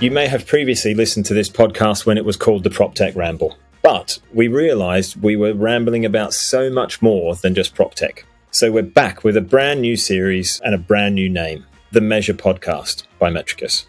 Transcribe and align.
You 0.00 0.10
may 0.10 0.26
have 0.26 0.44
previously 0.46 0.94
listened 0.94 1.26
to 1.26 1.34
this 1.34 1.48
podcast 1.48 2.04
when 2.04 2.18
it 2.18 2.24
was 2.24 2.36
called 2.36 2.64
the 2.64 2.70
PropTech 2.70 3.14
Ramble, 3.14 3.56
but 3.82 4.18
we 4.34 4.48
realized 4.48 5.22
we 5.22 5.36
were 5.36 5.54
rambling 5.54 6.04
about 6.04 6.34
so 6.34 6.68
much 6.68 7.00
more 7.00 7.36
than 7.36 7.54
just 7.54 7.76
PropTech. 7.76 8.24
So 8.50 8.72
we're 8.72 8.82
back 8.82 9.22
with 9.22 9.36
a 9.36 9.40
brand 9.40 9.80
new 9.82 9.96
series 9.96 10.60
and 10.64 10.74
a 10.74 10.78
brand 10.78 11.14
new 11.14 11.28
name 11.28 11.64
The 11.92 12.00
Measure 12.00 12.34
Podcast 12.34 13.04
by 13.20 13.30
Metrikus. 13.30 13.84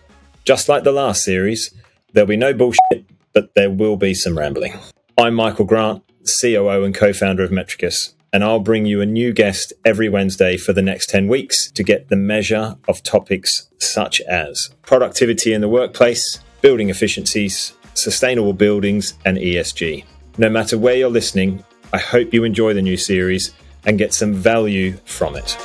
Just 0.46 0.70
like 0.70 0.84
the 0.84 0.92
last 0.92 1.24
series, 1.24 1.74
there'll 2.14 2.28
be 2.28 2.38
no 2.38 2.54
bullshit, 2.54 3.06
but 3.34 3.54
there 3.56 3.70
will 3.70 3.98
be 3.98 4.14
some 4.14 4.38
rambling. 4.38 4.74
I'm 5.18 5.36
Michael 5.36 5.66
Grant, 5.66 6.04
COO 6.42 6.84
and 6.84 6.96
co 6.96 7.14
founder 7.14 7.44
of 7.44 7.52
Metrikus, 7.52 8.14
and 8.32 8.44
I'll 8.44 8.60
bring 8.60 8.86
you 8.86 9.02
a 9.02 9.06
new 9.06 9.34
guest 9.34 9.74
every 9.86 10.10
Wednesday 10.10 10.58
for 10.58 10.74
the 10.74 10.82
next 10.82 11.10
10 11.10 11.28
weeks 11.28 11.72
to 11.72 11.84
get 11.84 12.10
the 12.10 12.16
measure 12.16 12.78
of 12.88 13.04
topics 13.04 13.70
such 13.80 14.22
as 14.22 14.70
productivity 14.84 15.54
in 15.54 15.62
the 15.62 15.70
workplace, 15.70 16.40
building 16.62 16.90
efficiencies, 16.90 17.74
sustainable 17.94 18.54
buildings, 18.54 19.14
and 19.26 19.38
ESG. 19.38 20.06
No 20.38 20.50
matter 20.50 20.78
where 20.78 20.96
you're 20.96 21.10
listening, 21.10 21.64
I 21.92 21.98
hope 21.98 22.34
you 22.34 22.44
enjoy 22.44 22.74
the 22.74 22.82
new 22.82 22.98
series 22.98 23.52
and 23.86 23.98
get 23.98 24.14
some 24.14 24.34
value 24.34 24.98
from 25.06 25.36
it. 25.36 25.58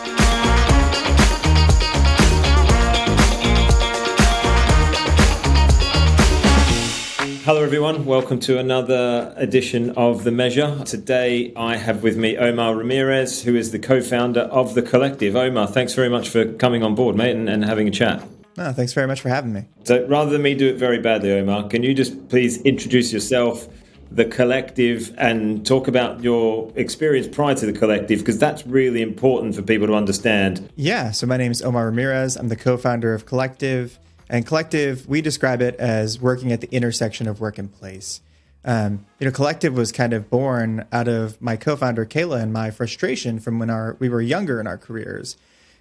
Hello, 7.45 7.63
everyone. 7.63 8.07
Welcome 8.07 8.41
to 8.41 8.59
another 8.59 9.35
edition 9.37 9.91
of 9.99 10.25
The 10.25 10.31
Measure. 10.31 10.83
Today, 10.87 11.53
I 11.55 11.77
have 11.77 12.03
with 12.03 12.17
me 12.17 12.39
Omar 12.39 12.75
Ramirez, 12.75 13.43
who 13.43 13.55
is 13.55 13.71
the 13.71 13.79
co 13.79 14.01
founder 14.01 14.41
of 14.41 14.75
The 14.75 14.81
Collective. 14.81 15.37
Omar, 15.37 15.67
thanks 15.67 15.93
very 15.93 16.09
much 16.09 16.31
for 16.31 16.51
coming 16.55 16.83
on 16.83 16.95
board, 16.95 17.17
mate, 17.17 17.37
and, 17.37 17.51
and 17.51 17.63
having 17.63 17.87
a 17.87 17.91
chat. 17.91 18.27
No, 18.57 18.73
thanks 18.73 18.95
very 18.95 19.07
much 19.07 19.21
for 19.21 19.29
having 19.29 19.53
me. 19.53 19.67
So, 19.83 20.07
rather 20.07 20.31
than 20.31 20.41
me 20.41 20.55
do 20.55 20.69
it 20.69 20.79
very 20.79 20.99
badly, 20.99 21.33
Omar, 21.33 21.69
can 21.69 21.83
you 21.83 21.93
just 21.93 22.31
please 22.31 22.63
introduce 22.63 23.13
yourself, 23.13 23.69
The 24.11 24.25
Collective, 24.25 25.15
and 25.19 25.67
talk 25.67 25.87
about 25.87 26.23
your 26.23 26.73
experience 26.77 27.29
prior 27.29 27.55
to 27.57 27.67
The 27.67 27.79
Collective? 27.79 28.21
Because 28.21 28.39
that's 28.39 28.67
really 28.67 29.03
important 29.03 29.55
for 29.55 29.61
people 29.61 29.87
to 29.89 29.95
understand. 29.95 30.71
Yeah, 30.77 31.11
so 31.11 31.27
my 31.27 31.37
name 31.37 31.53
is 31.53 31.61
Omar 31.61 31.85
Ramirez. 31.85 32.37
I'm 32.37 32.49
the 32.49 32.57
co 32.57 32.79
founder 32.79 33.13
of 33.13 33.27
Collective. 33.27 33.99
And 34.35 34.45
collective, 34.45 35.07
we 35.07 35.23
describe 35.23 35.63
it 35.63 35.77
as 35.77 36.21
working 36.21 36.51
at 36.51 36.61
the 36.61 36.69
intersection 36.75 37.29
of 37.29 37.39
work 37.39 37.57
and 37.57 37.73
place. 37.73 38.21
Um, 38.65 39.07
you 39.21 39.27
know, 39.27 39.31
collective 39.31 39.77
was 39.77 39.93
kind 39.93 40.13
of 40.13 40.29
born 40.29 40.89
out 40.91 41.07
of 41.07 41.41
my 41.41 41.55
co-founder 41.55 42.05
Kayla 42.05 42.43
and 42.43 42.53
my 42.53 42.73
frustration 42.73 43.39
from 43.39 43.61
when 43.61 43.71
our 43.71 43.97
we 44.01 44.09
were 44.09 44.21
younger 44.21 44.59
in 44.59 44.67
our 44.67 44.77
careers. 44.77 45.37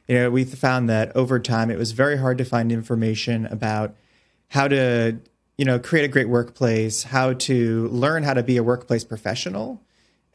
You 0.07 0.19
know, 0.19 0.29
we 0.29 0.43
found 0.43 0.87
that 0.87 1.15
over 1.15 1.39
time 1.39 1.71
it 1.71 1.79
was 1.79 1.93
very 1.93 2.15
hard 2.15 2.37
to 2.37 2.45
find 2.45 2.71
information 2.71 3.47
about 3.47 3.95
how 4.49 4.67
to, 4.67 5.17
you 5.57 5.65
know, 5.65 5.79
create 5.79 6.05
a 6.05 6.07
great 6.07 6.29
workplace, 6.29 7.01
how 7.01 7.33
to 7.33 7.87
learn 7.87 8.21
how 8.21 8.35
to 8.35 8.43
be 8.43 8.57
a 8.57 8.63
workplace 8.63 9.03
professional, 9.03 9.81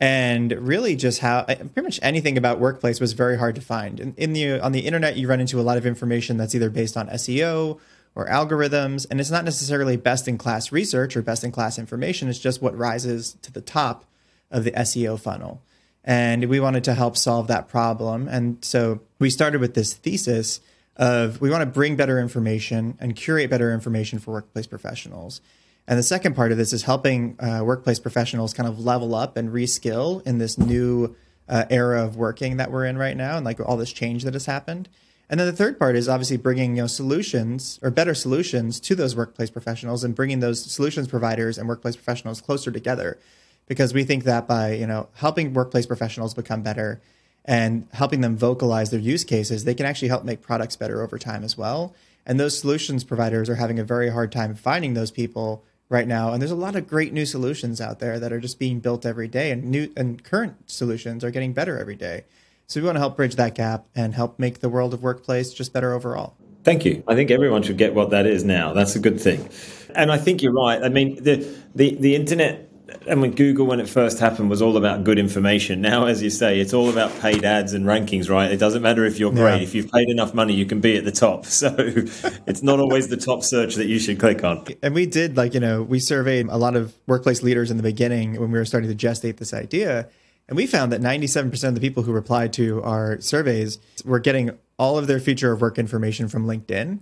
and 0.00 0.50
really 0.50 0.96
just 0.96 1.20
how 1.20 1.44
pretty 1.44 1.82
much 1.82 2.00
anything 2.02 2.36
about 2.36 2.58
workplace 2.58 2.98
was 2.98 3.12
very 3.12 3.38
hard 3.38 3.54
to 3.54 3.60
find. 3.60 4.00
In, 4.00 4.14
in 4.16 4.32
the 4.32 4.58
on 4.58 4.72
the 4.72 4.80
internet, 4.80 5.16
you 5.16 5.28
run 5.28 5.40
into 5.40 5.60
a 5.60 5.62
lot 5.62 5.78
of 5.78 5.86
information 5.86 6.36
that's 6.36 6.56
either 6.56 6.68
based 6.68 6.96
on 6.96 7.06
SEO 7.10 7.78
or 8.18 8.26
algorithms. 8.26 9.06
And 9.08 9.20
it's 9.20 9.30
not 9.30 9.44
necessarily 9.44 9.96
best 9.96 10.26
in 10.26 10.36
class 10.36 10.72
research 10.72 11.16
or 11.16 11.22
best 11.22 11.44
in 11.44 11.52
class 11.52 11.78
information. 11.78 12.28
It's 12.28 12.40
just 12.40 12.60
what 12.60 12.76
rises 12.76 13.38
to 13.42 13.52
the 13.52 13.60
top 13.60 14.04
of 14.50 14.64
the 14.64 14.72
SEO 14.72 15.18
funnel. 15.18 15.62
And 16.02 16.44
we 16.46 16.58
wanted 16.58 16.82
to 16.84 16.94
help 16.94 17.16
solve 17.16 17.46
that 17.46 17.68
problem. 17.68 18.26
And 18.26 18.62
so 18.64 19.00
we 19.20 19.30
started 19.30 19.60
with 19.60 19.74
this 19.74 19.94
thesis 19.94 20.60
of 20.96 21.40
we 21.40 21.48
want 21.48 21.62
to 21.62 21.66
bring 21.66 21.94
better 21.94 22.18
information 22.18 22.98
and 22.98 23.14
curate 23.14 23.50
better 23.50 23.72
information 23.72 24.18
for 24.18 24.32
workplace 24.32 24.66
professionals. 24.66 25.40
And 25.86 25.96
the 25.96 26.02
second 26.02 26.34
part 26.34 26.50
of 26.50 26.58
this 26.58 26.72
is 26.72 26.82
helping 26.82 27.36
uh, 27.38 27.62
workplace 27.64 28.00
professionals 28.00 28.52
kind 28.52 28.68
of 28.68 28.80
level 28.80 29.14
up 29.14 29.36
and 29.36 29.50
reskill 29.50 30.26
in 30.26 30.38
this 30.38 30.58
new 30.58 31.14
uh, 31.48 31.66
era 31.70 32.04
of 32.04 32.16
working 32.16 32.56
that 32.56 32.72
we're 32.72 32.84
in 32.84 32.98
right 32.98 33.16
now 33.16 33.36
and 33.36 33.44
like 33.44 33.60
all 33.60 33.76
this 33.76 33.92
change 33.92 34.24
that 34.24 34.34
has 34.34 34.46
happened. 34.46 34.88
And 35.30 35.38
then 35.38 35.46
the 35.46 35.52
third 35.52 35.78
part 35.78 35.94
is 35.94 36.08
obviously 36.08 36.38
bringing 36.38 36.76
you 36.76 36.82
know 36.82 36.86
solutions 36.86 37.78
or 37.82 37.90
better 37.90 38.14
solutions 38.14 38.80
to 38.80 38.94
those 38.94 39.14
workplace 39.14 39.50
professionals 39.50 40.04
and 40.04 40.14
bringing 40.14 40.40
those 40.40 40.70
solutions 40.70 41.08
providers 41.08 41.58
and 41.58 41.68
workplace 41.68 41.96
professionals 41.96 42.40
closer 42.40 42.70
together, 42.70 43.18
because 43.66 43.92
we 43.92 44.04
think 44.04 44.24
that 44.24 44.46
by 44.48 44.72
you 44.72 44.86
know 44.86 45.08
helping 45.14 45.52
workplace 45.52 45.86
professionals 45.86 46.34
become 46.34 46.62
better 46.62 47.00
and 47.44 47.86
helping 47.92 48.20
them 48.20 48.36
vocalize 48.36 48.90
their 48.90 49.00
use 49.00 49.24
cases, 49.24 49.64
they 49.64 49.74
can 49.74 49.86
actually 49.86 50.08
help 50.08 50.24
make 50.24 50.42
products 50.42 50.76
better 50.76 51.02
over 51.02 51.18
time 51.18 51.44
as 51.44 51.56
well. 51.56 51.94
And 52.26 52.38
those 52.38 52.58
solutions 52.58 53.04
providers 53.04 53.48
are 53.48 53.54
having 53.54 53.78
a 53.78 53.84
very 53.84 54.10
hard 54.10 54.30
time 54.30 54.54
finding 54.54 54.92
those 54.92 55.10
people 55.10 55.64
right 55.88 56.06
now. 56.06 56.32
And 56.32 56.42
there's 56.42 56.50
a 56.50 56.56
lot 56.56 56.76
of 56.76 56.86
great 56.86 57.14
new 57.14 57.24
solutions 57.24 57.80
out 57.80 58.00
there 58.00 58.20
that 58.20 58.32
are 58.32 58.40
just 58.40 58.58
being 58.58 58.80
built 58.80 59.06
every 59.06 59.28
day, 59.28 59.50
and 59.50 59.64
new 59.64 59.90
and 59.96 60.22
current 60.22 60.70
solutions 60.70 61.24
are 61.24 61.30
getting 61.30 61.54
better 61.54 61.78
every 61.78 61.96
day. 61.96 62.24
So 62.68 62.80
we 62.80 62.84
want 62.84 62.96
to 62.96 63.00
help 63.00 63.16
bridge 63.16 63.36
that 63.36 63.54
gap 63.54 63.86
and 63.94 64.14
help 64.14 64.38
make 64.38 64.60
the 64.60 64.68
world 64.68 64.92
of 64.92 65.02
workplace 65.02 65.54
just 65.54 65.72
better 65.72 65.94
overall. 65.94 66.36
Thank 66.64 66.84
you. 66.84 67.02
I 67.08 67.14
think 67.14 67.30
everyone 67.30 67.62
should 67.62 67.78
get 67.78 67.94
what 67.94 68.10
that 68.10 68.26
is 68.26 68.44
now. 68.44 68.74
That's 68.74 68.94
a 68.94 68.98
good 68.98 69.18
thing. 69.18 69.48
And 69.94 70.12
I 70.12 70.18
think 70.18 70.42
you're 70.42 70.52
right. 70.52 70.82
I 70.82 70.90
mean, 70.90 71.22
the 71.22 71.56
the, 71.74 71.94
the 71.94 72.14
internet 72.14 72.68
and 73.06 73.20
when 73.20 73.32
Google, 73.32 73.66
when 73.66 73.80
it 73.80 73.88
first 73.88 74.18
happened, 74.18 74.48
was 74.50 74.62
all 74.62 74.76
about 74.76 75.04
good 75.04 75.18
information. 75.18 75.80
Now, 75.80 76.06
as 76.06 76.22
you 76.22 76.30
say, 76.30 76.58
it's 76.58 76.72
all 76.72 76.88
about 76.88 77.18
paid 77.20 77.44
ads 77.44 77.74
and 77.74 77.84
rankings, 77.84 78.30
right? 78.30 78.50
It 78.50 78.56
doesn't 78.56 78.82
matter 78.82 79.04
if 79.04 79.18
you're 79.18 79.30
great. 79.30 79.56
Yeah. 79.56 79.62
If 79.62 79.74
you've 79.74 79.90
paid 79.90 80.08
enough 80.08 80.32
money, 80.32 80.54
you 80.54 80.64
can 80.64 80.80
be 80.80 80.96
at 80.96 81.04
the 81.04 81.12
top. 81.12 81.46
So 81.58 81.74
it's 81.76 82.62
not 82.62 82.78
always 82.78 83.08
the 83.08 83.16
top 83.16 83.42
search 83.42 83.74
that 83.74 83.86
you 83.86 83.98
should 83.98 84.20
click 84.20 84.44
on. 84.44 84.64
And 84.82 84.94
we 84.94 85.06
did, 85.06 85.36
like, 85.36 85.54
you 85.54 85.60
know, 85.60 85.82
we 85.82 85.98
surveyed 85.98 86.46
a 86.48 86.56
lot 86.56 86.76
of 86.76 86.94
workplace 87.06 87.42
leaders 87.42 87.70
in 87.70 87.76
the 87.76 87.82
beginning 87.82 88.40
when 88.40 88.52
we 88.52 88.58
were 88.58 88.64
starting 88.64 88.88
to 88.88 89.06
gestate 89.06 89.38
this 89.38 89.52
idea. 89.52 90.08
And 90.48 90.56
we 90.56 90.66
found 90.66 90.92
that 90.92 91.00
97% 91.02 91.68
of 91.68 91.74
the 91.74 91.80
people 91.80 92.02
who 92.02 92.12
replied 92.12 92.52
to 92.54 92.82
our 92.82 93.20
surveys 93.20 93.78
were 94.04 94.18
getting 94.18 94.50
all 94.78 94.96
of 94.96 95.06
their 95.06 95.20
future 95.20 95.52
of 95.52 95.60
work 95.60 95.78
information 95.78 96.28
from 96.28 96.46
LinkedIn, 96.46 97.00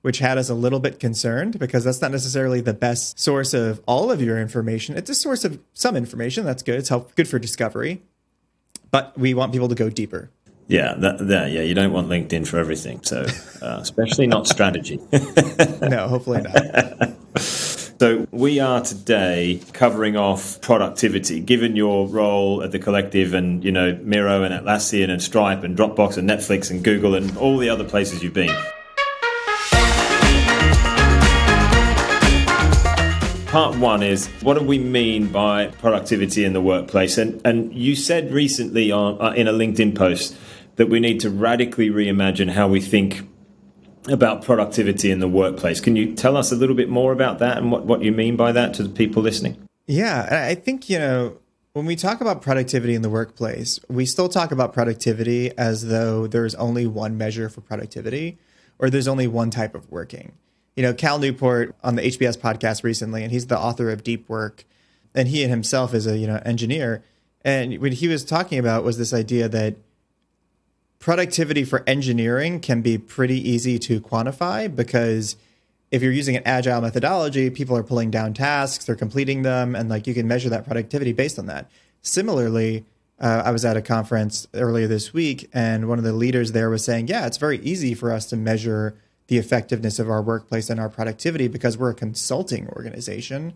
which 0.00 0.20
had 0.20 0.38
us 0.38 0.48
a 0.48 0.54
little 0.54 0.80
bit 0.80 0.98
concerned 0.98 1.58
because 1.58 1.84
that's 1.84 2.00
not 2.00 2.10
necessarily 2.10 2.62
the 2.62 2.72
best 2.72 3.20
source 3.20 3.52
of 3.52 3.82
all 3.86 4.10
of 4.10 4.22
your 4.22 4.40
information. 4.40 4.96
It's 4.96 5.10
a 5.10 5.14
source 5.14 5.44
of 5.44 5.60
some 5.74 5.96
information. 5.96 6.46
That's 6.46 6.62
good. 6.62 6.78
It's 6.78 6.88
help, 6.88 7.14
good 7.14 7.28
for 7.28 7.38
discovery. 7.38 8.02
But 8.90 9.18
we 9.18 9.34
want 9.34 9.52
people 9.52 9.68
to 9.68 9.74
go 9.74 9.90
deeper. 9.90 10.30
Yeah, 10.68 10.94
that, 10.98 11.26
that, 11.28 11.50
yeah, 11.50 11.62
you 11.62 11.74
don't 11.74 11.92
want 11.92 12.08
LinkedIn 12.08 12.46
for 12.46 12.58
everything. 12.58 13.02
So, 13.02 13.26
uh, 13.62 13.78
especially 13.80 14.26
not 14.26 14.46
strategy. 14.46 14.98
no, 15.82 16.08
hopefully 16.08 16.42
not. 16.42 16.54
So 18.00 18.28
we 18.30 18.60
are 18.60 18.80
today 18.80 19.60
covering 19.72 20.16
off 20.16 20.60
productivity. 20.60 21.40
Given 21.40 21.74
your 21.74 22.06
role 22.06 22.62
at 22.62 22.70
the 22.70 22.78
collective, 22.78 23.34
and 23.34 23.64
you 23.64 23.72
know 23.72 23.98
Miro 24.04 24.44
and 24.44 24.54
Atlassian 24.54 25.10
and 25.10 25.20
Stripe 25.20 25.64
and 25.64 25.76
Dropbox 25.76 26.16
and 26.16 26.30
Netflix 26.30 26.70
and 26.70 26.84
Google 26.84 27.16
and 27.16 27.36
all 27.36 27.58
the 27.58 27.68
other 27.68 27.82
places 27.82 28.22
you've 28.22 28.34
been. 28.34 28.54
Part 33.48 33.76
one 33.78 34.04
is 34.04 34.28
what 34.42 34.56
do 34.56 34.64
we 34.64 34.78
mean 34.78 35.26
by 35.32 35.66
productivity 35.66 36.44
in 36.44 36.52
the 36.52 36.60
workplace? 36.60 37.18
And 37.18 37.44
and 37.44 37.74
you 37.74 37.96
said 37.96 38.32
recently 38.32 38.92
on, 38.92 39.20
uh, 39.20 39.32
in 39.32 39.48
a 39.48 39.52
LinkedIn 39.52 39.96
post 39.96 40.36
that 40.76 40.88
we 40.88 41.00
need 41.00 41.18
to 41.18 41.30
radically 41.30 41.90
reimagine 41.90 42.50
how 42.50 42.68
we 42.68 42.80
think 42.80 43.28
about 44.10 44.42
productivity 44.42 45.10
in 45.10 45.20
the 45.20 45.28
workplace. 45.28 45.80
Can 45.80 45.96
you 45.96 46.14
tell 46.14 46.36
us 46.36 46.52
a 46.52 46.56
little 46.56 46.74
bit 46.74 46.88
more 46.88 47.12
about 47.12 47.38
that 47.38 47.58
and 47.58 47.70
what, 47.70 47.84
what 47.84 48.02
you 48.02 48.12
mean 48.12 48.36
by 48.36 48.52
that 48.52 48.74
to 48.74 48.82
the 48.82 48.88
people 48.88 49.22
listening? 49.22 49.68
Yeah, 49.86 50.46
I 50.48 50.54
think, 50.54 50.90
you 50.90 50.98
know, 50.98 51.38
when 51.72 51.86
we 51.86 51.96
talk 51.96 52.20
about 52.20 52.42
productivity 52.42 52.94
in 52.94 53.02
the 53.02 53.08
workplace, 53.08 53.78
we 53.88 54.04
still 54.04 54.28
talk 54.28 54.50
about 54.50 54.72
productivity 54.72 55.56
as 55.56 55.86
though 55.86 56.26
there's 56.26 56.54
only 56.56 56.86
one 56.86 57.16
measure 57.16 57.48
for 57.48 57.60
productivity 57.60 58.38
or 58.78 58.90
there's 58.90 59.08
only 59.08 59.26
one 59.26 59.50
type 59.50 59.74
of 59.74 59.90
working. 59.90 60.32
You 60.76 60.82
know, 60.82 60.94
Cal 60.94 61.18
Newport 61.18 61.74
on 61.82 61.96
the 61.96 62.02
HBS 62.02 62.38
podcast 62.38 62.82
recently, 62.84 63.22
and 63.22 63.32
he's 63.32 63.46
the 63.46 63.58
author 63.58 63.90
of 63.90 64.04
Deep 64.04 64.28
Work, 64.28 64.64
and 65.14 65.28
he 65.28 65.46
himself 65.46 65.94
is 65.94 66.06
a, 66.06 66.16
you 66.16 66.26
know, 66.26 66.40
engineer. 66.44 67.02
And 67.42 67.80
what 67.80 67.94
he 67.94 68.08
was 68.08 68.24
talking 68.24 68.58
about 68.58 68.84
was 68.84 68.98
this 68.98 69.12
idea 69.12 69.48
that 69.48 69.76
productivity 70.98 71.64
for 71.64 71.84
engineering 71.86 72.60
can 72.60 72.82
be 72.82 72.98
pretty 72.98 73.48
easy 73.48 73.78
to 73.78 74.00
quantify 74.00 74.74
because 74.74 75.36
if 75.90 76.02
you're 76.02 76.12
using 76.12 76.36
an 76.36 76.42
agile 76.44 76.80
methodology, 76.80 77.50
people 77.50 77.76
are 77.76 77.82
pulling 77.82 78.10
down 78.10 78.34
tasks, 78.34 78.84
they're 78.84 78.96
completing 78.96 79.42
them, 79.42 79.74
and 79.74 79.88
like 79.88 80.06
you 80.06 80.14
can 80.14 80.28
measure 80.28 80.50
that 80.50 80.66
productivity 80.66 81.12
based 81.12 81.38
on 81.38 81.46
that. 81.46 81.70
Similarly, 82.02 82.84
uh, 83.20 83.42
I 83.44 83.50
was 83.50 83.64
at 83.64 83.76
a 83.76 83.82
conference 83.82 84.46
earlier 84.54 84.86
this 84.86 85.12
week, 85.12 85.48
and 85.52 85.88
one 85.88 85.98
of 85.98 86.04
the 86.04 86.12
leaders 86.12 86.52
there 86.52 86.70
was 86.70 86.84
saying, 86.84 87.08
"Yeah, 87.08 87.26
it's 87.26 87.38
very 87.38 87.58
easy 87.60 87.94
for 87.94 88.12
us 88.12 88.26
to 88.26 88.36
measure 88.36 88.94
the 89.28 89.38
effectiveness 89.38 89.98
of 89.98 90.10
our 90.10 90.22
workplace 90.22 90.68
and 90.68 90.80
our 90.80 90.88
productivity 90.88 91.48
because 91.48 91.78
we're 91.78 91.90
a 91.90 91.94
consulting 91.94 92.68
organization. 92.70 93.54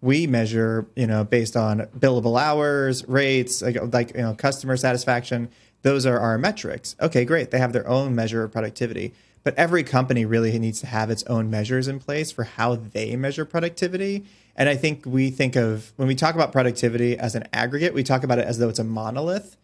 We 0.00 0.26
measure, 0.26 0.86
you 0.96 1.06
know, 1.06 1.24
based 1.24 1.56
on 1.56 1.86
billable 1.96 2.40
hours, 2.40 3.06
rates, 3.08 3.62
like, 3.62 3.76
like 3.92 4.14
you 4.14 4.22
know, 4.22 4.34
customer 4.34 4.76
satisfaction. 4.76 5.48
Those 5.82 6.06
are 6.06 6.18
our 6.18 6.38
metrics. 6.38 6.96
Okay, 7.00 7.24
great. 7.24 7.50
They 7.50 7.58
have 7.58 7.72
their 7.72 7.86
own 7.88 8.14
measure 8.14 8.44
of 8.44 8.52
productivity, 8.52 9.12
but 9.42 9.54
every 9.56 9.82
company 9.82 10.24
really 10.24 10.56
needs 10.58 10.80
to 10.80 10.86
have 10.86 11.10
its 11.10 11.24
own 11.24 11.50
measures 11.50 11.88
in 11.88 11.98
place 11.98 12.30
for 12.30 12.44
how 12.44 12.76
they 12.76 13.16
measure 13.16 13.44
productivity. 13.44 14.24
And 14.54 14.68
I 14.68 14.76
think 14.76 15.04
we 15.04 15.30
think 15.30 15.56
of 15.56 15.92
when 15.96 16.08
we 16.08 16.14
talk 16.14 16.34
about 16.34 16.52
productivity 16.52 17.18
as 17.18 17.34
an 17.34 17.44
aggregate, 17.52 17.94
we 17.94 18.04
talk 18.04 18.22
about 18.22 18.38
it 18.38 18.46
as 18.46 18.58
though 18.58 18.68
it's 18.68 18.78
a 18.78 18.84
monolith 18.84 19.56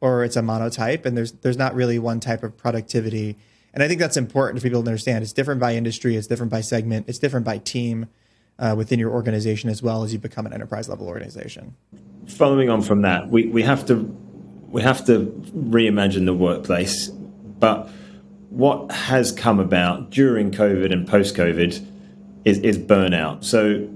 or 0.00 0.24
it's 0.24 0.36
a 0.36 0.42
monotype, 0.42 1.04
and 1.06 1.16
there's 1.16 1.32
there's 1.32 1.56
not 1.56 1.74
really 1.74 1.98
one 1.98 2.20
type 2.20 2.42
of 2.42 2.56
productivity. 2.56 3.36
And 3.74 3.82
I 3.82 3.88
think 3.88 4.00
that's 4.00 4.16
important 4.16 4.60
for 4.60 4.68
people 4.68 4.82
to 4.82 4.88
understand. 4.88 5.22
It's 5.22 5.32
different 5.32 5.60
by 5.60 5.74
industry, 5.74 6.16
it's 6.16 6.26
different 6.26 6.50
by 6.50 6.62
segment, 6.62 7.08
it's 7.08 7.18
different 7.18 7.44
by 7.44 7.58
team 7.58 8.06
uh, 8.58 8.74
within 8.76 8.98
your 8.98 9.10
organization 9.10 9.68
as 9.68 9.82
well 9.82 10.02
as 10.02 10.12
you 10.12 10.18
become 10.18 10.46
an 10.46 10.52
enterprise 10.52 10.88
level 10.88 11.06
organization. 11.06 11.74
Following 12.26 12.70
on 12.70 12.82
from 12.82 13.02
that, 13.02 13.28
we, 13.28 13.46
we 13.48 13.62
have 13.62 13.86
to 13.86 14.16
we 14.70 14.82
have 14.82 15.04
to 15.06 15.26
reimagine 15.54 16.26
the 16.26 16.34
workplace, 16.34 17.08
but 17.08 17.88
what 18.50 18.90
has 18.90 19.32
come 19.32 19.60
about 19.60 20.10
during 20.10 20.50
COVID 20.50 20.92
and 20.92 21.06
post 21.06 21.34
COVID 21.36 21.84
is, 22.44 22.58
is 22.58 22.78
burnout. 22.78 23.44
So 23.44 23.88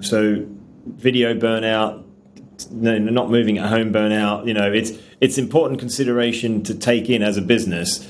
so 0.00 0.46
video 0.86 1.34
burnout, 1.34 2.04
no, 2.70 2.98
not 2.98 3.30
moving 3.30 3.58
at 3.58 3.68
home 3.68 3.92
burnout. 3.92 4.46
You 4.46 4.54
know, 4.54 4.72
it's 4.72 4.92
it's 5.20 5.38
important 5.38 5.80
consideration 5.80 6.62
to 6.64 6.74
take 6.74 7.08
in 7.08 7.22
as 7.22 7.36
a 7.36 7.42
business. 7.42 8.06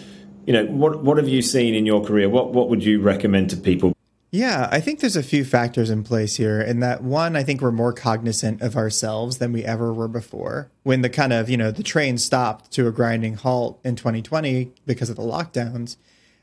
You 0.46 0.52
know, 0.52 0.66
what 0.66 1.02
what 1.02 1.16
have 1.16 1.28
you 1.28 1.42
seen 1.42 1.74
in 1.74 1.86
your 1.86 2.04
career? 2.04 2.28
What 2.28 2.52
what 2.52 2.68
would 2.68 2.84
you 2.84 3.00
recommend 3.00 3.50
to 3.50 3.56
people? 3.56 3.95
Yeah, 4.30 4.68
I 4.72 4.80
think 4.80 5.00
there's 5.00 5.16
a 5.16 5.22
few 5.22 5.44
factors 5.44 5.88
in 5.88 6.02
place 6.02 6.36
here. 6.36 6.60
And 6.60 6.82
that 6.82 7.02
one, 7.02 7.36
I 7.36 7.42
think 7.42 7.60
we're 7.60 7.72
more 7.72 7.92
cognizant 7.92 8.60
of 8.60 8.76
ourselves 8.76 9.38
than 9.38 9.52
we 9.52 9.64
ever 9.64 9.92
were 9.92 10.08
before. 10.08 10.70
When 10.82 11.02
the 11.02 11.08
kind 11.08 11.32
of, 11.32 11.48
you 11.48 11.56
know, 11.56 11.70
the 11.70 11.82
train 11.82 12.18
stopped 12.18 12.70
to 12.72 12.88
a 12.88 12.92
grinding 12.92 13.34
halt 13.34 13.80
in 13.84 13.96
2020 13.96 14.72
because 14.84 15.10
of 15.10 15.16
the 15.16 15.22
lockdowns, 15.22 15.96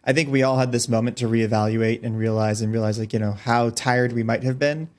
I 0.06 0.14
think 0.14 0.30
we 0.30 0.44
all 0.44 0.58
had 0.58 0.72
this 0.72 0.90
moment 0.90 1.18
to 1.18 1.28
reevaluate 1.28 2.04
and 2.04 2.18
realize 2.18 2.62
and 2.62 2.72
realize 2.72 3.00
like, 3.00 3.14
you 3.14 3.20
know, 3.20 3.34
how 3.34 3.70
tired 3.70 4.14
we 4.14 4.24
might 4.24 4.44
have 4.44 4.60
been 4.60 4.90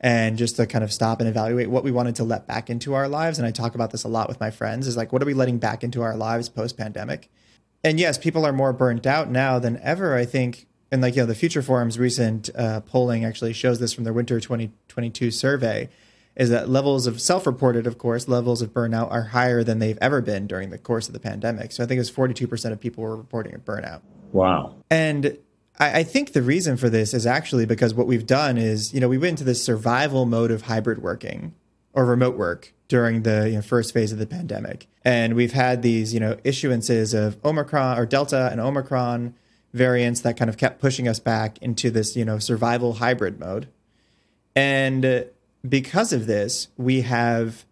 and 0.00 0.36
just 0.36 0.56
to 0.56 0.66
kind 0.66 0.84
of 0.84 0.92
stop 0.92 1.20
and 1.20 1.28
evaluate 1.28 1.70
what 1.70 1.84
we 1.84 1.90
wanted 1.90 2.14
to 2.16 2.24
let 2.24 2.46
back 2.46 2.68
into 2.68 2.92
our 2.94 3.08
lives. 3.08 3.38
And 3.38 3.46
I 3.46 3.50
talk 3.50 3.74
about 3.74 3.90
this 3.90 4.04
a 4.04 4.08
lot 4.08 4.28
with 4.28 4.40
my 4.40 4.50
friends 4.50 4.86
is 4.86 4.96
like, 4.96 5.12
what 5.12 5.22
are 5.22 5.26
we 5.26 5.34
letting 5.34 5.58
back 5.58 5.82
into 5.82 6.02
our 6.02 6.16
lives 6.16 6.48
post 6.50 6.76
pandemic? 6.76 7.30
And 7.82 7.98
yes, 7.98 8.16
people 8.18 8.46
are 8.46 8.52
more 8.52 8.72
burnt 8.72 9.06
out 9.06 9.30
now 9.30 9.58
than 9.58 9.80
ever. 9.82 10.14
I 10.14 10.24
think, 10.24 10.66
and 10.94 11.02
like, 11.02 11.16
you 11.16 11.22
know, 11.22 11.26
the 11.26 11.34
Future 11.34 11.60
Forum's 11.60 11.98
recent 11.98 12.50
uh, 12.54 12.78
polling 12.82 13.24
actually 13.24 13.52
shows 13.52 13.80
this 13.80 13.92
from 13.92 14.04
their 14.04 14.12
winter 14.12 14.38
2022 14.38 15.32
survey 15.32 15.88
is 16.36 16.50
that 16.50 16.68
levels 16.68 17.08
of 17.08 17.20
self 17.20 17.48
reported, 17.48 17.84
of 17.88 17.98
course, 17.98 18.28
levels 18.28 18.62
of 18.62 18.72
burnout 18.72 19.10
are 19.10 19.22
higher 19.24 19.64
than 19.64 19.80
they've 19.80 19.98
ever 20.00 20.20
been 20.20 20.46
during 20.46 20.70
the 20.70 20.78
course 20.78 21.08
of 21.08 21.12
the 21.12 21.18
pandemic. 21.18 21.72
So 21.72 21.82
I 21.82 21.86
think 21.86 22.00
it's 22.00 22.12
42% 22.12 22.70
of 22.70 22.78
people 22.78 23.02
were 23.02 23.16
reporting 23.16 23.56
a 23.56 23.58
burnout. 23.58 24.02
Wow. 24.30 24.76
And 24.88 25.36
I, 25.80 25.98
I 25.98 26.02
think 26.04 26.32
the 26.32 26.42
reason 26.42 26.76
for 26.76 26.88
this 26.88 27.12
is 27.12 27.26
actually 27.26 27.66
because 27.66 27.92
what 27.92 28.06
we've 28.06 28.26
done 28.26 28.56
is, 28.56 28.94
you 28.94 29.00
know, 29.00 29.08
we 29.08 29.18
went 29.18 29.30
into 29.30 29.44
this 29.44 29.64
survival 29.64 30.26
mode 30.26 30.52
of 30.52 30.62
hybrid 30.62 31.02
working 31.02 31.56
or 31.92 32.06
remote 32.06 32.36
work 32.36 32.72
during 32.86 33.22
the 33.22 33.48
you 33.48 33.56
know, 33.56 33.62
first 33.62 33.92
phase 33.92 34.12
of 34.12 34.18
the 34.20 34.26
pandemic. 34.28 34.86
And 35.04 35.34
we've 35.34 35.54
had 35.54 35.82
these, 35.82 36.14
you 36.14 36.20
know, 36.20 36.36
issuances 36.44 37.18
of 37.20 37.44
Omicron 37.44 37.98
or 37.98 38.06
Delta 38.06 38.48
and 38.52 38.60
Omicron 38.60 39.34
variants 39.74 40.22
that 40.22 40.38
kind 40.38 40.48
of 40.48 40.56
kept 40.56 40.80
pushing 40.80 41.06
us 41.06 41.18
back 41.18 41.58
into 41.58 41.90
this, 41.90 42.16
you 42.16 42.24
know, 42.24 42.38
survival 42.38 42.94
hybrid 42.94 43.38
mode. 43.38 43.68
And 44.56 45.04
uh, 45.04 45.24
because 45.68 46.12
of 46.14 46.26
this, 46.26 46.68
we 46.78 47.02
have 47.02 47.66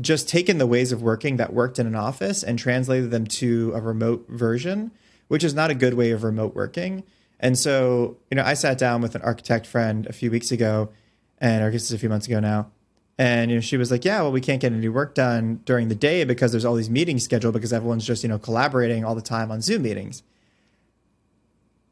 just 0.00 0.28
taken 0.28 0.58
the 0.58 0.66
ways 0.66 0.92
of 0.92 1.02
working 1.02 1.38
that 1.38 1.52
worked 1.52 1.80
in 1.80 1.86
an 1.88 1.96
office 1.96 2.44
and 2.44 2.58
translated 2.58 3.10
them 3.10 3.26
to 3.26 3.72
a 3.74 3.80
remote 3.80 4.26
version 4.28 4.92
which 5.28 5.44
is 5.44 5.54
not 5.54 5.70
a 5.70 5.74
good 5.74 5.94
way 5.94 6.10
of 6.10 6.24
remote 6.24 6.54
working. 6.54 7.02
And 7.38 7.58
so, 7.58 8.16
you 8.30 8.36
know, 8.36 8.42
I 8.44 8.54
sat 8.54 8.78
down 8.78 9.02
with 9.02 9.14
an 9.14 9.22
architect 9.22 9.66
friend 9.66 10.06
a 10.06 10.12
few 10.12 10.30
weeks 10.30 10.50
ago, 10.50 10.90
and 11.38 11.62
I 11.64 11.70
guess 11.70 11.82
it's 11.82 11.92
a 11.92 11.98
few 11.98 12.08
months 12.08 12.26
ago 12.26 12.40
now. 12.40 12.70
And 13.18 13.50
you 13.50 13.56
know, 13.56 13.60
she 13.62 13.78
was 13.78 13.90
like, 13.90 14.04
"Yeah, 14.04 14.20
well, 14.22 14.32
we 14.32 14.42
can't 14.42 14.60
get 14.60 14.72
any 14.72 14.88
work 14.88 15.14
done 15.14 15.60
during 15.64 15.88
the 15.88 15.94
day 15.94 16.24
because 16.24 16.52
there's 16.52 16.66
all 16.66 16.74
these 16.74 16.90
meetings 16.90 17.24
scheduled 17.24 17.54
because 17.54 17.72
everyone's 17.72 18.06
just 18.06 18.22
you 18.22 18.28
know 18.28 18.38
collaborating 18.38 19.06
all 19.06 19.14
the 19.14 19.22
time 19.22 19.50
on 19.50 19.62
Zoom 19.62 19.82
meetings." 19.82 20.22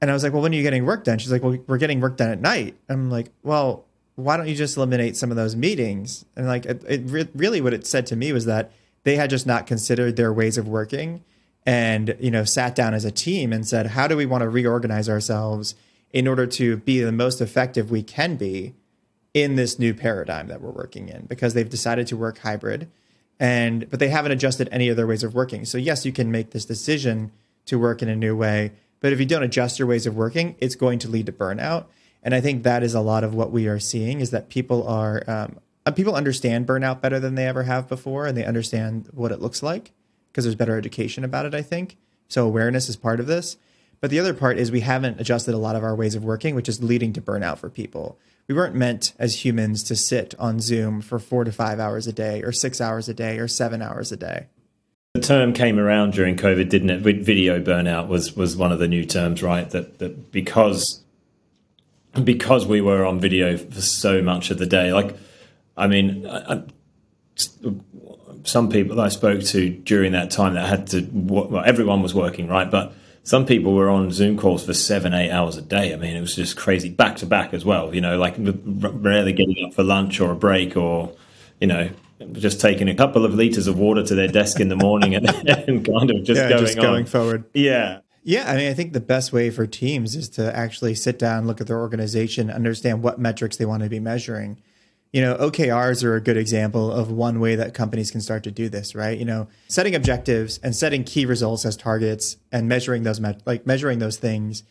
And 0.04 0.10
I 0.10 0.14
was 0.14 0.22
like, 0.22 0.34
"Well, 0.34 0.42
when 0.42 0.52
are 0.52 0.56
you 0.56 0.62
getting 0.62 0.84
work 0.84 1.02
done?" 1.02 1.18
She's 1.18 1.32
like, 1.32 1.42
"Well, 1.42 1.56
we're 1.66 1.78
getting 1.78 2.00
work 2.00 2.18
done 2.18 2.30
at 2.30 2.40
night." 2.40 2.76
I'm 2.90 3.10
like, 3.10 3.30
"Well, 3.42 3.86
why 4.16 4.36
don't 4.36 4.46
you 4.46 4.54
just 4.54 4.76
eliminate 4.76 5.16
some 5.16 5.30
of 5.30 5.36
those 5.38 5.56
meetings?" 5.56 6.26
And 6.36 6.46
like, 6.46 6.66
it, 6.66 6.84
it 6.86 7.02
re- 7.06 7.28
really 7.34 7.62
what 7.62 7.72
it 7.72 7.86
said 7.86 8.04
to 8.08 8.16
me 8.16 8.30
was 8.30 8.44
that 8.44 8.70
they 9.04 9.16
had 9.16 9.30
just 9.30 9.46
not 9.46 9.66
considered 9.66 10.16
their 10.16 10.30
ways 10.30 10.58
of 10.58 10.68
working 10.68 11.24
and 11.64 12.14
you 12.20 12.30
know 12.30 12.44
sat 12.44 12.74
down 12.74 12.92
as 12.92 13.04
a 13.04 13.10
team 13.10 13.52
and 13.52 13.66
said 13.66 13.86
how 13.88 14.06
do 14.06 14.16
we 14.16 14.26
want 14.26 14.42
to 14.42 14.48
reorganize 14.48 15.08
ourselves 15.08 15.74
in 16.12 16.28
order 16.28 16.46
to 16.46 16.76
be 16.76 17.00
the 17.00 17.12
most 17.12 17.40
effective 17.40 17.90
we 17.90 18.02
can 18.02 18.36
be 18.36 18.74
in 19.32 19.56
this 19.56 19.78
new 19.78 19.94
paradigm 19.94 20.48
that 20.48 20.60
we're 20.60 20.70
working 20.70 21.08
in 21.08 21.24
because 21.26 21.54
they've 21.54 21.70
decided 21.70 22.06
to 22.06 22.16
work 22.16 22.38
hybrid 22.38 22.90
and 23.40 23.88
but 23.90 23.98
they 23.98 24.08
haven't 24.08 24.32
adjusted 24.32 24.68
any 24.70 24.88
of 24.88 24.96
their 24.96 25.06
ways 25.06 25.22
of 25.24 25.34
working 25.34 25.64
so 25.64 25.78
yes 25.78 26.04
you 26.04 26.12
can 26.12 26.30
make 26.30 26.50
this 26.50 26.64
decision 26.64 27.32
to 27.64 27.78
work 27.78 28.02
in 28.02 28.08
a 28.08 28.16
new 28.16 28.36
way 28.36 28.70
but 29.04 29.12
if 29.12 29.20
you 29.20 29.26
don't 29.26 29.42
adjust 29.42 29.78
your 29.78 29.86
ways 29.86 30.06
of 30.06 30.16
working 30.16 30.56
it's 30.58 30.74
going 30.74 30.98
to 30.98 31.08
lead 31.08 31.26
to 31.26 31.32
burnout 31.32 31.84
and 32.22 32.34
i 32.34 32.40
think 32.40 32.62
that 32.62 32.82
is 32.82 32.94
a 32.94 33.00
lot 33.00 33.22
of 33.22 33.34
what 33.34 33.52
we 33.52 33.68
are 33.68 33.78
seeing 33.78 34.20
is 34.20 34.30
that 34.30 34.48
people 34.48 34.88
are 34.88 35.22
um, 35.28 35.58
people 35.94 36.14
understand 36.14 36.66
burnout 36.66 37.02
better 37.02 37.20
than 37.20 37.34
they 37.34 37.46
ever 37.46 37.64
have 37.64 37.88
before 37.88 38.26
and 38.26 38.36
they 38.36 38.44
understand 38.44 39.08
what 39.12 39.30
it 39.30 39.40
looks 39.40 39.62
like 39.62 39.92
because 40.34 40.44
there's 40.44 40.56
better 40.56 40.76
education 40.76 41.22
about 41.22 41.46
it, 41.46 41.54
I 41.54 41.62
think. 41.62 41.96
So 42.26 42.44
awareness 42.44 42.88
is 42.88 42.96
part 42.96 43.20
of 43.20 43.28
this. 43.28 43.56
But 44.00 44.10
the 44.10 44.18
other 44.18 44.34
part 44.34 44.58
is 44.58 44.72
we 44.72 44.80
haven't 44.80 45.20
adjusted 45.20 45.54
a 45.54 45.58
lot 45.58 45.76
of 45.76 45.84
our 45.84 45.94
ways 45.94 46.16
of 46.16 46.24
working, 46.24 46.56
which 46.56 46.68
is 46.68 46.82
leading 46.82 47.12
to 47.12 47.22
burnout 47.22 47.58
for 47.58 47.70
people. 47.70 48.18
We 48.48 48.54
weren't 48.54 48.74
meant 48.74 49.14
as 49.16 49.44
humans 49.44 49.84
to 49.84 49.96
sit 49.96 50.34
on 50.38 50.60
Zoom 50.60 51.00
for 51.00 51.20
four 51.20 51.44
to 51.44 51.52
five 51.52 51.78
hours 51.78 52.08
a 52.08 52.12
day, 52.12 52.42
or 52.42 52.50
six 52.50 52.80
hours 52.80 53.08
a 53.08 53.14
day, 53.14 53.38
or 53.38 53.46
seven 53.46 53.80
hours 53.80 54.10
a 54.10 54.16
day. 54.16 54.48
The 55.14 55.20
term 55.20 55.52
came 55.52 55.78
around 55.78 56.14
during 56.14 56.34
COVID, 56.36 56.68
didn't 56.68 56.90
it? 56.90 56.98
Video 57.22 57.60
burnout 57.60 58.08
was 58.08 58.34
was 58.34 58.56
one 58.56 58.72
of 58.72 58.80
the 58.80 58.88
new 58.88 59.04
terms, 59.04 59.44
right? 59.44 59.70
That 59.70 60.00
that 60.00 60.32
because 60.32 61.04
because 62.24 62.66
we 62.66 62.80
were 62.80 63.04
on 63.04 63.20
video 63.20 63.56
for 63.56 63.80
so 63.80 64.20
much 64.22 64.50
of 64.50 64.58
the 64.58 64.66
day, 64.66 64.92
like 64.92 65.16
I 65.76 65.86
mean, 65.86 66.26
I, 66.26 66.64
some 68.42 68.68
people 68.68 69.00
I 69.00 69.08
spoke 69.08 69.42
to 69.42 69.70
during 69.70 70.10
that 70.12 70.32
time 70.32 70.54
that 70.54 70.68
had 70.68 70.88
to, 70.88 71.08
well, 71.12 71.62
everyone 71.64 72.02
was 72.02 72.12
working, 72.12 72.48
right? 72.48 72.68
But 72.68 72.92
some 73.22 73.46
people 73.46 73.72
were 73.72 73.90
on 73.90 74.10
Zoom 74.10 74.36
calls 74.36 74.66
for 74.66 74.74
seven, 74.74 75.14
eight 75.14 75.30
hours 75.30 75.56
a 75.56 75.62
day. 75.62 75.92
I 75.92 75.96
mean, 75.96 76.16
it 76.16 76.20
was 76.20 76.34
just 76.34 76.56
crazy, 76.56 76.90
back 76.90 77.18
to 77.18 77.26
back 77.26 77.54
as 77.54 77.64
well. 77.64 77.94
You 77.94 78.00
know, 78.00 78.18
like 78.18 78.34
rarely 78.36 79.32
getting 79.32 79.64
up 79.64 79.74
for 79.74 79.84
lunch 79.84 80.18
or 80.18 80.32
a 80.32 80.36
break, 80.36 80.76
or 80.76 81.12
you 81.60 81.68
know, 81.68 81.90
just 82.32 82.60
taking 82.60 82.88
a 82.88 82.94
couple 82.94 83.24
of 83.24 83.34
liters 83.34 83.66
of 83.66 83.78
water 83.78 84.04
to 84.04 84.14
their 84.14 84.28
desk 84.28 84.60
in 84.60 84.68
the 84.68 84.76
morning 84.76 85.14
and, 85.14 85.28
and 85.48 85.86
kind 85.86 86.10
of 86.10 86.24
just 86.24 86.40
yeah, 86.40 86.48
going 86.48 86.64
just 86.64 86.76
going 86.76 87.02
on. 87.02 87.06
forward. 87.06 87.44
Yeah. 87.54 88.00
Yeah, 88.26 88.50
I 88.50 88.56
mean, 88.56 88.70
I 88.70 88.74
think 88.74 88.94
the 88.94 89.00
best 89.00 89.34
way 89.34 89.50
for 89.50 89.66
teams 89.66 90.16
is 90.16 90.30
to 90.30 90.56
actually 90.56 90.94
sit 90.94 91.18
down, 91.18 91.46
look 91.46 91.60
at 91.60 91.66
their 91.66 91.78
organization, 91.78 92.50
understand 92.50 93.02
what 93.02 93.18
metrics 93.18 93.58
they 93.58 93.66
want 93.66 93.82
to 93.82 93.90
be 93.90 94.00
measuring, 94.00 94.56
you 95.14 95.20
know, 95.20 95.36
OKRs 95.36 96.02
are 96.02 96.16
a 96.16 96.20
good 96.20 96.36
example 96.36 96.90
of 96.90 97.08
one 97.08 97.38
way 97.38 97.54
that 97.54 97.72
companies 97.72 98.10
can 98.10 98.20
start 98.20 98.42
to 98.42 98.50
do 98.50 98.68
this, 98.68 98.96
right? 98.96 99.16
You 99.16 99.24
know, 99.24 99.46
setting 99.68 99.94
objectives 99.94 100.58
and 100.58 100.74
setting 100.74 101.04
key 101.04 101.24
results 101.24 101.64
as 101.64 101.76
targets 101.76 102.36
and 102.50 102.68
measuring 102.68 103.04
those, 103.04 103.20
like 103.46 103.64
measuring 103.64 104.00
those 104.00 104.16
things 104.16 104.64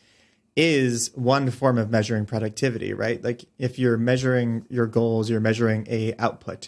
is 0.57 1.11
one 1.15 1.49
form 1.49 1.77
of 1.77 1.89
measuring 1.89 2.25
productivity, 2.25 2.93
right? 2.93 3.23
Like 3.23 3.45
if 3.57 3.79
you're 3.79 3.95
measuring 3.95 4.65
your 4.69 4.85
goals, 4.85 5.29
you're 5.29 5.39
measuring 5.39 5.87
a 5.89 6.13
output. 6.19 6.67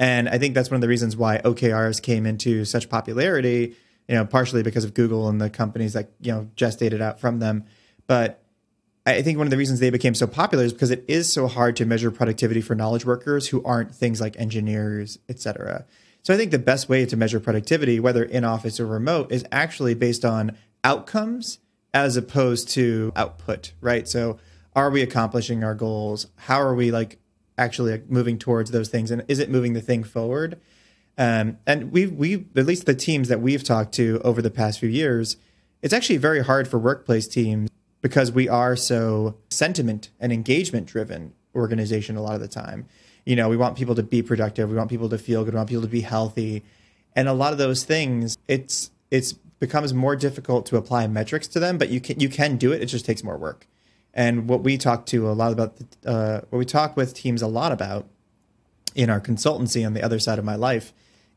And 0.00 0.30
I 0.30 0.38
think 0.38 0.54
that's 0.54 0.70
one 0.70 0.76
of 0.76 0.80
the 0.80 0.88
reasons 0.88 1.14
why 1.14 1.38
OKRs 1.38 2.02
came 2.02 2.24
into 2.24 2.64
such 2.64 2.88
popularity, 2.88 3.76
you 4.08 4.14
know, 4.14 4.24
partially 4.24 4.62
because 4.62 4.82
of 4.82 4.94
Google 4.94 5.28
and 5.28 5.38
the 5.38 5.50
companies 5.50 5.92
that, 5.92 6.10
you 6.22 6.32
know, 6.32 6.48
gestated 6.56 7.02
out 7.02 7.20
from 7.20 7.38
them. 7.38 7.66
But 8.06 8.42
I 9.04 9.20
think 9.20 9.36
one 9.36 9.46
of 9.46 9.50
the 9.50 9.58
reasons 9.58 9.78
they 9.78 9.90
became 9.90 10.14
so 10.14 10.26
popular 10.26 10.64
is 10.64 10.72
because 10.72 10.90
it 10.90 11.04
is 11.06 11.30
so 11.30 11.46
hard 11.46 11.76
to 11.76 11.84
measure 11.84 12.10
productivity 12.10 12.62
for 12.62 12.74
knowledge 12.74 13.04
workers 13.04 13.48
who 13.48 13.62
aren't 13.62 13.94
things 13.94 14.22
like 14.22 14.40
engineers, 14.40 15.18
et 15.28 15.38
cetera. 15.38 15.84
So 16.22 16.32
I 16.32 16.38
think 16.38 16.50
the 16.50 16.58
best 16.58 16.88
way 16.88 17.04
to 17.04 17.16
measure 17.16 17.38
productivity, 17.38 18.00
whether 18.00 18.24
in 18.24 18.42
office 18.42 18.80
or 18.80 18.86
remote, 18.86 19.30
is 19.30 19.44
actually 19.52 19.94
based 19.94 20.24
on 20.24 20.56
outcomes 20.82 21.58
as 21.92 22.16
opposed 22.16 22.70
to 22.70 23.12
output, 23.16 23.72
right? 23.82 24.08
So 24.08 24.38
are 24.74 24.90
we 24.90 25.02
accomplishing 25.02 25.62
our 25.62 25.74
goals? 25.74 26.26
How 26.36 26.60
are 26.60 26.74
we 26.74 26.90
like 26.90 27.18
actually 27.60 28.02
moving 28.08 28.38
towards 28.38 28.70
those 28.70 28.88
things? 28.88 29.10
And 29.10 29.22
is 29.28 29.38
it 29.38 29.50
moving 29.50 29.74
the 29.74 29.80
thing 29.80 30.02
forward? 30.02 30.58
Um, 31.18 31.58
and 31.66 31.92
we 31.92 32.06
we 32.06 32.46
at 32.56 32.66
least 32.66 32.86
the 32.86 32.94
teams 32.94 33.28
that 33.28 33.40
we've 33.40 33.62
talked 33.62 33.92
to 33.94 34.20
over 34.24 34.40
the 34.40 34.50
past 34.50 34.80
few 34.80 34.88
years, 34.88 35.36
it's 35.82 35.92
actually 35.92 36.16
very 36.16 36.42
hard 36.42 36.66
for 36.66 36.78
workplace 36.78 37.28
teams 37.28 37.68
because 38.00 38.32
we 38.32 38.48
are 38.48 38.74
so 38.74 39.36
sentiment 39.50 40.10
and 40.18 40.32
engagement 40.32 40.86
driven 40.86 41.34
organization 41.54 42.16
a 42.16 42.22
lot 42.22 42.34
of 42.34 42.40
the 42.40 42.48
time. 42.48 42.86
You 43.26 43.36
know, 43.36 43.48
we 43.48 43.56
want 43.56 43.76
people 43.76 43.94
to 43.96 44.02
be 44.02 44.22
productive, 44.22 44.70
we 44.70 44.76
want 44.76 44.88
people 44.88 45.10
to 45.10 45.18
feel 45.18 45.44
good, 45.44 45.52
we 45.52 45.58
want 45.58 45.68
people 45.68 45.82
to 45.82 45.88
be 45.88 46.00
healthy. 46.00 46.64
And 47.14 47.28
a 47.28 47.34
lot 47.34 47.52
of 47.52 47.58
those 47.58 47.84
things, 47.84 48.38
it's 48.48 48.90
it's 49.10 49.34
becomes 49.58 49.92
more 49.92 50.16
difficult 50.16 50.64
to 50.66 50.76
apply 50.78 51.06
metrics 51.06 51.46
to 51.48 51.60
them, 51.60 51.76
but 51.76 51.90
you 51.90 52.00
can 52.00 52.18
you 52.18 52.28
can 52.28 52.56
do 52.56 52.72
it. 52.72 52.82
It 52.82 52.86
just 52.86 53.04
takes 53.04 53.22
more 53.22 53.36
work. 53.36 53.66
And 54.12 54.48
what 54.48 54.62
we 54.62 54.76
talk 54.76 55.06
to 55.06 55.28
a 55.28 55.32
lot 55.32 55.52
about, 55.52 55.76
uh, 56.04 56.40
what 56.50 56.58
we 56.58 56.64
talk 56.64 56.96
with 56.96 57.14
teams 57.14 57.42
a 57.42 57.46
lot 57.46 57.72
about 57.72 58.08
in 58.94 59.08
our 59.08 59.20
consultancy 59.20 59.86
on 59.86 59.94
the 59.94 60.02
other 60.02 60.18
side 60.18 60.38
of 60.38 60.44
my 60.44 60.56
life 60.56 60.92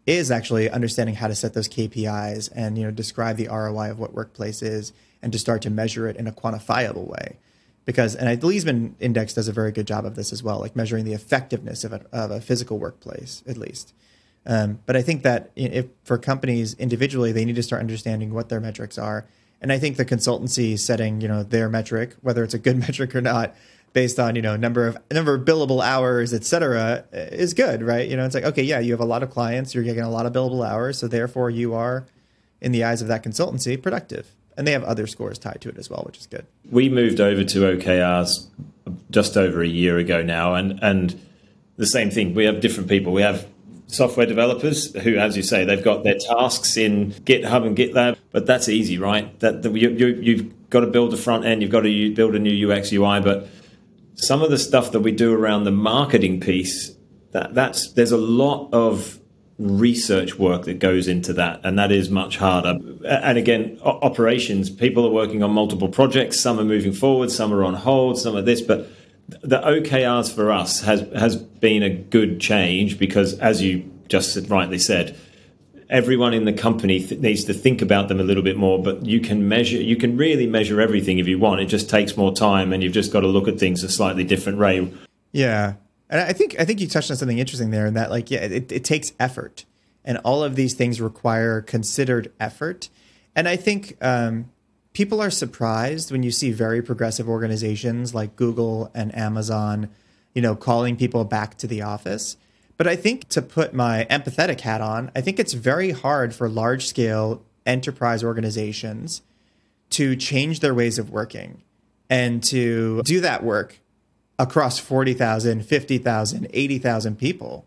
is 0.05 0.31
actually 0.31 0.69
understanding 0.69 1.15
how 1.15 1.27
to 1.27 1.35
set 1.35 1.53
those 1.53 1.69
KPIs 1.69 2.49
and 2.55 2.77
you 2.77 2.83
know 2.83 2.91
describe 2.91 3.37
the 3.37 3.47
ROI 3.47 3.91
of 3.91 3.99
what 3.99 4.13
workplace 4.13 4.61
is 4.61 4.91
and 5.21 5.31
to 5.31 5.39
start 5.39 5.61
to 5.61 5.69
measure 5.69 6.07
it 6.07 6.17
in 6.17 6.27
a 6.27 6.31
quantifiable 6.31 7.07
way. 7.07 7.37
Because 7.85 8.15
and 8.15 8.41
the 8.41 8.47
Leesman 8.47 8.93
Index 8.99 9.33
does 9.33 9.47
a 9.47 9.53
very 9.53 9.71
good 9.71 9.87
job 9.87 10.05
of 10.05 10.15
this 10.15 10.33
as 10.33 10.41
well, 10.41 10.59
like 10.59 10.75
measuring 10.75 11.05
the 11.05 11.13
effectiveness 11.13 11.83
of 11.83 11.93
a, 11.93 12.01
of 12.11 12.31
a 12.31 12.41
physical 12.41 12.79
workplace 12.79 13.43
at 13.47 13.57
least. 13.57 13.93
Um, 14.45 14.79
but 14.85 14.97
I 14.97 15.01
think 15.01 15.23
that 15.23 15.51
if 15.55 15.87
for 16.03 16.17
companies 16.17 16.73
individually, 16.75 17.31
they 17.31 17.45
need 17.45 17.55
to 17.55 17.63
start 17.63 17.79
understanding 17.79 18.33
what 18.33 18.49
their 18.49 18.59
metrics 18.59 18.97
are. 18.97 19.25
And 19.63 19.71
I 19.71 19.79
think 19.79 19.95
the 19.95 20.05
consultancy 20.05 20.77
setting, 20.77 21.21
you 21.21 21.29
know, 21.29 21.41
their 21.41 21.69
metric, 21.69 22.15
whether 22.21 22.43
it's 22.43 22.53
a 22.53 22.59
good 22.59 22.77
metric 22.85 23.15
or 23.15 23.21
not, 23.21 23.55
based 23.93 24.19
on 24.19 24.35
you 24.35 24.41
know 24.41 24.55
number 24.55 24.87
of 24.87 24.97
number 25.11 25.35
of 25.35 25.45
billable 25.45 25.83
hours, 25.83 26.33
et 26.33 26.43
cetera, 26.43 27.05
is 27.11 27.53
good, 27.53 27.81
right? 27.81 28.07
You 28.09 28.17
know, 28.17 28.25
it's 28.25 28.35
like 28.35 28.43
okay, 28.43 28.63
yeah, 28.63 28.79
you 28.79 28.91
have 28.91 28.99
a 28.99 29.05
lot 29.05 29.23
of 29.23 29.29
clients, 29.29 29.73
you're 29.73 29.83
getting 29.83 30.03
a 30.03 30.09
lot 30.09 30.25
of 30.25 30.33
billable 30.33 30.67
hours, 30.67 30.99
so 30.99 31.07
therefore 31.07 31.49
you 31.49 31.73
are, 31.73 32.05
in 32.59 32.71
the 32.71 32.83
eyes 32.83 33.01
of 33.01 33.07
that 33.07 33.23
consultancy, 33.23 33.81
productive. 33.81 34.35
And 34.55 34.67
they 34.67 34.71
have 34.71 34.83
other 34.83 35.07
scores 35.07 35.39
tied 35.39 35.61
to 35.61 35.69
it 35.69 35.77
as 35.77 35.89
well, 35.89 36.03
which 36.05 36.19
is 36.19 36.27
good. 36.27 36.45
We 36.69 36.87
moved 36.87 37.19
over 37.19 37.43
to 37.43 37.59
OKRs 37.59 38.47
just 39.09 39.35
over 39.35 39.63
a 39.63 39.67
year 39.67 39.97
ago 39.97 40.21
now, 40.21 40.55
and 40.55 40.77
and 40.83 41.19
the 41.77 41.87
same 41.87 42.11
thing. 42.11 42.33
We 42.35 42.45
have 42.45 42.59
different 42.59 42.89
people. 42.89 43.13
We 43.13 43.21
have 43.21 43.47
software 43.87 44.25
developers 44.25 44.93
who, 45.01 45.17
as 45.17 45.37
you 45.37 45.43
say, 45.43 45.65
they've 45.65 45.83
got 45.83 46.03
their 46.03 46.17
tasks 46.17 46.77
in 46.77 47.11
GitHub 47.11 47.65
and 47.65 47.77
GitLab, 47.77 48.17
but 48.31 48.45
that's 48.45 48.69
easy, 48.69 48.97
right? 48.97 49.39
That, 49.39 49.63
you, 49.65 49.89
you, 49.89 50.07
you've 50.07 50.69
got 50.69 50.81
to 50.81 50.87
build 50.87 51.11
the 51.11 51.17
front 51.17 51.45
end, 51.45 51.61
you've 51.61 51.71
got 51.71 51.81
to 51.81 52.13
build 52.15 52.35
a 52.35 52.39
new 52.39 52.71
UX 52.71 52.91
UI, 52.91 53.19
but 53.19 53.47
some 54.15 54.41
of 54.41 54.49
the 54.51 54.57
stuff 54.57 54.91
that 54.91 55.01
we 55.01 55.11
do 55.11 55.33
around 55.33 55.63
the 55.63 55.71
marketing 55.71 56.39
piece, 56.39 56.95
that 57.31 57.53
that's 57.53 57.91
there's 57.93 58.11
a 58.11 58.17
lot 58.17 58.69
of 58.71 59.19
research 59.59 60.37
work 60.37 60.65
that 60.65 60.79
goes 60.79 61.07
into 61.07 61.33
that, 61.33 61.61
and 61.63 61.77
that 61.77 61.91
is 61.91 62.09
much 62.09 62.37
harder. 62.37 62.79
And 63.05 63.37
again, 63.37 63.79
operations, 63.83 64.69
people 64.69 65.05
are 65.05 65.11
working 65.11 65.43
on 65.43 65.51
multiple 65.51 65.87
projects. 65.87 66.39
Some 66.39 66.59
are 66.59 66.65
moving 66.65 66.93
forward, 66.93 67.31
some 67.31 67.53
are 67.53 67.63
on 67.63 67.73
hold, 67.73 68.19
some 68.19 68.35
are 68.35 68.41
this, 68.41 68.61
but 68.61 68.87
the 69.27 69.59
OKRs 69.59 70.33
for 70.33 70.51
us 70.51 70.81
has 70.81 71.01
has 71.13 71.35
been 71.35 71.83
a 71.83 71.89
good 71.89 72.39
change 72.39 72.97
because, 72.99 73.37
as 73.39 73.61
you 73.61 73.89
just 74.07 74.37
rightly 74.49 74.77
said, 74.77 75.17
everyone 75.89 76.33
in 76.33 76.45
the 76.45 76.53
company 76.53 76.99
th- 76.99 77.21
needs 77.21 77.45
to 77.45 77.53
think 77.53 77.81
about 77.81 78.07
them 78.07 78.19
a 78.19 78.23
little 78.23 78.43
bit 78.43 78.57
more. 78.57 78.81
But 78.81 79.05
you 79.05 79.19
can 79.19 79.47
measure, 79.47 79.77
you 79.77 79.95
can 79.95 80.17
really 80.17 80.47
measure 80.47 80.81
everything 80.81 81.19
if 81.19 81.27
you 81.27 81.39
want. 81.39 81.61
It 81.61 81.65
just 81.65 81.89
takes 81.89 82.17
more 82.17 82.33
time, 82.33 82.73
and 82.73 82.83
you've 82.83 82.93
just 82.93 83.13
got 83.13 83.21
to 83.21 83.27
look 83.27 83.47
at 83.47 83.59
things 83.59 83.83
a 83.83 83.89
slightly 83.89 84.23
different 84.23 84.57
way. 84.57 84.91
Yeah, 85.31 85.75
and 86.09 86.21
I 86.21 86.33
think 86.33 86.59
I 86.59 86.65
think 86.65 86.81
you 86.81 86.87
touched 86.87 87.09
on 87.09 87.17
something 87.17 87.39
interesting 87.39 87.71
there, 87.71 87.85
in 87.85 87.93
that 87.93 88.11
like 88.11 88.29
yeah, 88.29 88.39
it, 88.39 88.71
it 88.71 88.83
takes 88.83 89.13
effort, 89.19 89.65
and 90.03 90.17
all 90.19 90.43
of 90.43 90.55
these 90.55 90.73
things 90.73 90.99
require 90.99 91.61
considered 91.61 92.31
effort. 92.39 92.89
And 93.35 93.47
I 93.47 93.55
think 93.55 93.97
um, 93.99 94.51
people 94.93 95.21
are 95.21 95.31
surprised 95.31 96.11
when 96.11 96.23
you 96.23 96.31
see 96.31 96.51
very 96.51 96.81
progressive 96.81 97.27
organizations 97.27 98.13
like 98.13 98.35
Google 98.35 98.91
and 98.93 99.15
Amazon, 99.17 99.89
you 100.33 100.41
know, 100.41 100.55
calling 100.55 100.95
people 100.95 101.25
back 101.25 101.57
to 101.57 101.67
the 101.67 101.81
office. 101.81 102.37
But 102.77 102.87
I 102.87 102.95
think 102.95 103.29
to 103.29 103.41
put 103.41 103.73
my 103.73 104.07
empathetic 104.09 104.61
hat 104.61 104.81
on, 104.81 105.11
I 105.15 105.21
think 105.21 105.39
it's 105.39 105.53
very 105.53 105.91
hard 105.91 106.33
for 106.33 106.49
large 106.49 106.87
scale 106.87 107.43
enterprise 107.65 108.23
organizations 108.23 109.21
to 109.91 110.15
change 110.15 110.59
their 110.59 110.73
ways 110.73 110.97
of 110.97 111.09
working 111.09 111.61
and 112.09 112.43
to 112.43 113.01
do 113.03 113.21
that 113.21 113.43
work 113.43 113.79
across 114.39 114.79
40,000, 114.79 115.65
50,000, 115.65 116.47
80,000 116.51 117.17
people 117.17 117.65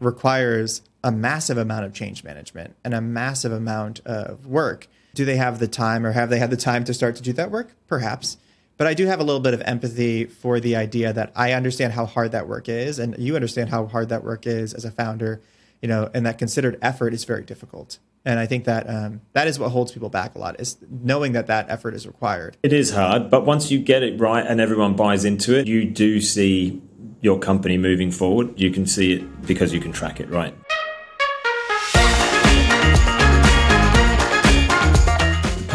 requires 0.00 0.82
a 1.04 1.12
massive 1.12 1.58
amount 1.58 1.84
of 1.84 1.92
change 1.92 2.24
management 2.24 2.74
and 2.84 2.94
a 2.94 3.00
massive 3.00 3.52
amount 3.52 4.00
of 4.00 4.46
work 4.46 4.88
do 5.16 5.24
they 5.24 5.36
have 5.36 5.58
the 5.58 5.66
time 5.66 6.06
or 6.06 6.12
have 6.12 6.30
they 6.30 6.38
had 6.38 6.50
the 6.50 6.56
time 6.56 6.84
to 6.84 6.94
start 6.94 7.16
to 7.16 7.22
do 7.22 7.32
that 7.32 7.50
work? 7.50 7.74
Perhaps. 7.88 8.36
But 8.76 8.86
I 8.86 8.94
do 8.94 9.06
have 9.06 9.18
a 9.18 9.24
little 9.24 9.40
bit 9.40 9.54
of 9.54 9.62
empathy 9.62 10.26
for 10.26 10.60
the 10.60 10.76
idea 10.76 11.12
that 11.12 11.32
I 11.34 11.52
understand 11.52 11.94
how 11.94 12.04
hard 12.04 12.32
that 12.32 12.46
work 12.46 12.68
is, 12.68 12.98
and 12.98 13.16
you 13.18 13.34
understand 13.34 13.70
how 13.70 13.86
hard 13.86 14.10
that 14.10 14.22
work 14.22 14.46
is 14.46 14.74
as 14.74 14.84
a 14.84 14.90
founder, 14.90 15.40
you 15.80 15.88
know, 15.88 16.10
and 16.12 16.26
that 16.26 16.36
considered 16.36 16.78
effort 16.82 17.14
is 17.14 17.24
very 17.24 17.42
difficult. 17.42 17.98
And 18.26 18.38
I 18.38 18.44
think 18.44 18.64
that 18.64 18.90
um, 18.90 19.22
that 19.32 19.48
is 19.48 19.58
what 19.58 19.70
holds 19.70 19.92
people 19.92 20.10
back 20.10 20.34
a 20.34 20.38
lot 20.38 20.60
is 20.60 20.76
knowing 20.90 21.32
that 21.32 21.46
that 21.46 21.70
effort 21.70 21.94
is 21.94 22.06
required. 22.06 22.58
It 22.62 22.74
is 22.74 22.90
hard, 22.90 23.30
but 23.30 23.46
once 23.46 23.70
you 23.70 23.78
get 23.78 24.02
it 24.02 24.20
right 24.20 24.44
and 24.44 24.60
everyone 24.60 24.94
buys 24.94 25.24
into 25.24 25.58
it, 25.58 25.66
you 25.66 25.86
do 25.86 26.20
see 26.20 26.82
your 27.22 27.38
company 27.38 27.78
moving 27.78 28.10
forward. 28.10 28.60
You 28.60 28.70
can 28.70 28.84
see 28.84 29.14
it 29.14 29.46
because 29.46 29.72
you 29.72 29.80
can 29.80 29.92
track 29.92 30.20
it, 30.20 30.28
right? 30.28 30.54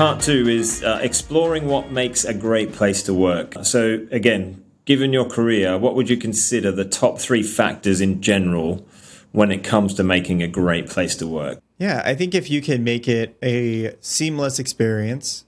Part 0.01 0.20
two 0.20 0.48
is 0.50 0.84
uh, 0.84 0.98
exploring 1.03 1.67
what 1.67 1.91
makes 1.91 2.25
a 2.25 2.34
great 2.34 2.74
place 2.74 3.03
to 3.03 3.13
work. 3.13 3.53
So, 3.62 4.08
again, 4.10 4.65
given 4.86 5.13
your 5.13 5.25
career, 5.25 5.77
what 5.77 5.93
would 5.93 6.10
you 6.10 6.17
consider 6.17 6.72
the 6.72 6.86
top 6.86 7.20
three 7.20 7.43
factors 7.43 8.01
in 8.01 8.20
general 8.20 8.84
when 9.31 9.51
it 9.51 9.63
comes 9.63 9.93
to 9.93 10.03
making 10.03 10.41
a 10.41 10.48
great 10.48 10.89
place 10.89 11.15
to 11.17 11.27
work? 11.27 11.62
Yeah, 11.77 12.01
I 12.03 12.15
think 12.15 12.34
if 12.34 12.50
you 12.50 12.63
can 12.63 12.84
make 12.84 13.08
it 13.08 13.38
a 13.43 13.96
seamless 14.00 14.58
experience, 14.58 15.46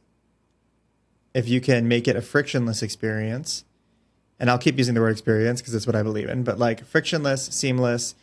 if 1.34 1.50
you 1.50 1.60
can 1.60 1.88
make 1.88 2.08
it 2.08 2.16
a 2.16 2.22
frictionless 2.22 2.84
experience, 2.84 3.66
and 4.40 4.52
I'll 4.52 4.60
keep 4.60 4.78
using 4.78 4.94
the 4.94 5.02
word 5.02 5.14
experience 5.14 5.62
because 5.62 5.74
it's 5.74 5.88
what 5.88 5.96
I 5.96 6.04
believe 6.04 6.30
in, 6.30 6.44
but 6.44 6.60
like 6.60 6.86
frictionless, 6.86 7.48
seamless, 7.48 8.14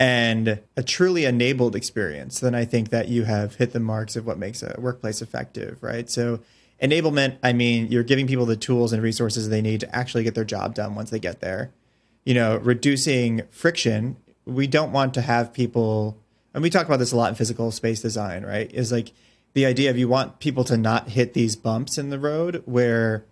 and 0.00 0.60
a 0.76 0.82
truly 0.82 1.24
enabled 1.24 1.74
experience, 1.74 2.40
then 2.40 2.54
I 2.54 2.64
think 2.64 2.90
that 2.90 3.08
you 3.08 3.24
have 3.24 3.56
hit 3.56 3.72
the 3.72 3.80
marks 3.80 4.16
of 4.16 4.26
what 4.26 4.38
makes 4.38 4.62
a 4.62 4.76
workplace 4.78 5.20
effective, 5.20 5.82
right? 5.82 6.08
So, 6.08 6.40
enablement, 6.80 7.38
I 7.42 7.52
mean, 7.52 7.88
you're 7.88 8.04
giving 8.04 8.28
people 8.28 8.46
the 8.46 8.56
tools 8.56 8.92
and 8.92 9.02
resources 9.02 9.48
they 9.48 9.62
need 9.62 9.80
to 9.80 9.96
actually 9.96 10.22
get 10.22 10.34
their 10.34 10.44
job 10.44 10.74
done 10.74 10.94
once 10.94 11.10
they 11.10 11.18
get 11.18 11.40
there. 11.40 11.72
You 12.24 12.34
know, 12.34 12.58
reducing 12.58 13.42
friction, 13.50 14.16
we 14.44 14.66
don't 14.66 14.92
want 14.92 15.14
to 15.14 15.20
have 15.20 15.52
people, 15.52 16.16
and 16.54 16.62
we 16.62 16.70
talk 16.70 16.86
about 16.86 16.98
this 16.98 17.12
a 17.12 17.16
lot 17.16 17.30
in 17.30 17.34
physical 17.34 17.72
space 17.72 18.00
design, 18.00 18.44
right? 18.44 18.72
Is 18.72 18.92
like 18.92 19.12
the 19.54 19.66
idea 19.66 19.90
of 19.90 19.98
you 19.98 20.06
want 20.06 20.38
people 20.38 20.62
to 20.64 20.76
not 20.76 21.08
hit 21.08 21.34
these 21.34 21.56
bumps 21.56 21.98
in 21.98 22.10
the 22.10 22.18
road 22.18 22.62
where 22.66 23.24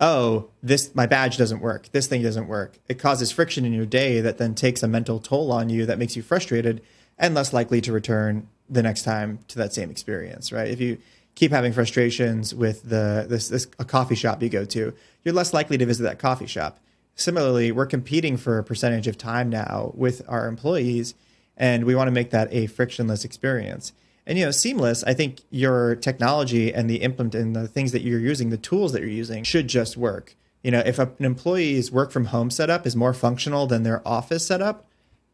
oh, 0.00 0.48
this 0.62 0.94
my 0.94 1.06
badge 1.06 1.36
doesn't 1.36 1.60
work. 1.60 1.88
This 1.92 2.06
thing 2.06 2.22
doesn't 2.22 2.48
work. 2.48 2.78
It 2.88 2.98
causes 2.98 3.30
friction 3.30 3.64
in 3.64 3.72
your 3.72 3.86
day 3.86 4.20
that 4.20 4.38
then 4.38 4.54
takes 4.54 4.82
a 4.82 4.88
mental 4.88 5.18
toll 5.20 5.52
on 5.52 5.68
you 5.68 5.86
that 5.86 5.98
makes 5.98 6.16
you 6.16 6.22
frustrated 6.22 6.82
and 7.18 7.34
less 7.34 7.52
likely 7.52 7.80
to 7.80 7.92
return 7.92 8.48
the 8.68 8.82
next 8.82 9.02
time 9.02 9.38
to 9.48 9.58
that 9.58 9.72
same 9.72 9.90
experience, 9.90 10.50
right? 10.52 10.68
If 10.68 10.80
you 10.80 10.98
keep 11.34 11.50
having 11.50 11.72
frustrations 11.72 12.54
with 12.54 12.82
the 12.88 13.26
this, 13.28 13.48
this 13.48 13.66
a 13.78 13.84
coffee 13.84 14.14
shop 14.14 14.42
you 14.42 14.48
go 14.48 14.64
to, 14.64 14.92
you're 15.22 15.34
less 15.34 15.52
likely 15.52 15.78
to 15.78 15.86
visit 15.86 16.02
that 16.04 16.18
coffee 16.18 16.46
shop. 16.46 16.78
Similarly, 17.16 17.70
we're 17.70 17.86
competing 17.86 18.36
for 18.36 18.58
a 18.58 18.64
percentage 18.64 19.06
of 19.06 19.16
time 19.16 19.48
now 19.48 19.92
with 19.94 20.22
our 20.28 20.48
employees, 20.48 21.14
and 21.56 21.84
we 21.84 21.94
want 21.94 22.08
to 22.08 22.12
make 22.12 22.30
that 22.30 22.52
a 22.52 22.66
frictionless 22.66 23.24
experience. 23.24 23.92
And 24.26 24.38
you 24.38 24.44
know, 24.44 24.50
seamless. 24.50 25.04
I 25.04 25.14
think 25.14 25.40
your 25.50 25.96
technology 25.96 26.72
and 26.72 26.88
the 26.88 26.96
implement 26.96 27.34
and 27.34 27.54
the 27.54 27.68
things 27.68 27.92
that 27.92 28.02
you're 28.02 28.20
using, 28.20 28.50
the 28.50 28.56
tools 28.56 28.92
that 28.92 29.02
you're 29.02 29.10
using, 29.10 29.44
should 29.44 29.68
just 29.68 29.96
work. 29.96 30.34
You 30.62 30.70
know, 30.70 30.80
if 30.80 30.98
an 30.98 31.12
employee's 31.18 31.92
work 31.92 32.10
from 32.10 32.26
home 32.26 32.50
setup 32.50 32.86
is 32.86 32.96
more 32.96 33.12
functional 33.12 33.66
than 33.66 33.82
their 33.82 34.06
office 34.08 34.46
setup, 34.46 34.86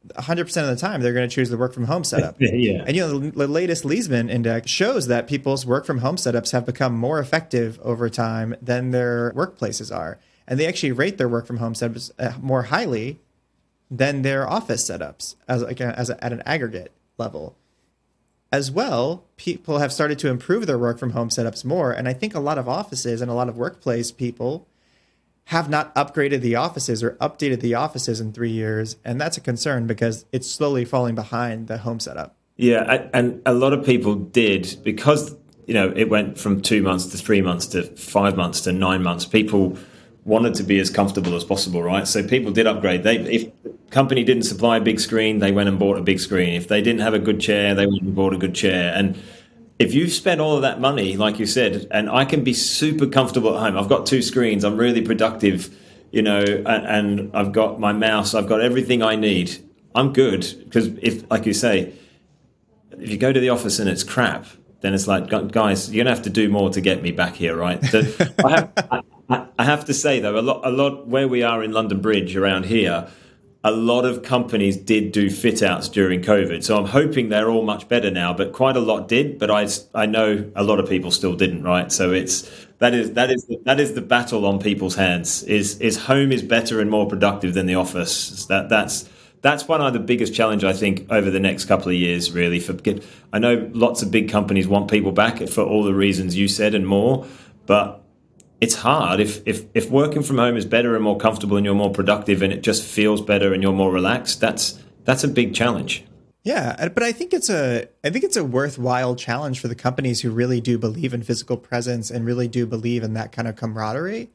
100% 0.08 0.40
of 0.40 0.66
the 0.66 0.76
time 0.76 1.00
they're 1.00 1.12
going 1.12 1.28
to 1.28 1.34
choose 1.34 1.50
the 1.50 1.58
work 1.58 1.72
from 1.72 1.84
home 1.84 2.04
setup. 2.04 2.36
yeah. 2.40 2.82
And 2.86 2.96
you 2.96 3.02
know, 3.02 3.18
the, 3.18 3.30
the 3.30 3.46
latest 3.46 3.84
Leesman 3.84 4.30
index 4.30 4.70
shows 4.70 5.06
that 5.06 5.28
people's 5.28 5.64
work 5.66 5.84
from 5.84 5.98
home 5.98 6.16
setups 6.16 6.52
have 6.52 6.66
become 6.66 6.96
more 6.96 7.20
effective 7.20 7.78
over 7.82 8.08
time 8.08 8.56
than 8.60 8.90
their 8.90 9.32
workplaces 9.34 9.94
are. 9.94 10.18
And 10.48 10.58
they 10.58 10.66
actually 10.66 10.92
rate 10.92 11.18
their 11.18 11.28
work 11.28 11.46
from 11.46 11.58
home 11.58 11.74
setups 11.74 12.10
uh, 12.18 12.32
more 12.40 12.64
highly 12.64 13.20
than 13.90 14.22
their 14.22 14.48
office 14.48 14.88
setups 14.88 15.36
as 15.48 15.62
like 15.62 15.80
as 15.80 16.10
a, 16.10 16.24
at 16.24 16.32
an 16.32 16.42
aggregate 16.46 16.92
level 17.18 17.56
as 18.52 18.70
well, 18.70 19.24
people 19.36 19.78
have 19.78 19.92
started 19.92 20.18
to 20.20 20.28
improve 20.28 20.66
their 20.66 20.78
work 20.78 20.98
from 20.98 21.10
home 21.10 21.28
setups 21.28 21.64
more. 21.64 21.92
And 21.92 22.08
I 22.08 22.12
think 22.12 22.34
a 22.34 22.40
lot 22.40 22.58
of 22.58 22.68
offices 22.68 23.20
and 23.20 23.30
a 23.30 23.34
lot 23.34 23.48
of 23.48 23.56
workplace 23.56 24.10
people 24.10 24.66
have 25.44 25.68
not 25.68 25.94
upgraded 25.94 26.40
the 26.40 26.56
offices 26.56 27.02
or 27.02 27.12
updated 27.12 27.60
the 27.60 27.74
offices 27.74 28.20
in 28.20 28.32
three 28.32 28.50
years. 28.50 28.96
And 29.04 29.20
that's 29.20 29.36
a 29.36 29.40
concern 29.40 29.86
because 29.86 30.24
it's 30.32 30.50
slowly 30.50 30.84
falling 30.84 31.14
behind 31.14 31.68
the 31.68 31.78
home 31.78 32.00
setup. 32.00 32.36
Yeah. 32.56 33.08
And 33.12 33.40
a 33.46 33.54
lot 33.54 33.72
of 33.72 33.84
people 33.84 34.14
did 34.14 34.78
because 34.82 35.34
you 35.70 35.74
know, 35.74 35.92
it 35.94 36.08
went 36.08 36.36
from 36.36 36.60
two 36.60 36.82
months 36.82 37.06
to 37.06 37.16
three 37.16 37.42
months 37.42 37.66
to 37.68 37.84
five 37.84 38.36
months 38.36 38.62
to 38.62 38.72
nine 38.72 39.04
months. 39.04 39.24
People 39.24 39.78
wanted 40.24 40.54
to 40.54 40.62
be 40.62 40.78
as 40.78 40.90
comfortable 40.90 41.34
as 41.34 41.44
possible, 41.44 41.82
right? 41.82 42.06
So 42.06 42.26
people 42.26 42.52
did 42.52 42.66
upgrade. 42.66 43.02
They 43.02 43.16
if 43.18 43.50
company 43.90 44.24
didn't 44.24 44.44
supply 44.44 44.76
a 44.76 44.80
big 44.80 45.00
screen, 45.00 45.38
they 45.38 45.52
went 45.52 45.68
and 45.68 45.78
bought 45.78 45.98
a 45.98 46.02
big 46.02 46.20
screen. 46.20 46.54
If 46.54 46.68
they 46.68 46.82
didn't 46.82 47.00
have 47.00 47.14
a 47.14 47.18
good 47.18 47.40
chair, 47.40 47.74
they 47.74 47.86
went 47.86 48.02
and 48.02 48.14
bought 48.14 48.34
a 48.34 48.38
good 48.38 48.54
chair. 48.54 48.92
And 48.94 49.20
if 49.78 49.94
you've 49.94 50.12
spent 50.12 50.40
all 50.40 50.56
of 50.56 50.62
that 50.62 50.80
money, 50.80 51.16
like 51.16 51.38
you 51.38 51.46
said, 51.46 51.86
and 51.90 52.10
I 52.10 52.24
can 52.24 52.44
be 52.44 52.52
super 52.52 53.06
comfortable 53.06 53.56
at 53.56 53.62
home, 53.62 53.78
I've 53.78 53.88
got 53.88 54.06
two 54.06 54.22
screens, 54.22 54.62
I'm 54.62 54.76
really 54.76 55.00
productive, 55.00 55.74
you 56.10 56.22
know, 56.22 56.40
and, 56.40 56.66
and 56.66 57.36
I've 57.36 57.52
got 57.52 57.80
my 57.80 57.92
mouse, 57.92 58.34
I've 58.34 58.46
got 58.46 58.60
everything 58.60 59.02
I 59.02 59.16
need. 59.16 59.56
I'm 59.94 60.12
good 60.12 60.46
because 60.64 60.88
if, 61.00 61.28
like 61.30 61.46
you 61.46 61.54
say, 61.54 61.92
if 62.98 63.10
you 63.10 63.16
go 63.16 63.32
to 63.32 63.40
the 63.40 63.48
office 63.48 63.78
and 63.78 63.88
it's 63.88 64.04
crap, 64.04 64.46
then 64.82 64.94
it's 64.94 65.06
like, 65.06 65.28
guys, 65.50 65.90
you're 65.90 66.04
gonna 66.04 66.14
have 66.14 66.24
to 66.24 66.30
do 66.30 66.48
more 66.48 66.70
to 66.70 66.80
get 66.80 67.02
me 67.02 67.10
back 67.10 67.34
here, 67.34 67.56
right? 67.56 67.82
So 67.84 68.00
I, 68.44 68.50
have, 68.50 69.04
I, 69.30 69.64
have 69.64 69.84
to 69.86 69.94
say 69.94 70.20
though, 70.20 70.38
a 70.38 70.42
lot, 70.42 70.60
a 70.64 70.70
lot 70.70 71.06
where 71.06 71.28
we 71.28 71.42
are 71.42 71.62
in 71.62 71.72
London 71.72 72.00
Bridge 72.00 72.36
around 72.36 72.66
here, 72.66 73.08
a 73.62 73.70
lot 73.70 74.04
of 74.04 74.22
companies 74.22 74.76
did 74.76 75.12
do 75.12 75.28
fit 75.30 75.62
outs 75.62 75.88
during 75.88 76.22
COVID. 76.22 76.64
So 76.64 76.78
I'm 76.78 76.86
hoping 76.86 77.28
they're 77.28 77.50
all 77.50 77.62
much 77.62 77.88
better 77.88 78.10
now, 78.10 78.32
but 78.32 78.52
quite 78.52 78.76
a 78.76 78.80
lot 78.80 79.06
did. 79.06 79.38
But 79.38 79.50
I, 79.50 79.68
I 79.94 80.06
know 80.06 80.50
a 80.56 80.64
lot 80.64 80.80
of 80.80 80.88
people 80.88 81.10
still 81.10 81.34
didn't, 81.34 81.62
right? 81.62 81.92
So 81.92 82.12
it's 82.12 82.50
that 82.78 82.94
is 82.94 83.12
that 83.12 83.30
is 83.30 83.46
that 83.64 83.78
is 83.78 83.92
the 83.92 84.00
battle 84.00 84.46
on 84.46 84.58
people's 84.58 84.94
hands. 84.94 85.42
Is 85.42 85.78
is 85.80 85.96
home 85.98 86.32
is 86.32 86.42
better 86.42 86.80
and 86.80 86.90
more 86.90 87.06
productive 87.06 87.52
than 87.52 87.66
the 87.66 87.74
office? 87.74 88.46
That 88.46 88.70
that's 88.70 89.08
that's 89.42 89.68
one 89.68 89.82
of 89.82 89.92
the 89.92 90.00
biggest 90.00 90.34
challenge 90.34 90.64
I 90.64 90.72
think 90.72 91.06
over 91.10 91.30
the 91.30 91.40
next 91.40 91.66
couple 91.66 91.88
of 91.88 91.94
years. 91.94 92.32
Really, 92.32 92.60
for 92.60 92.74
I 93.32 93.38
know 93.38 93.70
lots 93.74 94.00
of 94.02 94.10
big 94.10 94.30
companies 94.30 94.66
want 94.66 94.90
people 94.90 95.12
back 95.12 95.46
for 95.48 95.62
all 95.62 95.84
the 95.84 95.94
reasons 95.94 96.34
you 96.34 96.48
said 96.48 96.74
and 96.74 96.86
more, 96.86 97.26
but 97.66 98.02
it's 98.60 98.74
hard. 98.74 99.20
If, 99.20 99.46
if 99.46 99.64
if 99.74 99.90
working 99.90 100.22
from 100.22 100.38
home 100.38 100.56
is 100.56 100.66
better 100.66 100.94
and 100.94 101.02
more 101.02 101.16
comfortable 101.16 101.56
and 101.56 101.64
you're 101.64 101.74
more 101.74 101.90
productive 101.90 102.42
and 102.42 102.52
it 102.52 102.62
just 102.62 102.82
feels 102.84 103.20
better 103.20 103.52
and 103.54 103.62
you're 103.62 103.72
more 103.72 103.90
relaxed 103.90 104.40
that's 104.40 104.78
that's 105.04 105.24
a 105.24 105.28
big 105.28 105.54
challenge. 105.54 106.04
Yeah 106.42 106.76
uh, 106.78 106.88
but 106.88 107.02
i 107.02 107.12
think 107.12 107.34
it's 107.34 107.50
a 107.50 107.88
i 108.04 108.10
think 108.10 108.24
it's 108.24 108.36
a 108.36 108.44
worthwhile 108.44 109.14
challenge 109.14 109.60
for 109.60 109.68
the 109.68 109.74
companies 109.74 110.20
who 110.20 110.30
really 110.30 110.60
do 110.60 110.78
believe 110.78 111.12
in 111.12 111.22
physical 111.22 111.56
presence 111.56 112.10
and 112.10 112.24
really 112.24 112.48
do 112.48 112.66
believe 112.66 113.02
in 113.02 113.14
that 113.14 113.32
kind 113.32 113.48
of 113.48 113.56
camaraderie. 113.56 114.30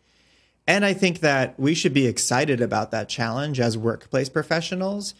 And 0.67 0.85
i 0.85 0.93
think 0.93 1.19
that 1.19 1.59
we 1.59 1.75
should 1.75 1.93
be 1.93 2.07
excited 2.07 2.61
about 2.61 2.91
that 2.91 3.09
challenge 3.09 3.59
as 3.59 3.77
workplace 3.77 4.29
professionals 4.29 5.13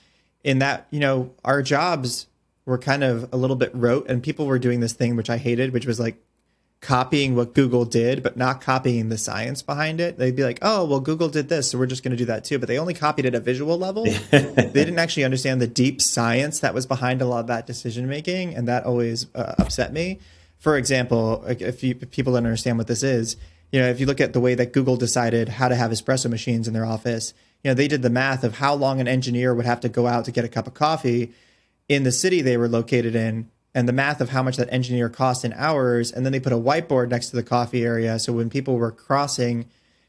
in 0.44 0.60
that 0.60 0.88
you 0.90 1.00
know 1.00 1.34
our 1.44 1.62
jobs 1.62 2.28
were 2.66 2.80
kind 2.80 3.04
of 3.04 3.32
a 3.32 3.38
little 3.38 3.56
bit 3.56 3.70
rote 3.76 4.10
and 4.10 4.24
people 4.24 4.48
were 4.48 4.58
doing 4.58 4.80
this 4.80 4.94
thing 4.94 5.16
which 5.16 5.30
i 5.30 5.38
hated 5.38 5.74
which 5.74 5.86
was 5.86 6.00
like 6.00 6.25
copying 6.86 7.36
what 7.36 7.56
Google 7.56 7.84
did, 7.84 8.22
but 8.22 8.38
not 8.38 8.62
copying 8.62 9.10
the 9.10 9.18
science 9.18 9.64
behind 9.64 10.00
it. 10.00 10.20
They'd 10.20 10.36
be 10.36 10.44
like, 10.44 10.60
oh, 10.62 10.86
well, 10.86 11.00
Google 11.00 11.30
did 11.30 11.50
this, 11.50 11.72
so 11.72 11.80
we're 11.80 11.88
just 11.88 12.04
going 12.04 12.12
to 12.12 12.18
do 12.18 12.26
that 12.26 12.44
too. 12.44 12.60
But 12.60 12.68
they 12.68 12.78
only 12.78 12.94
copied 12.94 13.26
at 13.26 13.34
a 13.34 13.40
visual 13.40 13.80
level. 13.80 14.06
they 14.30 14.70
didn't 14.72 15.00
actually 15.00 15.24
understand 15.24 15.60
the 15.60 15.68
deep 15.68 16.00
science 16.00 16.60
that 16.60 16.76
was 16.76 16.86
behind 16.86 17.24
a 17.24 17.26
lot 17.26 17.40
of 17.40 17.48
that 17.48 17.66
decision 17.66 18.08
making. 18.08 18.54
And 18.54 18.68
that 18.68 18.86
always 18.86 19.26
uh, 19.34 19.56
upset 19.58 19.94
me. 19.94 20.20
For 20.60 20.78
example, 20.78 21.44
if, 21.48 21.84
you, 21.84 21.98
if 22.00 22.12
people 22.12 22.34
don't 22.34 22.46
understand 22.46 22.78
what 22.78 22.86
this 22.86 23.02
is, 23.02 23.36
you 23.72 23.80
know, 23.80 23.90
if 23.90 24.00
you 24.00 24.06
look 24.06 24.22
at 24.22 24.34
the 24.34 24.40
way 24.40 24.54
that 24.54 24.72
Google 24.72 24.96
decided 24.96 25.50
how 25.50 25.68
to 25.68 25.76
have 25.76 25.90
espresso 25.90 26.30
machines 26.30 26.68
in 26.68 26.76
their 26.76 26.86
office, 26.86 27.34
you 27.64 27.72
know, 27.72 27.76
they 27.76 27.88
did 27.88 28.04
the 28.04 28.12
math 28.12 28.44
of 28.44 28.60
how 28.60 28.76
long 28.76 29.02
an 29.02 29.08
engineer 29.08 29.56
would 29.56 29.66
have 29.66 29.80
to 29.80 29.90
go 29.90 30.06
out 30.06 30.26
to 30.26 30.32
get 30.32 30.46
a 30.46 30.50
cup 30.50 30.68
of 30.68 30.76
coffee 30.76 31.34
in 31.90 32.04
the 32.04 32.12
city 32.12 32.42
they 32.42 32.58
were 32.58 32.68
located 32.68 33.16
in 33.16 33.50
and 33.76 33.90
the 33.90 33.94
math 33.94 34.22
of 34.22 34.30
how 34.30 34.42
much 34.42 34.56
that 34.56 34.72
engineer 34.72 35.10
cost 35.10 35.44
in 35.44 35.52
hours. 35.54 36.10
And 36.10 36.26
then 36.26 36.32
they 36.32 36.40
put 36.40 36.54
a 36.54 36.58
whiteboard 36.58 37.10
next 37.10 37.30
to 37.30 37.36
the 37.36 37.44
coffee 37.44 37.84
area. 37.84 38.18
So 38.18 38.32
when 38.32 38.50
people 38.50 38.78
were 38.78 38.92
crossing 38.92 39.66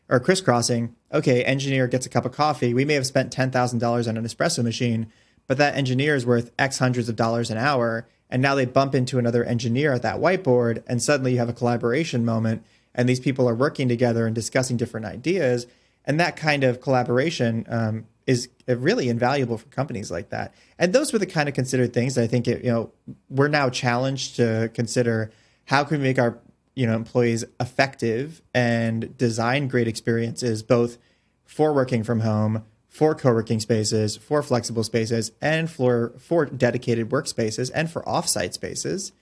or 0.09 0.21
crisscrossing, 0.21 0.95
okay, 1.13 1.43
engineer 1.43 1.89
gets 1.89 2.07
a 2.07 2.09
cup 2.09 2.25
of 2.25 2.31
coffee. 2.31 2.73
We 2.73 2.85
may 2.85 2.95
have 2.95 3.07
spent 3.07 3.35
$10,000 3.35 4.09
on 4.09 4.17
an 4.17 4.25
espresso 4.25 4.63
machine, 4.63 5.11
but 5.49 5.59
that 5.59 5.75
engineer 5.75 6.15
is 6.15 6.25
worth 6.25 6.53
X 6.57 6.79
hundreds 6.79 7.09
of 7.09 7.17
dollars 7.17 7.51
an 7.51 7.59
hour. 7.59 8.07
And 8.31 8.41
now 8.41 8.55
they 8.55 8.67
bump 8.67 8.95
into 8.95 9.19
another 9.19 9.45
engineer 9.45 9.93
at 9.93 10.03
that 10.03 10.21
whiteboard, 10.21 10.85
and 10.87 11.03
suddenly 11.03 11.33
you 11.33 11.39
have 11.39 11.49
a 11.49 11.53
collaboration 11.53 12.25
moment. 12.25 12.65
And 12.95 13.09
these 13.09 13.21
people 13.21 13.49
are 13.49 13.55
working 13.55 13.89
together 13.89 14.27
and 14.27 14.35
discussing 14.35 14.77
different 14.77 15.07
ideas. 15.07 15.67
And 16.05 16.21
that 16.21 16.37
kind 16.37 16.63
of 16.63 16.81
collaboration 16.81 17.67
um, 17.69 18.07
is 18.27 18.49
uh, 18.69 18.77
really 18.77 19.09
invaluable 19.09 19.57
for 19.57 19.67
companies 19.69 20.11
like 20.11 20.31
that. 20.31 20.55
And 20.79 20.93
those 20.93 21.13
were 21.13 21.19
the 21.19 21.27
kind 21.27 21.49
of 21.49 21.55
considered 21.55 21.93
things 21.93 22.19
I 22.19 22.27
think 22.27 22.49
it, 22.49 22.65
you 22.65 22.71
know 22.71 22.93
we're 23.31 23.49
now 23.49 23.71
challenged 23.71 24.37
to 24.37 24.71
consider 24.75 25.31
how 25.67 25.85
can 25.85 25.99
we 25.99 26.05
make 26.05 26.19
our 26.19 26.39
you 26.75 26.87
know 26.87 26.95
employees 26.95 27.45
effective 27.61 28.43
and 28.55 29.17
design 29.17 29.69
great 29.69 29.89
experiences 29.89 30.63
both 30.63 30.99
for 31.45 31.73
working 31.73 32.03
from 32.03 32.21
home, 32.21 32.65
for 32.89 33.15
co-working 33.15 33.61
spaces, 33.61 34.17
for 34.17 34.43
flexible 34.43 34.83
spaces, 34.83 35.33
and 35.41 35.71
for 35.71 36.13
for 36.19 36.45
dedicated 36.45 37.09
workspaces 37.11 37.71
and 37.75 37.91
for 37.91 38.03
offsite 38.03 38.53
spaces. 38.53 39.13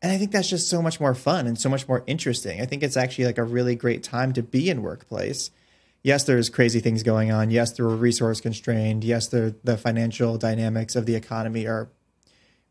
And 0.00 0.12
I 0.12 0.16
think 0.16 0.30
that's 0.30 0.48
just 0.48 0.70
so 0.70 0.80
much 0.80 1.00
more 1.00 1.14
fun 1.14 1.48
and 1.48 1.58
so 1.58 1.68
much 1.68 1.88
more 1.88 2.04
interesting. 2.06 2.60
I 2.60 2.66
think 2.66 2.84
it's 2.84 2.96
actually 2.96 3.24
like 3.24 3.38
a 3.38 3.42
really 3.42 3.74
great 3.74 4.04
time 4.04 4.32
to 4.34 4.44
be 4.44 4.70
in 4.70 4.82
workplace 4.82 5.50
yes, 6.08 6.24
there's 6.24 6.48
crazy 6.48 6.80
things 6.80 7.02
going 7.02 7.30
on. 7.30 7.50
Yes, 7.50 7.72
they're 7.72 7.86
resource 7.86 8.40
constrained. 8.40 9.04
Yes, 9.04 9.28
the 9.28 9.54
the 9.62 9.76
financial 9.76 10.38
dynamics 10.38 10.96
of 10.96 11.06
the 11.06 11.14
economy 11.14 11.66
are 11.66 11.90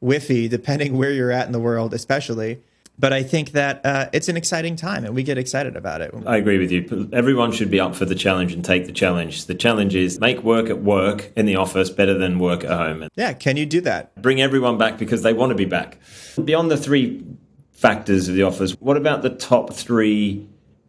whiffy, 0.04 0.50
depending 0.58 0.97
where 0.97 1.12
you're 1.12 1.32
at 1.32 1.45
in 1.45 1.54
the 1.54 1.60
world, 1.60 1.93
especially. 1.93 2.62
But 3.00 3.13
I 3.13 3.21
think 3.21 3.52
that 3.52 3.86
uh, 3.86 4.10
it's 4.12 4.28
an 4.28 4.38
exciting 4.38 4.76
time, 4.76 5.06
and 5.06 5.13
we 5.13 5.21
get 5.21 5.38
excited 5.38 5.76
about 5.76 6.02
it. 6.02 6.12
I 6.26 6.38
agree 6.38 6.58
with 6.58 6.71
you. 6.71 7.08
Everyone 7.13 7.52
should 7.52 7.69
be 7.69 7.80
up 7.80 7.93
for 7.93 8.06
the 8.06 8.15
challenge 8.15 8.54
and 8.54 8.65
take 8.65 8.88
the 8.88 8.91
challenge. 8.91 9.45
The 9.45 9.54
challenge 9.54 9.93
is 9.93 10.19
make 10.19 10.41
work 10.41 10.67
at 10.71 10.82
work 10.82 11.32
in 11.36 11.45
the 11.45 11.58
office 11.58 11.91
better 11.91 12.15
than 12.15 12.39
work 12.39 12.63
at 12.63 12.71
home. 12.71 13.08
Yeah, 13.15 13.34
can 13.34 13.56
you 13.56 13.67
do 13.67 13.82
that? 13.82 14.19
Bring 14.19 14.41
everyone 14.41 14.80
back 14.80 14.97
because 14.97 15.21
they 15.21 15.32
want 15.32 15.52
to 15.52 15.56
be 15.56 15.65
back. 15.65 16.00
Beyond 16.43 16.71
the 16.71 16.78
three 16.78 17.23
factors 17.71 18.30
of 18.30 18.34
the 18.34 18.41
office, 18.41 18.71
what 18.80 18.97
about 18.97 19.21
the 19.21 19.30
top 19.30 19.73
three 19.73 20.47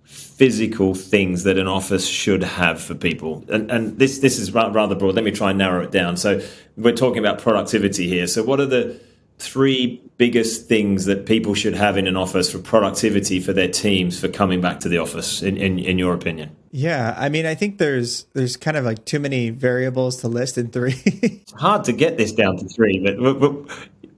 physical 0.08 0.94
things 0.94 1.42
that 1.42 1.58
an 1.58 1.68
office 1.68 2.06
should 2.06 2.42
have 2.42 2.80
for 2.80 2.94
people. 2.94 3.44
And, 3.48 3.70
and 3.70 3.98
this 3.98 4.20
this 4.20 4.38
is 4.38 4.52
rather 4.54 4.94
broad. 4.94 5.14
Let 5.14 5.24
me 5.24 5.30
try 5.30 5.50
and 5.50 5.58
narrow 5.58 5.82
it 5.84 5.90
down. 5.90 6.16
So 6.16 6.40
we're 6.76 6.96
talking 6.96 7.18
about 7.18 7.38
productivity 7.38 8.08
here. 8.08 8.26
So 8.26 8.42
what 8.42 8.58
are 8.58 8.66
the 8.66 8.98
three 9.38 10.02
biggest 10.16 10.66
things 10.66 11.04
that 11.04 11.26
people 11.26 11.54
should 11.54 11.74
have 11.74 11.96
in 11.96 12.06
an 12.08 12.16
office 12.16 12.50
for 12.50 12.58
productivity 12.58 13.38
for 13.38 13.52
their 13.52 13.68
teams 13.68 14.18
for 14.18 14.28
coming 14.28 14.60
back 14.60 14.80
to 14.80 14.88
the 14.88 14.98
office 14.98 15.42
in, 15.42 15.56
in, 15.56 15.78
in 15.78 15.96
your 15.96 16.12
opinion 16.12 16.50
yeah 16.72 17.14
i 17.16 17.28
mean 17.28 17.46
i 17.46 17.54
think 17.54 17.78
there's 17.78 18.24
there's 18.34 18.56
kind 18.56 18.76
of 18.76 18.84
like 18.84 19.04
too 19.04 19.20
many 19.20 19.50
variables 19.50 20.16
to 20.16 20.26
list 20.26 20.58
in 20.58 20.68
three 20.70 21.00
it's 21.04 21.52
hard 21.52 21.84
to 21.84 21.92
get 21.92 22.16
this 22.16 22.32
down 22.32 22.56
to 22.56 22.68
three 22.68 22.98
but 22.98 23.16
we'll, 23.16 23.64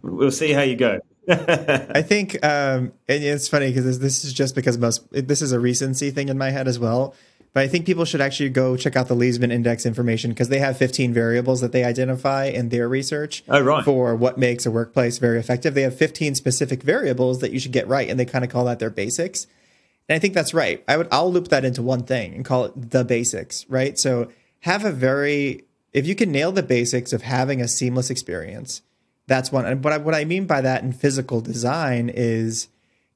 we'll 0.00 0.30
see 0.30 0.52
how 0.52 0.62
you 0.62 0.74
go 0.74 0.98
I 1.30 2.02
think, 2.02 2.34
um, 2.44 2.92
and 3.08 3.24
it's 3.24 3.48
funny 3.48 3.68
because 3.68 3.98
this 3.98 4.24
is 4.24 4.32
just 4.32 4.54
because 4.54 4.78
most 4.78 5.06
this 5.12 5.42
is 5.42 5.52
a 5.52 5.60
recency 5.60 6.10
thing 6.10 6.28
in 6.28 6.38
my 6.38 6.50
head 6.50 6.66
as 6.68 6.78
well. 6.78 7.14
But 7.52 7.64
I 7.64 7.68
think 7.68 7.84
people 7.84 8.04
should 8.04 8.20
actually 8.20 8.50
go 8.50 8.76
check 8.76 8.94
out 8.94 9.08
the 9.08 9.16
Leesman 9.16 9.50
Index 9.52 9.84
information 9.84 10.30
because 10.30 10.48
they 10.48 10.60
have 10.60 10.76
15 10.76 11.12
variables 11.12 11.60
that 11.62 11.72
they 11.72 11.82
identify 11.82 12.44
in 12.44 12.68
their 12.68 12.88
research 12.88 13.42
oh, 13.48 13.60
right. 13.60 13.84
for 13.84 14.14
what 14.14 14.38
makes 14.38 14.66
a 14.66 14.70
workplace 14.70 15.18
very 15.18 15.38
effective. 15.38 15.74
They 15.74 15.82
have 15.82 15.96
15 15.96 16.36
specific 16.36 16.82
variables 16.82 17.40
that 17.40 17.50
you 17.50 17.58
should 17.58 17.72
get 17.72 17.88
right, 17.88 18.08
and 18.08 18.20
they 18.20 18.24
kind 18.24 18.44
of 18.44 18.50
call 18.52 18.66
that 18.66 18.78
their 18.78 18.90
basics. 18.90 19.48
And 20.08 20.14
I 20.14 20.18
think 20.20 20.34
that's 20.34 20.54
right. 20.54 20.84
I 20.86 20.96
would 20.96 21.08
I'll 21.10 21.32
loop 21.32 21.48
that 21.48 21.64
into 21.64 21.82
one 21.82 22.04
thing 22.04 22.34
and 22.34 22.44
call 22.44 22.66
it 22.66 22.90
the 22.90 23.04
basics, 23.04 23.66
right? 23.68 23.98
So 23.98 24.30
have 24.60 24.84
a 24.84 24.92
very 24.92 25.64
if 25.92 26.06
you 26.06 26.14
can 26.14 26.30
nail 26.30 26.52
the 26.52 26.62
basics 26.62 27.12
of 27.12 27.22
having 27.22 27.60
a 27.60 27.68
seamless 27.68 28.10
experience 28.10 28.82
that's 29.30 29.52
one. 29.52 29.78
But 29.80 30.02
what 30.02 30.14
I 30.14 30.24
mean 30.24 30.46
by 30.46 30.60
that 30.60 30.82
in 30.82 30.92
physical 30.92 31.40
design 31.40 32.10
is 32.12 32.66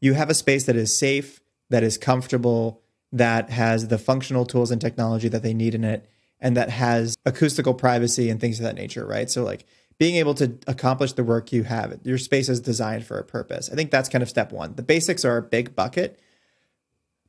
you 0.00 0.14
have 0.14 0.30
a 0.30 0.34
space 0.34 0.64
that 0.66 0.76
is 0.76 0.96
safe, 0.96 1.40
that 1.70 1.82
is 1.82 1.98
comfortable, 1.98 2.80
that 3.10 3.50
has 3.50 3.88
the 3.88 3.98
functional 3.98 4.46
tools 4.46 4.70
and 4.70 4.80
technology 4.80 5.26
that 5.28 5.42
they 5.42 5.52
need 5.52 5.74
in 5.74 5.82
it, 5.82 6.08
and 6.38 6.56
that 6.56 6.70
has 6.70 7.16
acoustical 7.26 7.74
privacy 7.74 8.30
and 8.30 8.40
things 8.40 8.60
of 8.60 8.64
that 8.64 8.76
nature, 8.76 9.04
right? 9.04 9.28
So, 9.28 9.42
like 9.42 9.66
being 9.98 10.14
able 10.14 10.34
to 10.34 10.56
accomplish 10.68 11.14
the 11.14 11.24
work 11.24 11.52
you 11.52 11.64
have, 11.64 11.98
your 12.04 12.18
space 12.18 12.48
is 12.48 12.60
designed 12.60 13.04
for 13.04 13.18
a 13.18 13.24
purpose. 13.24 13.68
I 13.68 13.74
think 13.74 13.90
that's 13.90 14.08
kind 14.08 14.22
of 14.22 14.28
step 14.28 14.52
one. 14.52 14.76
The 14.76 14.82
basics 14.82 15.24
are 15.24 15.36
a 15.36 15.42
big 15.42 15.74
bucket. 15.74 16.20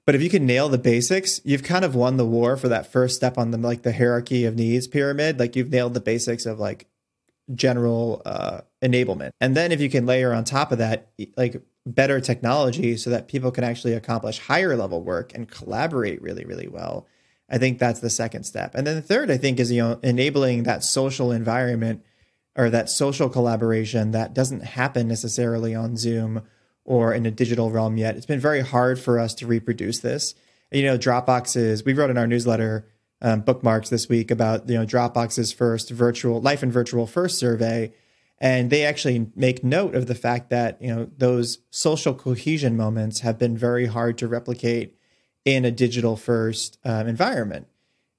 But 0.06 0.14
if 0.14 0.22
you 0.22 0.30
can 0.30 0.46
nail 0.46 0.70
the 0.70 0.78
basics, 0.78 1.42
you've 1.44 1.64
kind 1.64 1.84
of 1.84 1.96
won 1.96 2.18
the 2.18 2.26
war 2.26 2.56
for 2.56 2.68
that 2.68 2.92
first 2.92 3.16
step 3.16 3.40
on 3.40 3.50
the 3.50 3.58
like 3.58 3.82
the 3.82 3.94
hierarchy 3.94 4.46
of 4.46 4.56
needs 4.56 4.88
pyramid. 4.88 5.40
Like 5.40 5.56
you've 5.56 5.72
nailed 5.72 5.96
the 5.96 6.02
basics 6.02 6.46
of 6.46 6.60
like 6.60 6.86
general 7.54 8.22
uh, 8.26 8.62
enablement. 8.86 9.32
And 9.42 9.56
then 9.56 9.72
if 9.72 9.82
you 9.82 9.90
can 9.90 10.06
layer 10.06 10.34
on 10.34 10.44
top 10.44 10.72
of 10.72 10.78
that, 10.78 11.10
like 11.36 11.62
better 11.86 12.20
technology 12.20 12.98
so 12.98 13.10
that 13.10 13.28
people 13.28 13.52
can 13.52 13.64
actually 13.64 13.94
accomplish 13.94 14.40
higher 14.40 14.76
level 14.76 15.02
work 15.04 15.34
and 15.34 15.50
collaborate 15.50 16.22
really, 16.22 16.46
really 16.46 16.68
well, 16.68 17.08
I 17.50 17.58
think 17.58 17.78
that's 17.78 18.00
the 18.00 18.10
second 18.10 18.44
step. 18.44 18.74
And 18.76 18.88
then 18.88 18.96
the 18.96 19.02
third, 19.02 19.30
I 19.30 19.38
think, 19.38 19.60
is 19.60 19.72
you 19.72 19.82
know 19.82 20.00
enabling 20.02 20.64
that 20.64 20.84
social 20.84 21.32
environment 21.32 22.04
or 22.56 22.70
that 22.70 22.90
social 22.90 23.30
collaboration 23.30 24.12
that 24.12 24.34
doesn't 24.34 24.64
happen 24.64 25.08
necessarily 25.08 25.76
on 25.76 25.98
Zoom 25.98 26.42
or 26.86 27.14
in 27.14 27.26
a 27.26 27.32
digital 27.32 27.72
realm 27.72 27.98
yet. 27.98 28.16
It's 28.16 28.26
been 28.26 28.40
very 28.40 28.62
hard 28.62 29.00
for 29.00 29.20
us 29.20 29.34
to 29.36 29.48
reproduce 29.48 30.00
this. 30.00 30.36
You 30.72 30.84
know, 30.84 30.98
Dropbox 30.98 31.56
is, 31.58 31.84
we 31.84 31.94
wrote 31.94 32.10
in 32.10 32.18
our 32.18 32.28
newsletter 32.28 32.88
um, 33.22 33.42
bookmarks 33.42 33.90
this 33.90 34.08
week 34.08 34.32
about, 34.32 34.70
you 34.70 34.76
know, 34.76 34.86
Dropbox's 34.86 35.52
first 35.52 35.90
virtual 35.90 36.42
life 36.42 36.64
and 36.64 36.72
virtual 36.72 37.08
first 37.08 37.40
survey. 37.40 37.94
And 38.40 38.70
they 38.70 38.84
actually 38.84 39.32
make 39.36 39.64
note 39.64 39.96
of 39.96 40.08
the 40.08 40.16
fact 40.16 40.50
that, 40.50 40.82
you 40.82 40.94
know, 40.94 41.10
those 41.18 41.60
social 41.70 42.14
cohesion 42.14 42.76
moments 42.76 43.22
have 43.22 43.40
been 43.40 43.58
very 43.58 43.86
hard 43.86 44.18
to 44.18 44.28
replicate 44.28 44.98
in 45.46 45.64
a 45.64 45.72
digital 45.72 46.18
first 46.18 46.78
um, 46.84 47.08
environment. 47.08 47.68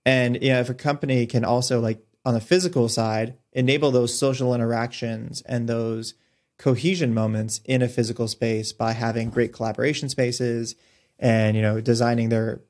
And, 0.07 0.43
you 0.43 0.51
know, 0.51 0.61
if 0.61 0.71
a 0.71 0.75
company 0.75 1.27
can 1.27 1.45
also 1.45 1.81
like 1.81 2.03
on 2.25 2.35
the 2.35 2.41
physical 2.41 2.89
side, 2.89 3.35
enable 3.53 3.91
those 3.91 4.19
social 4.19 4.55
interactions 4.55 5.43
and 5.43 5.69
those 5.69 6.15
cohesion 6.59 7.13
moments 7.13 7.61
in 7.65 7.83
a 7.83 7.89
physical 7.89 8.29
space 8.29 8.73
by 8.73 8.93
having 8.93 9.31
great 9.31 9.53
collaboration 9.53 10.09
spaces 10.09 10.75
and 11.19 11.57
you 11.57 11.63
know 11.63 11.81
designing 11.81 12.29
their 12.29 12.61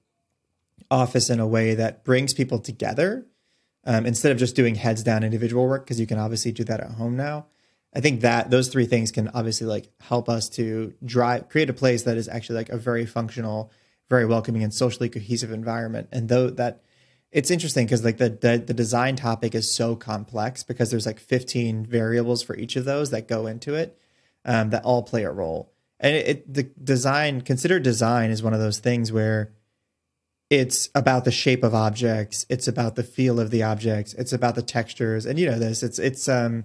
office 0.91 1.31
in 1.31 1.41
a 1.41 1.47
way 1.47 1.75
that 1.75 2.05
brings 2.05 2.35
people 2.35 2.59
together 2.59 3.27
um, 3.87 4.05
instead 4.05 4.33
of 4.33 4.39
just 4.39 4.57
doing 4.57 4.75
heads 4.75 5.03
down 5.03 5.25
individual 5.25 5.67
work 5.67 5.85
because 5.85 5.99
you 5.99 6.07
can 6.07 6.19
obviously 6.19 6.53
do 6.53 6.65
that 6.65 6.81
at 6.81 6.91
home 6.91 7.17
now. 7.17 7.47
I 7.95 8.01
think 8.01 8.21
that 8.21 8.51
those 8.51 8.69
three 8.69 8.85
things 8.85 9.11
can 9.11 9.29
obviously 9.29 9.67
like 9.67 9.89
help 10.01 10.29
us 10.29 10.51
to 10.51 10.93
drive 11.05 11.49
create 11.49 11.71
a 11.71 11.73
place 11.73 12.03
that 12.03 12.19
is 12.19 12.29
actually 12.29 12.57
like 12.57 12.69
a 12.69 12.77
very 12.77 13.07
functional 13.07 13.71
very 14.09 14.27
welcoming 14.27 14.63
and 14.63 14.75
socially 14.75 15.09
cohesive 15.09 15.51
environment. 15.51 16.09
And 16.13 16.29
though 16.29 16.51
that 16.51 16.83
it's 17.33 17.51
interesting 17.51 17.87
because 17.87 18.05
like 18.05 18.19
the, 18.19 18.31
the, 18.31 18.59
the 18.59 18.75
design 18.75 19.17
topic 19.17 19.55
is 19.55 19.75
so 19.75 19.97
complex 19.97 20.63
because 20.63 20.91
there's 20.91 21.07
like 21.07 21.19
15 21.19 21.85
variables 21.85 22.43
for 22.43 22.57
each 22.57 22.77
of 22.77 22.85
those 22.85 23.11
that 23.11 23.29
go 23.29 23.47
into 23.47 23.75
it 23.75 23.99
um, 24.45 24.71
that 24.71 24.85
all 24.85 25.03
play 25.03 25.25
a 25.25 25.31
role. 25.31 25.73
And 25.99 26.15
it, 26.15 26.29
it, 26.29 26.55
the 26.55 26.63
design 26.83 27.41
considered 27.41 27.83
design 27.83 28.31
is 28.31 28.43
one 28.43 28.55
of 28.55 28.61
those 28.61 28.79
things 28.79 29.11
where 29.11 29.53
it's 30.49 30.89
about 30.95 31.25
the 31.25 31.31
shape 31.31 31.65
of 31.65 31.75
objects 31.75 32.47
it's 32.49 32.69
about 32.69 32.95
the 32.95 33.03
feel 33.03 33.41
of 33.41 33.51
the 33.51 33.63
objects 33.63 34.15
it's 34.15 34.33
about 34.33 34.55
the 34.55 34.63
textures 34.63 35.27
and 35.27 35.39
you 35.39 35.47
know 35.47 35.59
this 35.59 35.83
it's 35.83 35.99
it's 35.99 36.29
um 36.29 36.65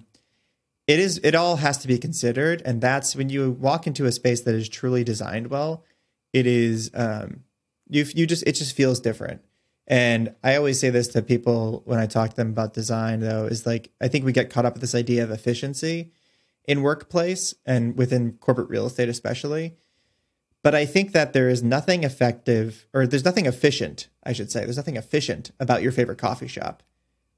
it 0.86 0.98
is 0.98 1.18
it 1.24 1.34
all 1.34 1.56
has 1.56 1.78
to 1.78 1.88
be 1.88 1.98
considered 1.98 2.62
and 2.64 2.80
that's 2.80 3.16
when 3.16 3.28
you 3.28 3.50
walk 3.50 3.86
into 3.86 4.06
a 4.06 4.12
space 4.12 4.42
that 4.42 4.54
is 4.54 4.68
truly 4.68 5.02
designed 5.02 5.48
well 5.48 5.84
it 6.32 6.46
is 6.46 6.90
um 6.94 7.42
you 7.88 8.06
you 8.14 8.26
just 8.26 8.46
it 8.46 8.52
just 8.52 8.76
feels 8.76 9.00
different 9.00 9.42
and 9.86 10.34
I 10.42 10.56
always 10.56 10.78
say 10.78 10.90
this 10.90 11.08
to 11.08 11.22
people 11.22 11.82
when 11.84 11.98
I 11.98 12.06
talk 12.06 12.30
to 12.30 12.36
them 12.36 12.50
about 12.50 12.72
design, 12.72 13.20
though, 13.20 13.46
is 13.46 13.66
like, 13.66 13.90
I 14.00 14.08
think 14.08 14.24
we 14.24 14.32
get 14.32 14.50
caught 14.50 14.64
up 14.64 14.74
with 14.74 14.80
this 14.80 14.94
idea 14.94 15.24
of 15.24 15.30
efficiency 15.30 16.12
in 16.64 16.82
workplace 16.82 17.54
and 17.66 17.96
within 17.96 18.34
corporate 18.34 18.68
real 18.68 18.86
estate, 18.86 19.08
especially. 19.08 19.76
But 20.62 20.74
I 20.74 20.86
think 20.86 21.12
that 21.12 21.32
there 21.32 21.48
is 21.48 21.62
nothing 21.62 22.04
effective, 22.04 22.86
or 22.94 23.06
there's 23.06 23.24
nothing 23.24 23.46
efficient, 23.46 24.08
I 24.22 24.32
should 24.32 24.50
say. 24.50 24.60
There's 24.60 24.76
nothing 24.76 24.96
efficient 24.96 25.50
about 25.58 25.82
your 25.82 25.92
favorite 25.92 26.18
coffee 26.18 26.46
shop. 26.46 26.82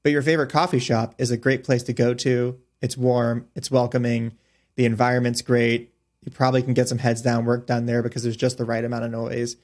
But 0.03 0.11
your 0.11 0.21
favorite 0.21 0.51
coffee 0.51 0.79
shop 0.79 1.15
is 1.17 1.31
a 1.31 1.37
great 1.37 1.63
place 1.63 1.81
to 1.83 1.93
go 1.93 2.13
to. 2.13 2.59
It's 2.81 2.95
warm, 2.95 3.47
it's 3.55 3.71
welcoming, 3.71 4.37
the 4.75 4.85
environment's 4.85 5.41
great. 5.41 5.91
You 6.21 6.31
probably 6.31 6.61
can 6.61 6.75
get 6.75 6.87
some 6.87 6.99
heads 6.99 7.21
down 7.21 7.45
work 7.45 7.65
done 7.65 7.87
there 7.87 8.03
because 8.03 8.21
there's 8.21 8.37
just 8.37 8.57
the 8.57 8.65
right 8.65 8.83
amount 8.83 9.05
of 9.05 9.11
noise. 9.11 9.57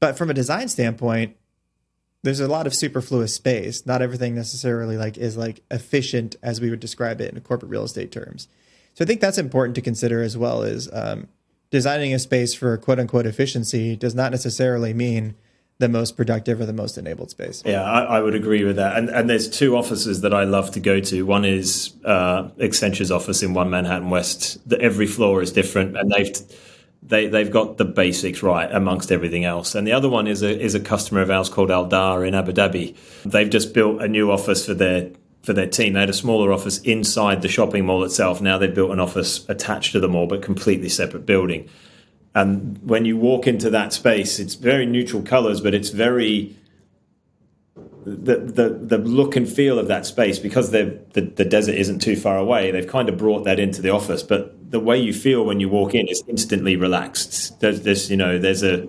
But 0.00 0.18
from 0.18 0.28
a 0.28 0.34
design 0.34 0.68
standpoint, 0.68 1.36
there's 2.22 2.40
a 2.40 2.48
lot 2.48 2.66
of 2.66 2.74
superfluous 2.74 3.34
space. 3.34 3.86
Not 3.86 4.02
everything 4.02 4.34
necessarily 4.34 4.96
like 4.96 5.16
is 5.16 5.36
like 5.36 5.60
efficient 5.70 6.36
as 6.42 6.60
we 6.60 6.70
would 6.70 6.80
describe 6.80 7.20
it 7.20 7.32
in 7.32 7.40
corporate 7.40 7.70
real 7.70 7.84
estate 7.84 8.12
terms. 8.12 8.48
So 8.94 9.04
I 9.04 9.06
think 9.06 9.20
that's 9.20 9.38
important 9.38 9.74
to 9.76 9.82
consider 9.82 10.22
as 10.22 10.36
well. 10.36 10.62
Is 10.62 10.88
um, 10.92 11.28
designing 11.74 12.14
a 12.14 12.20
space 12.20 12.54
for 12.54 12.76
quote 12.78 13.00
unquote 13.00 13.26
efficiency 13.26 13.96
does 13.96 14.14
not 14.14 14.30
necessarily 14.30 14.94
mean 14.94 15.34
the 15.78 15.88
most 15.88 16.16
productive 16.16 16.60
or 16.60 16.66
the 16.66 16.72
most 16.72 16.96
enabled 16.96 17.30
space. 17.30 17.64
Yeah, 17.66 17.82
I, 17.82 18.02
I, 18.02 18.20
would 18.20 18.36
agree 18.36 18.62
with 18.62 18.76
that. 18.76 18.96
And, 18.96 19.08
and 19.08 19.28
there's 19.28 19.50
two 19.50 19.76
offices 19.76 20.20
that 20.20 20.32
I 20.32 20.44
love 20.44 20.70
to 20.70 20.80
go 20.80 21.00
to. 21.00 21.26
One 21.26 21.44
is 21.44 21.92
uh, 22.04 22.48
Accenture's 22.60 23.10
office 23.10 23.42
in 23.42 23.54
One 23.54 23.70
Manhattan 23.70 24.08
West. 24.08 24.56
The, 24.68 24.80
every 24.80 25.08
floor 25.08 25.42
is 25.42 25.50
different, 25.50 25.96
and 25.96 26.12
they've 26.12 26.32
they 27.02 27.26
they've 27.26 27.50
got 27.50 27.76
the 27.76 27.84
basics 27.84 28.40
right 28.40 28.70
amongst 28.70 29.10
everything 29.10 29.44
else. 29.44 29.74
And 29.74 29.84
the 29.84 29.92
other 29.92 30.08
one 30.08 30.28
is 30.28 30.44
a 30.44 30.56
is 30.56 30.76
a 30.76 30.80
customer 30.80 31.22
of 31.22 31.30
ours 31.32 31.48
called 31.48 31.70
Aldar 31.70 32.24
in 32.24 32.36
Abu 32.36 32.52
Dhabi. 32.52 32.94
They've 33.24 33.50
just 33.50 33.74
built 33.74 34.00
a 34.00 34.06
new 34.06 34.30
office 34.30 34.66
for 34.66 34.74
their 34.74 35.10
for 35.44 35.52
their 35.52 35.66
team. 35.66 35.92
They 35.92 36.00
had 36.00 36.10
a 36.10 36.14
smaller 36.14 36.52
office 36.52 36.78
inside 36.80 37.42
the 37.42 37.48
shopping 37.48 37.84
mall 37.86 38.02
itself. 38.04 38.40
Now 38.40 38.58
they've 38.58 38.74
built 38.74 38.90
an 38.90 39.00
office 39.00 39.48
attached 39.48 39.92
to 39.92 40.00
the 40.00 40.08
mall, 40.08 40.26
but 40.26 40.42
completely 40.42 40.88
separate 40.88 41.26
building. 41.26 41.68
And 42.34 42.78
when 42.82 43.04
you 43.04 43.16
walk 43.16 43.46
into 43.46 43.70
that 43.70 43.92
space, 43.92 44.38
it's 44.38 44.54
very 44.54 44.86
neutral 44.86 45.22
colors, 45.22 45.60
but 45.60 45.74
it's 45.74 45.90
very 45.90 46.56
the, 48.06 48.36
the 48.36 48.68
the 48.68 48.98
look 48.98 49.34
and 49.34 49.48
feel 49.48 49.78
of 49.78 49.88
that 49.88 50.04
space 50.04 50.38
because 50.38 50.70
the, 50.70 51.00
the 51.14 51.44
desert 51.44 51.76
isn't 51.76 52.00
too 52.00 52.16
far 52.16 52.36
away. 52.36 52.70
They've 52.70 52.86
kind 52.86 53.08
of 53.08 53.16
brought 53.16 53.44
that 53.44 53.58
into 53.58 53.80
the 53.80 53.90
office, 53.90 54.22
but 54.22 54.70
the 54.70 54.80
way 54.80 54.98
you 54.98 55.12
feel 55.12 55.44
when 55.44 55.60
you 55.60 55.68
walk 55.68 55.94
in 55.94 56.08
is 56.08 56.22
instantly 56.28 56.76
relaxed. 56.76 57.60
There's 57.60 57.82
this, 57.82 58.10
you 58.10 58.16
know, 58.16 58.38
there's 58.38 58.62
a 58.62 58.88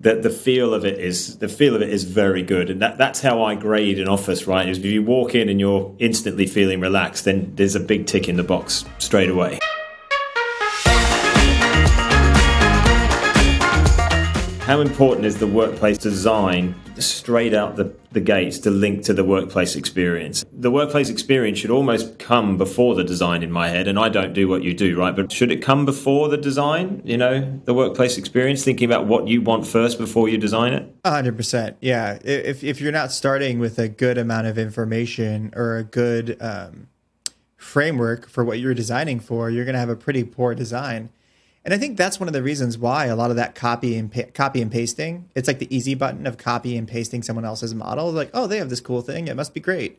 the, 0.00 0.14
the 0.14 0.30
feel 0.30 0.74
of 0.74 0.84
it 0.84 1.00
is 1.00 1.38
the 1.38 1.48
feel 1.48 1.74
of 1.74 1.82
it 1.82 1.90
is 1.90 2.04
very 2.04 2.42
good, 2.42 2.70
and 2.70 2.80
that, 2.80 2.98
that's 2.98 3.20
how 3.20 3.42
I 3.42 3.56
grade 3.56 3.98
an 3.98 4.08
office. 4.08 4.46
Right, 4.46 4.68
is 4.68 4.78
if 4.78 4.84
you 4.84 5.02
walk 5.02 5.34
in 5.34 5.48
and 5.48 5.58
you're 5.58 5.94
instantly 5.98 6.46
feeling 6.46 6.80
relaxed, 6.80 7.24
then 7.24 7.52
there's 7.56 7.74
a 7.74 7.80
big 7.80 8.06
tick 8.06 8.28
in 8.28 8.36
the 8.36 8.44
box 8.44 8.84
straight 8.98 9.28
away. 9.28 9.58
How 14.60 14.80
important 14.80 15.26
is 15.26 15.38
the 15.38 15.46
workplace 15.46 15.98
design 15.98 16.74
straight 17.02 17.54
out 17.54 17.76
the, 17.76 17.94
the 18.12 18.20
gates 18.20 18.58
to 18.60 18.70
link 18.70 19.04
to 19.04 19.14
the 19.14 19.24
workplace 19.24 19.76
experience? 19.76 20.44
The 20.52 20.70
workplace 20.70 21.08
experience 21.08 21.58
should 21.58 21.70
almost 21.70 22.18
come 22.18 22.58
before 22.58 22.94
the 22.94 23.04
design 23.04 23.42
in 23.42 23.50
my 23.50 23.68
head, 23.68 23.88
and 23.88 23.98
I 23.98 24.08
don't 24.08 24.32
do 24.32 24.48
what 24.48 24.62
you 24.62 24.74
do, 24.74 24.98
right? 24.98 25.14
But 25.14 25.32
should 25.32 25.50
it 25.50 25.62
come 25.62 25.84
before 25.84 26.28
the 26.28 26.36
design, 26.36 27.02
you 27.04 27.16
know, 27.16 27.60
the 27.64 27.74
workplace 27.74 28.18
experience, 28.18 28.64
thinking 28.64 28.86
about 28.86 29.06
what 29.06 29.28
you 29.28 29.42
want 29.42 29.66
first 29.66 29.98
before 29.98 30.28
you 30.28 30.38
design 30.38 30.72
it? 30.72 31.02
100%. 31.02 31.76
Yeah. 31.80 32.18
If, 32.24 32.64
if 32.64 32.80
you're 32.80 32.92
not 32.92 33.12
starting 33.12 33.58
with 33.58 33.78
a 33.78 33.88
good 33.88 34.18
amount 34.18 34.46
of 34.46 34.58
information 34.58 35.52
or 35.56 35.76
a 35.76 35.84
good 35.84 36.36
um, 36.40 36.88
framework 37.56 38.28
for 38.28 38.44
what 38.44 38.58
you're 38.58 38.74
designing 38.74 39.20
for, 39.20 39.50
you're 39.50 39.64
going 39.64 39.74
to 39.74 39.80
have 39.80 39.88
a 39.88 39.96
pretty 39.96 40.24
poor 40.24 40.54
design. 40.54 41.10
And 41.64 41.74
I 41.74 41.78
think 41.78 41.96
that's 41.96 42.18
one 42.18 42.28
of 42.28 42.32
the 42.32 42.42
reasons 42.42 42.78
why 42.78 43.06
a 43.06 43.16
lot 43.16 43.30
of 43.30 43.36
that 43.36 43.54
copy 43.54 43.96
and 43.96 44.10
pa- 44.10 44.30
copy 44.32 44.62
and 44.62 44.70
pasting, 44.70 45.28
it's 45.34 45.48
like 45.48 45.58
the 45.58 45.74
easy 45.74 45.94
button 45.94 46.26
of 46.26 46.38
copy 46.38 46.76
and 46.76 46.88
pasting 46.88 47.22
someone 47.22 47.44
else's 47.44 47.74
model. 47.74 48.10
Like, 48.10 48.30
oh, 48.32 48.46
they 48.46 48.58
have 48.58 48.70
this 48.70 48.80
cool 48.80 49.02
thing, 49.02 49.28
it 49.28 49.36
must 49.36 49.54
be 49.54 49.60
great. 49.60 49.98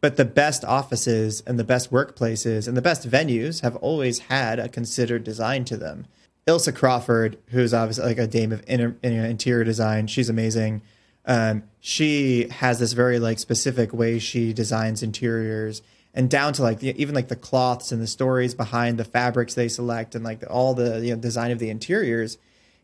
But 0.00 0.16
the 0.16 0.24
best 0.24 0.64
offices 0.64 1.42
and 1.46 1.58
the 1.58 1.64
best 1.64 1.90
workplaces 1.90 2.66
and 2.68 2.76
the 2.76 2.82
best 2.82 3.08
venues 3.08 3.62
have 3.62 3.76
always 3.76 4.18
had 4.20 4.58
a 4.58 4.68
considered 4.68 5.24
design 5.24 5.64
to 5.66 5.76
them. 5.76 6.06
Ilse 6.46 6.70
Crawford, 6.72 7.38
who's 7.48 7.72
obviously 7.72 8.04
like 8.04 8.18
a 8.18 8.26
dame 8.26 8.52
of 8.52 8.62
inter- 8.66 8.96
interior 9.02 9.64
design, 9.64 10.06
she's 10.06 10.28
amazing. 10.28 10.82
Um, 11.26 11.62
she 11.80 12.48
has 12.48 12.78
this 12.78 12.92
very 12.92 13.18
like 13.18 13.38
specific 13.38 13.94
way 13.94 14.18
she 14.18 14.52
designs 14.52 15.02
interiors 15.02 15.80
and 16.14 16.30
down 16.30 16.52
to 16.54 16.62
like 16.62 16.78
the, 16.78 16.98
even 17.00 17.14
like 17.14 17.28
the 17.28 17.36
cloths 17.36 17.90
and 17.90 18.00
the 18.00 18.06
stories 18.06 18.54
behind 18.54 18.98
the 18.98 19.04
fabrics 19.04 19.54
they 19.54 19.68
select 19.68 20.14
and 20.14 20.24
like 20.24 20.42
all 20.48 20.72
the 20.72 21.04
you 21.04 21.14
know, 21.14 21.20
design 21.20 21.50
of 21.50 21.58
the 21.58 21.68
interiors 21.68 22.38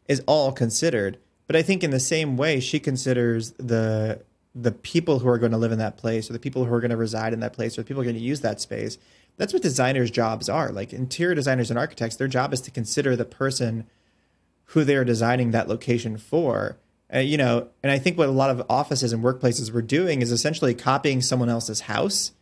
is 0.08 0.20
all 0.26 0.52
considered. 0.52 1.16
But 1.46 1.56
I 1.56 1.62
think 1.62 1.82
in 1.82 1.90
the 1.90 2.00
same 2.00 2.36
way, 2.36 2.60
she 2.60 2.80
considers 2.80 3.52
the 3.52 4.22
the 4.52 4.72
people 4.72 5.20
who 5.20 5.28
are 5.28 5.38
going 5.38 5.52
to 5.52 5.58
live 5.58 5.70
in 5.70 5.78
that 5.78 5.96
place 5.96 6.28
or 6.28 6.32
the 6.32 6.40
people 6.40 6.64
who 6.64 6.74
are 6.74 6.80
going 6.80 6.90
to 6.90 6.96
reside 6.96 7.32
in 7.32 7.38
that 7.38 7.52
place 7.52 7.78
or 7.78 7.82
the 7.82 7.86
people 7.86 8.02
who 8.02 8.08
are 8.08 8.12
going 8.12 8.20
to 8.20 8.28
use 8.28 8.40
that 8.40 8.60
space. 8.60 8.98
That's 9.36 9.52
what 9.52 9.62
designers' 9.62 10.10
jobs 10.10 10.48
are. 10.48 10.72
Like 10.72 10.92
interior 10.92 11.36
designers 11.36 11.70
and 11.70 11.78
architects, 11.78 12.16
their 12.16 12.26
job 12.26 12.52
is 12.52 12.60
to 12.62 12.70
consider 12.72 13.14
the 13.14 13.24
person 13.24 13.86
who 14.66 14.82
they're 14.82 15.04
designing 15.04 15.52
that 15.52 15.68
location 15.68 16.18
for. 16.18 16.78
Uh, 17.14 17.18
you 17.20 17.36
know, 17.36 17.68
and 17.82 17.92
I 17.92 17.98
think 17.98 18.18
what 18.18 18.28
a 18.28 18.32
lot 18.32 18.50
of 18.50 18.66
offices 18.68 19.12
and 19.12 19.22
workplaces 19.22 19.72
were 19.72 19.82
doing 19.82 20.20
is 20.20 20.32
essentially 20.32 20.74
copying 20.74 21.20
someone 21.20 21.48
else's 21.48 21.82
house 21.82 22.32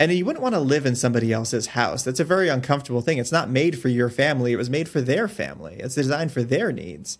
and 0.00 0.12
you 0.12 0.24
wouldn't 0.24 0.42
want 0.42 0.54
to 0.54 0.60
live 0.60 0.86
in 0.86 0.94
somebody 0.94 1.32
else's 1.32 1.68
house. 1.68 2.04
That's 2.04 2.20
a 2.20 2.24
very 2.24 2.48
uncomfortable 2.48 3.00
thing. 3.00 3.18
It's 3.18 3.32
not 3.32 3.50
made 3.50 3.78
for 3.78 3.88
your 3.88 4.08
family. 4.08 4.52
It 4.52 4.56
was 4.56 4.70
made 4.70 4.88
for 4.88 5.00
their 5.00 5.26
family. 5.26 5.76
It's 5.80 5.96
designed 5.96 6.32
for 6.32 6.42
their 6.42 6.72
needs. 6.72 7.18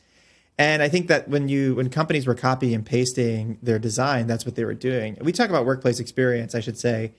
And 0.57 0.83
I 0.83 0.89
think 0.89 1.07
that 1.09 1.29
when 1.29 1.49
you 1.49 1.77
when 1.77 1.89
companies 1.89 2.27
were 2.27 2.35
copying 2.35 2.75
and 2.75 2.87
pasting 2.87 3.59
their 3.63 3.79
design, 3.79 4.27
that's 4.27 4.45
what 4.45 4.57
they 4.57 4.65
were 4.65 4.75
doing. 4.75 5.17
We 5.21 5.33
talk 5.33 5.51
about 5.51 5.67
workplace 5.67 6.01
experience, 6.01 6.55
I 6.55 6.61
should 6.61 6.79
say, 6.79 7.15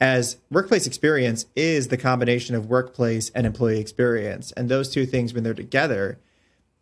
as 0.00 0.36
workplace 0.50 0.86
experience 0.86 1.46
is 1.56 1.88
the 1.88 1.96
combination 1.96 2.54
of 2.54 2.66
workplace 2.66 3.30
and 3.30 3.46
employee 3.46 3.80
experience. 3.80 4.52
And 4.52 4.68
those 4.68 4.90
two 4.90 5.06
things 5.06 5.34
when 5.34 5.42
they're 5.42 5.54
together, 5.54 6.20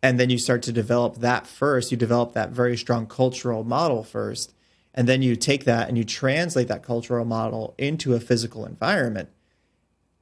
and 0.03 0.19
then 0.19 0.29
you 0.29 0.37
start 0.37 0.61
to 0.63 0.71
develop 0.71 1.17
that 1.17 1.47
first, 1.47 1.91
you 1.91 1.97
develop 1.97 2.33
that 2.33 2.49
very 2.49 2.77
strong 2.77 3.07
cultural 3.07 3.63
model 3.63 4.03
first 4.03 4.53
and 4.93 5.07
then 5.07 5.21
you 5.21 5.35
take 5.35 5.65
that 5.65 5.87
and 5.87 5.97
you 5.97 6.03
translate 6.03 6.67
that 6.67 6.83
cultural 6.83 7.25
model 7.25 7.73
into 7.77 8.13
a 8.13 8.19
physical 8.19 8.65
environment 8.65 9.29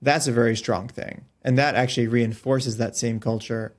that's 0.01 0.27
a 0.27 0.31
very 0.31 0.55
strong 0.55 0.87
thing. 0.87 1.25
And 1.43 1.57
that 1.57 1.75
actually 1.75 2.07
reinforces 2.07 2.77
that 2.77 2.95
same 2.95 3.19
culture 3.19 3.73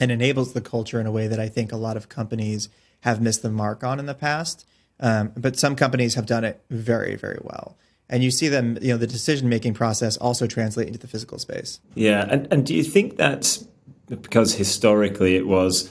and 0.00 0.10
enables 0.10 0.52
the 0.52 0.60
culture 0.60 1.00
in 1.00 1.06
a 1.06 1.12
way 1.12 1.26
that 1.26 1.40
I 1.40 1.48
think 1.48 1.72
a 1.72 1.76
lot 1.76 1.96
of 1.96 2.08
companies 2.08 2.68
have 3.00 3.20
missed 3.20 3.42
the 3.42 3.50
mark 3.50 3.84
on 3.84 3.98
in 3.98 4.06
the 4.06 4.14
past. 4.14 4.66
Um, 4.98 5.32
but 5.36 5.58
some 5.58 5.76
companies 5.76 6.14
have 6.14 6.26
done 6.26 6.44
it 6.44 6.62
very, 6.70 7.16
very 7.16 7.38
well. 7.42 7.76
And 8.08 8.22
you 8.22 8.30
see 8.30 8.48
them, 8.48 8.78
you 8.80 8.88
know, 8.88 8.96
the 8.96 9.06
decision 9.06 9.48
making 9.48 9.74
process 9.74 10.16
also 10.16 10.46
translate 10.46 10.86
into 10.86 10.98
the 10.98 11.08
physical 11.08 11.38
space. 11.38 11.80
Yeah. 11.94 12.26
And, 12.28 12.52
and 12.52 12.66
do 12.66 12.74
you 12.74 12.84
think 12.84 13.16
that's 13.16 13.66
because 14.08 14.54
historically 14.54 15.34
it 15.36 15.46
was 15.46 15.90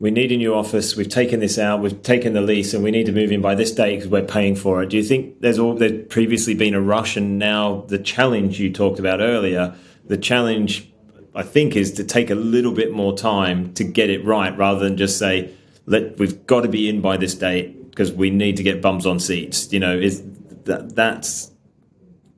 we 0.00 0.10
need 0.12 0.30
a 0.30 0.36
new 0.36 0.54
office. 0.54 0.96
We've 0.96 1.08
taken 1.08 1.40
this 1.40 1.58
out. 1.58 1.80
We've 1.80 2.02
taken 2.02 2.32
the 2.32 2.40
lease, 2.40 2.72
and 2.72 2.84
we 2.84 2.90
need 2.90 3.06
to 3.06 3.12
move 3.12 3.32
in 3.32 3.40
by 3.40 3.54
this 3.54 3.72
date 3.72 3.96
because 3.96 4.08
we're 4.08 4.22
paying 4.22 4.54
for 4.54 4.82
it. 4.82 4.90
Do 4.90 4.96
you 4.96 5.02
think 5.02 5.40
there's 5.40 5.58
all 5.58 5.74
there's 5.74 6.06
previously 6.06 6.54
been 6.54 6.74
a 6.74 6.80
rush, 6.80 7.16
and 7.16 7.38
now 7.38 7.84
the 7.88 7.98
challenge 7.98 8.60
you 8.60 8.72
talked 8.72 9.00
about 9.00 9.20
earlier, 9.20 9.74
the 10.06 10.16
challenge 10.16 10.90
I 11.34 11.42
think 11.42 11.74
is 11.76 11.92
to 11.94 12.04
take 12.04 12.30
a 12.30 12.36
little 12.36 12.72
bit 12.72 12.92
more 12.92 13.16
time 13.16 13.72
to 13.74 13.84
get 13.84 14.08
it 14.08 14.24
right, 14.24 14.56
rather 14.56 14.80
than 14.80 14.96
just 14.96 15.18
say, 15.18 15.50
"Let 15.86 16.18
we've 16.18 16.46
got 16.46 16.60
to 16.60 16.68
be 16.68 16.88
in 16.88 17.00
by 17.00 17.16
this 17.16 17.34
date 17.34 17.90
because 17.90 18.12
we 18.12 18.30
need 18.30 18.56
to 18.58 18.62
get 18.62 18.80
bums 18.80 19.04
on 19.04 19.18
seats." 19.18 19.72
You 19.72 19.80
know, 19.80 19.98
is 19.98 20.22
that 20.64 20.94
that's 20.94 21.50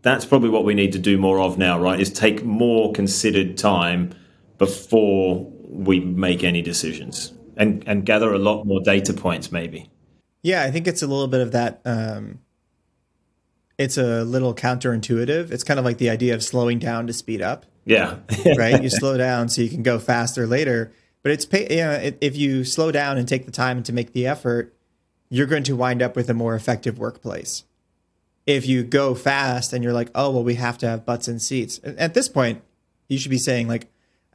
that's 0.01 0.25
probably 0.25 0.49
what 0.49 0.65
we 0.65 0.73
need 0.73 0.93
to 0.93 0.99
do 0.99 1.19
more 1.19 1.41
of 1.41 1.59
now, 1.59 1.79
right? 1.79 2.01
Is 2.01 2.11
take 2.11 2.43
more 2.43 2.91
considered 2.93 3.59
time 3.59 4.15
before 4.57 5.47
we 5.69 6.01
make 6.01 6.43
any 6.43 6.63
decisions 6.63 7.35
and 7.57 7.85
and 7.87 8.05
gather 8.05 8.33
a 8.33 8.39
lot 8.39 8.65
more 8.65 8.81
data 8.81 9.13
points 9.13 9.53
maybe. 9.53 9.91
Yeah 10.43 10.63
i 10.63 10.71
think 10.71 10.87
it's 10.87 11.03
a 11.03 11.07
little 11.07 11.29
bit 11.29 11.41
of 11.41 11.53
that 11.53 11.81
um, 11.85 12.41
it's 13.79 13.97
a 13.97 14.25
little 14.25 14.55
counterintuitive. 14.55 15.51
It's 15.51 15.65
kind 15.65 15.79
of 15.81 15.87
like 15.87 15.97
the 15.97 16.11
idea 16.11 16.35
of 16.35 16.43
slowing 16.43 16.79
down 16.79 17.07
to 17.07 17.15
speed 17.15 17.41
up. 17.41 17.65
Yeah. 17.87 18.17
Right? 18.59 18.83
You 18.83 18.91
slow 18.91 19.17
down 19.17 19.49
so 19.49 19.63
you 19.63 19.71
can 19.71 19.83
go 19.83 19.99
faster 19.99 20.47
later 20.47 20.93
but 21.23 21.33
it's 21.33 21.45
pay, 21.45 21.67
you 21.71 21.77
know, 21.83 22.13
if 22.21 22.37
you 22.37 22.65
slow 22.65 22.91
down 22.91 23.19
and 23.19 23.29
take 23.29 23.47
the 23.47 23.53
time 23.53 23.83
to 23.85 23.93
make 23.93 24.13
the 24.13 24.27
effort 24.27 24.75
you're 25.29 25.47
going 25.47 25.63
to 25.63 25.77
wind 25.77 26.03
up 26.03 26.17
with 26.17 26.29
a 26.29 26.35
more 26.35 26.57
effective 26.57 26.99
workplace. 26.99 27.63
If 28.47 28.67
you 28.67 28.83
go 28.83 29.15
fast 29.15 29.73
and 29.73 29.85
you're 29.85 29.93
like 29.93 30.11
oh 30.15 30.31
well 30.31 30.45
we 30.45 30.55
have 30.55 30.79
to 30.79 30.89
have 30.89 31.07
butts 31.07 31.29
and 31.29 31.41
seats 31.41 31.81
at 31.85 32.15
this 32.15 32.29
point 32.29 32.63
you 33.09 33.19
should 33.19 33.31
be 33.31 33.39
saying 33.39 33.69
like 33.69 33.87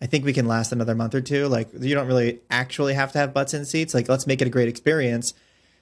I 0.01 0.07
think 0.07 0.25
we 0.25 0.33
can 0.33 0.47
last 0.47 0.71
another 0.71 0.95
month 0.95 1.15
or 1.15 1.21
two. 1.21 1.47
Like 1.47 1.69
you 1.79 1.95
don't 1.95 2.07
really 2.07 2.41
actually 2.49 2.93
have 2.93 3.11
to 3.13 3.19
have 3.19 3.33
butts 3.33 3.53
in 3.53 3.65
seats. 3.65 3.93
Like 3.93 4.09
let's 4.09 4.27
make 4.27 4.41
it 4.41 4.47
a 4.47 4.51
great 4.51 4.67
experience. 4.67 5.33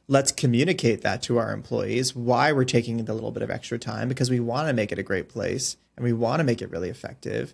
Let's 0.08 0.32
communicate 0.32 1.02
that 1.02 1.21
to 1.23 1.38
our 1.38 1.54
employees 1.54 2.15
why 2.15 2.52
we're 2.52 2.65
taking 2.65 3.04
the 3.06 3.13
little 3.13 3.32
bit 3.32 3.43
of 3.43 3.49
extra 3.49 3.80
time 3.80 4.10
because 4.10 4.30
we 4.30 4.39
want 4.39 4.67
to 4.67 4.73
make 4.73 4.91
it 4.91 4.99
a 4.99 5.04
great 5.04 5.30
place 5.30 5.78
and 5.95 6.04
we 6.04 6.13
want 6.13 6.39
to 6.39 6.43
make 6.43 6.62
it 6.62 6.69
really 6.69 6.89
effective. 6.89 7.54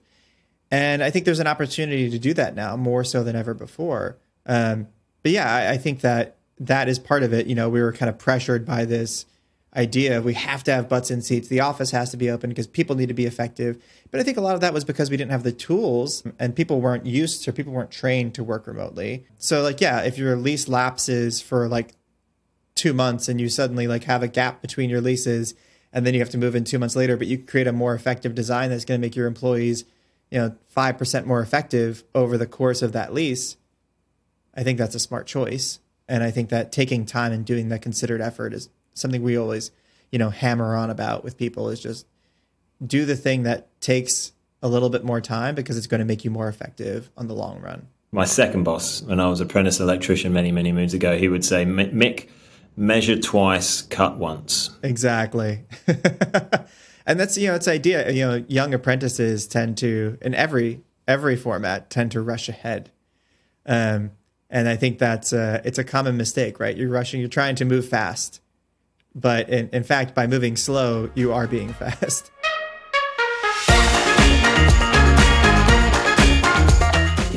And 0.72 1.04
I 1.04 1.10
think 1.10 1.26
there's 1.26 1.39
an 1.39 1.48
opportunity 1.48 2.10
to 2.10 2.19
do 2.19 2.34
that 2.34 2.56
now 2.56 2.76
more 2.76 3.04
so 3.04 3.24
than 3.24 3.36
ever 3.36 3.54
before. 3.54 4.17
Um, 4.45 4.88
but 5.24 5.32
yeah, 5.32 5.52
I, 5.52 5.72
I 5.72 5.78
think 5.78 6.02
that 6.02 6.38
that 6.60 6.89
is 6.89 7.00
part 7.00 7.24
of 7.24 7.34
it. 7.34 7.48
You 7.48 7.56
know, 7.56 7.69
we 7.69 7.82
were 7.82 7.93
kind 7.93 8.10
of 8.10 8.17
pressured 8.17 8.65
by 8.65 8.86
this 8.86 9.26
idea 9.75 10.21
we 10.21 10.34
have 10.34 10.63
to 10.63 10.73
have 10.73 10.89
butts 10.89 11.12
in 11.12 11.21
seats. 11.21 11.47
The 11.47 11.60
office 11.60 11.91
has 11.91 12.10
to 12.12 12.17
be 12.17 12.29
open 12.29 12.49
because 12.49 12.67
people 12.67 12.95
need 12.95 13.10
to 13.10 13.13
be 13.13 13.25
effective. 13.25 13.82
But 14.10 14.19
I 14.19 14.23
think 14.23 14.38
a 14.38 14.41
lot 14.41 14.55
of 14.55 14.62
that 14.62 14.73
was 14.73 14.84
because 14.84 15.12
we 15.12 15.17
didn't 15.17 15.32
have 15.32 15.43
the 15.43 15.51
tools 15.51 16.23
and 16.39 16.55
people 16.55 16.82
weren't 16.82 17.05
used 17.05 17.43
to, 17.43 17.53
people 17.53 17.73
weren't 17.73 17.91
trained 17.91 18.34
to 18.36 18.43
work 18.43 18.65
remotely. 18.65 19.25
So 19.38 19.62
like, 19.62 19.79
yeah, 19.79 20.01
if 20.01 20.17
your 20.17 20.36
lease 20.36 20.67
lapses 20.67 21.41
for 21.41 21.67
like 21.67 21.93
two 22.73 22.93
months 22.93 23.27
and 23.27 23.39
you 23.39 23.49
suddenly 23.49 23.88
like 23.88 24.05
have 24.05 24.23
a 24.23 24.27
gap 24.27 24.62
between 24.62 24.89
your 24.89 25.01
leases 25.01 25.53
and 25.93 26.05
then 26.05 26.13
you 26.13 26.19
have 26.19 26.29
to 26.32 26.38
move 26.38 26.55
in 26.55 26.63
two 26.63 26.79
months 26.79 26.95
later, 26.95 27.17
but 27.17 27.27
you 27.27 27.38
create 27.38 27.67
a 27.67 27.73
more 27.73 27.93
effective 27.93 28.34
design 28.34 28.69
that's 28.69 28.86
going 28.86 28.99
to 28.99 29.05
make 29.05 29.15
your 29.15 29.27
employees, 29.27 29.86
you 30.32 30.39
know, 30.39 30.55
5% 30.75 31.25
more 31.25 31.41
effective 31.41 32.03
over 32.15 32.38
the 32.38 32.47
course 32.47 32.82
of 32.82 32.91
that 32.93 33.13
lease. 33.13 33.58
I 34.55 34.63
think 34.63 34.79
that's 34.79 34.95
a 34.95 34.99
smart 34.99 35.27
choice. 35.27 35.79
And 36.08 36.23
I 36.23 36.32
think 36.32 36.49
that 36.49 36.71
taking 36.71 37.05
time 37.05 37.32
and 37.32 37.45
doing 37.45 37.69
that 37.69 37.84
considered 37.84 38.19
effort 38.19 38.53
is 38.53 38.69
something 38.93 39.23
we 39.23 39.38
always, 39.38 39.71
you 40.12 40.19
know, 40.19 40.30
hammer 40.30 40.75
on 40.75 40.89
about 40.89 41.23
with 41.23 41.38
people 41.38 41.69
is 41.69 41.80
just 41.80 42.06
do 42.86 43.06
the 43.06 43.15
thing 43.15 43.43
that 43.43 43.69
takes 43.82 44.32
a 44.62 44.67
little 44.67 44.89
bit 44.89 45.04
more 45.04 45.21
time 45.21 45.56
because 45.56 45.78
it's 45.78 45.88
going 45.88 45.99
to 45.99 46.06
make 46.06 46.23
you 46.23 46.32
more 46.32 46.47
effective 46.47 47.10
on 47.17 47.28
the 47.28 47.34
long 47.34 47.62
run. 47.62 47.88
My 48.12 48.25
second 48.25 48.63
boss, 48.63 49.02
when 49.04 49.19
I 49.19 49.30
was 49.30 49.39
apprentice 49.39 49.80
electrician 49.80 50.34
many, 50.34 50.52
many 50.52 50.71
moons 50.71 50.93
ago, 50.93 51.17
he 51.17 51.28
would 51.28 51.45
say, 51.45 51.63
Mick, 51.63 52.28
measure 52.75 53.19
twice, 53.19 53.84
cut 53.84 54.17
once. 54.17 54.71
Exactly. 54.82 55.65
and 57.06 57.19
that's, 57.19 57.38
you 57.38 57.47
know, 57.47 57.56
it's 57.56 57.67
idea, 57.67 58.10
you 58.12 58.25
know, 58.25 58.43
young 58.47 58.73
apprentices 58.73 59.47
tend 59.47 59.78
to, 59.78 60.17
in 60.21 60.34
every, 60.34 60.82
every 61.08 61.36
format, 61.36 61.89
tend 61.89 62.12
to 62.13 62.21
rush 62.21 62.49
ahead. 62.49 62.89
Um, 63.65 64.12
and 64.49 64.67
I 64.67 64.75
think 64.75 64.97
that's, 64.97 65.32
uh, 65.32 65.62
it's 65.63 65.78
a 65.78 65.84
common 65.84 66.17
mistake, 66.17 66.60
right? 66.60 66.75
You're 66.75 66.89
rushing, 66.89 67.19
you're 67.19 67.30
trying 67.30 67.56
to 67.56 67.65
move 67.65 67.88
fast 67.88 68.38
but 69.19 69.49
in, 69.49 69.69
in 69.73 69.84
fact, 69.84 70.15
by 70.15 70.27
moving 70.27 70.55
slow, 70.55 71.10
you 71.15 71.34
are 71.34 71.47
being 71.47 71.73
fast. 71.73 72.32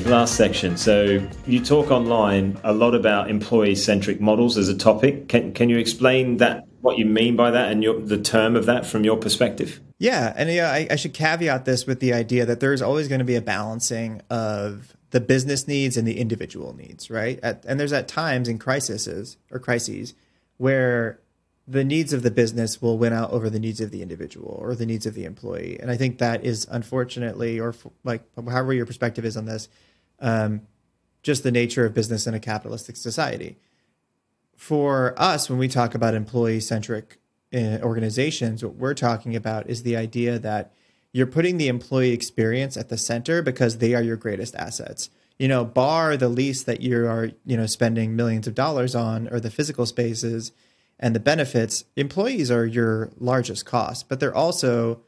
Last 0.04 0.34
section. 0.34 0.76
So 0.76 1.26
you 1.46 1.64
talk 1.64 1.90
online 1.90 2.58
a 2.64 2.74
lot 2.74 2.94
about 2.94 3.30
employee-centric 3.30 4.20
models 4.20 4.58
as 4.58 4.68
a 4.68 4.76
topic. 4.76 5.28
Can 5.28 5.54
can 5.54 5.70
you 5.70 5.78
explain 5.78 6.36
that? 6.36 6.66
What 6.82 6.98
you 6.98 7.06
mean 7.06 7.34
by 7.34 7.50
that, 7.52 7.72
and 7.72 7.82
your, 7.82 7.98
the 7.98 8.20
term 8.20 8.54
of 8.54 8.66
that 8.66 8.84
from 8.84 9.04
your 9.04 9.16
perspective? 9.16 9.80
Yeah, 9.98 10.34
and 10.36 10.50
yeah, 10.50 10.70
I, 10.70 10.88
I 10.90 10.96
should 10.96 11.14
caveat 11.14 11.64
this 11.64 11.86
with 11.86 12.00
the 12.00 12.12
idea 12.12 12.44
that 12.44 12.60
there's 12.60 12.82
always 12.82 13.08
going 13.08 13.20
to 13.20 13.24
be 13.24 13.36
a 13.36 13.40
balancing 13.40 14.20
of 14.28 14.94
the 15.12 15.20
business 15.20 15.66
needs 15.66 15.96
and 15.96 16.06
the 16.06 16.18
individual 16.18 16.74
needs, 16.74 17.08
right? 17.08 17.38
At, 17.42 17.64
and 17.66 17.80
there's 17.80 17.92
at 17.92 18.08
times 18.08 18.48
in 18.48 18.58
crises 18.58 19.38
or 19.50 19.60
crises 19.60 20.12
where 20.58 21.20
the 21.66 21.85
needs 21.85 22.12
of 22.12 22.22
the 22.22 22.31
business 22.31 22.83
will 22.83 22.98
win 22.98 23.12
out 23.12 23.31
over 23.31 23.48
the 23.48 23.61
needs 23.61 23.81
of 23.81 23.90
the 23.90 24.03
individual 24.03 24.59
or 24.61 24.75
the 24.75 24.87
needs 24.87 25.07
of 25.07 25.14
the 25.14 25.25
employee. 25.25 25.79
And 25.81 25.90
I 25.90 25.96
think 25.96 26.18
that 26.18 26.44
is 26.44 26.66
unfortunately, 26.70 27.61
or 27.61 27.75
like 28.03 28.22
however 28.37 28.72
your 28.72 28.87
perspective 28.87 29.25
is 29.25 29.37
on 29.37 29.46
this, 29.46 29.68
um, 30.20 30.62
just 31.22 31.44
the 31.44 31.53
nature 31.53 31.87
of 31.87 31.94
business 31.94 32.27
in 32.27 32.35
a 32.35 32.40
capitalistic 32.40 32.96
society. 32.96 33.59
For 34.57 35.14
us, 35.16 35.48
when 35.48 35.59
we 35.59 35.68
talk 35.68 35.94
about 35.94 36.14
employee 36.14 36.61
centric 36.61 37.18
uh, 37.55 37.79
organizations, 37.83 38.64
what 38.64 38.75
we're 38.75 38.94
talking 38.94 39.37
about 39.37 39.68
is 39.68 39.83
the 39.83 39.96
idea 39.96 40.38
that 40.40 40.72
you're 41.12 41.27
putting 41.27 41.59
the 41.59 41.68
employee 41.68 42.12
experience 42.12 42.77
at 42.77 42.88
the 42.88 42.96
center 42.96 43.42
because 43.42 43.79
they 43.79 43.94
are 43.94 44.03
your 44.03 44.16
greatest 44.16 44.57
assets. 44.57 45.11
You 45.38 45.48
know, 45.48 45.64
bar 45.64 46.16
the 46.16 46.29
lease 46.29 46.62
that 46.64 46.81
you 46.81 47.07
are, 47.07 47.31
you 47.44 47.57
know, 47.57 47.66
spending 47.66 48.16
millions 48.16 48.46
of 48.46 48.55
dollars 48.55 48.94
on 48.94 49.29
or 49.29 49.38
the 49.38 49.51
physical 49.51 49.87
spaces 49.87 50.53
and 51.02 51.16
the 51.16 51.20
benefits, 51.20 51.84
employees 51.96 52.48
are 52.48 52.64
your 52.64 53.10
largest 53.18 53.66
cost, 53.66 54.08
but 54.08 54.20
they're 54.20 54.34
also 54.34 55.00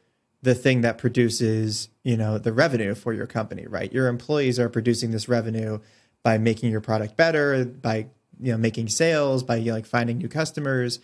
the 0.42 0.54
thing 0.54 0.80
that 0.80 0.98
produces, 0.98 1.88
you 2.02 2.16
know, 2.16 2.36
the 2.36 2.52
revenue 2.52 2.96
for 2.96 3.14
your 3.14 3.28
company, 3.28 3.64
right? 3.66 3.92
Your 3.92 4.08
employees 4.08 4.58
are 4.58 4.68
producing 4.68 5.12
this 5.12 5.28
revenue 5.28 5.78
by 6.24 6.36
making 6.36 6.72
your 6.72 6.80
product 6.80 7.16
better, 7.16 7.64
by 7.64 8.08
you 8.40 8.50
know 8.50 8.58
making 8.58 8.88
sales, 8.88 9.44
by 9.44 9.56
you 9.56 9.66
know, 9.66 9.74
like 9.74 9.86
finding 9.86 10.18
new 10.18 10.28
customers, 10.28 10.98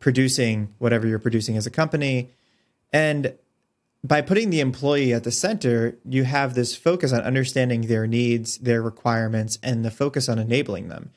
producing 0.00 0.74
whatever 0.78 1.06
you're 1.06 1.18
producing 1.18 1.56
as 1.56 1.66
a 1.66 1.70
company. 1.70 2.28
And 2.92 3.34
by 4.04 4.20
putting 4.20 4.50
the 4.50 4.60
employee 4.60 5.14
at 5.14 5.24
the 5.24 5.30
center, 5.30 5.96
you 6.04 6.24
have 6.24 6.54
this 6.54 6.76
focus 6.76 7.12
on 7.12 7.22
understanding 7.22 7.82
their 7.82 8.06
needs, 8.06 8.58
their 8.58 8.82
requirements, 8.82 9.58
and 9.62 9.82
the 9.82 9.90
focus 9.90 10.28
on 10.28 10.38
enabling 10.38 10.88
them. 10.88 11.10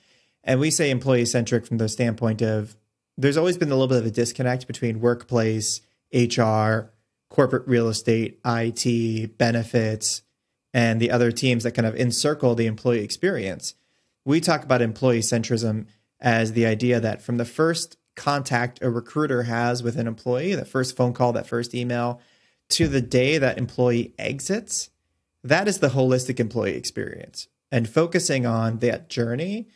And 0.44 0.60
we 0.60 0.72
say 0.72 0.90
employee 0.90 1.26
centric 1.26 1.66
from 1.66 1.78
the 1.78 1.90
standpoint 1.90 2.42
of 2.42 2.76
there's 3.18 3.38
always 3.38 3.58
been 3.58 3.70
a 3.72 3.76
little 3.76 3.88
bit 3.88 4.00
of 4.00 4.06
a 4.06 4.12
disconnect 4.12 4.68
between 4.68 5.00
workplace, 5.00 5.82
HR, 6.14 6.92
corporate 7.30 7.68
real 7.68 7.88
estate, 7.88 8.40
IT, 8.46 9.38
benefits, 9.38 10.22
and 10.74 11.00
the 11.00 11.12
other 11.12 11.32
teams 11.32 11.64
that 11.64 11.72
kind 11.72 11.86
of 11.86 11.96
encircle 11.96 12.56
the 12.56 12.66
employee 12.66 13.04
experience. 13.04 13.76
We 14.26 14.40
talk 14.40 14.64
about 14.64 14.82
employee 14.82 15.20
centrism 15.20 15.88
as 16.20 16.54
the 16.54 16.66
idea 16.66 17.00
that 17.00 17.22
from 17.22 17.38
the 17.38 17.46
first 17.46 17.98
contact 18.16 18.82
a 18.82 18.90
recruiter 18.90 19.44
has 19.44 19.84
with 19.84 19.98
an 19.98 20.08
employee, 20.08 20.56
that 20.56 20.68
first 20.68 20.96
phone 20.96 21.14
call, 21.14 21.34
that 21.34 21.48
first 21.48 21.76
email, 21.76 22.22
to 22.70 22.88
the 22.88 23.02
day 23.02 23.38
that 23.38 23.58
employee 23.58 24.14
exits, 24.18 24.90
that 25.44 25.68
is 25.68 25.80
the 25.80 25.90
holistic 25.90 26.40
employee 26.40 26.76
experience. 26.76 27.48
And 27.72 27.90
focusing 27.90 28.46
on 28.46 28.80
that 28.80 29.10
journey 29.10 29.68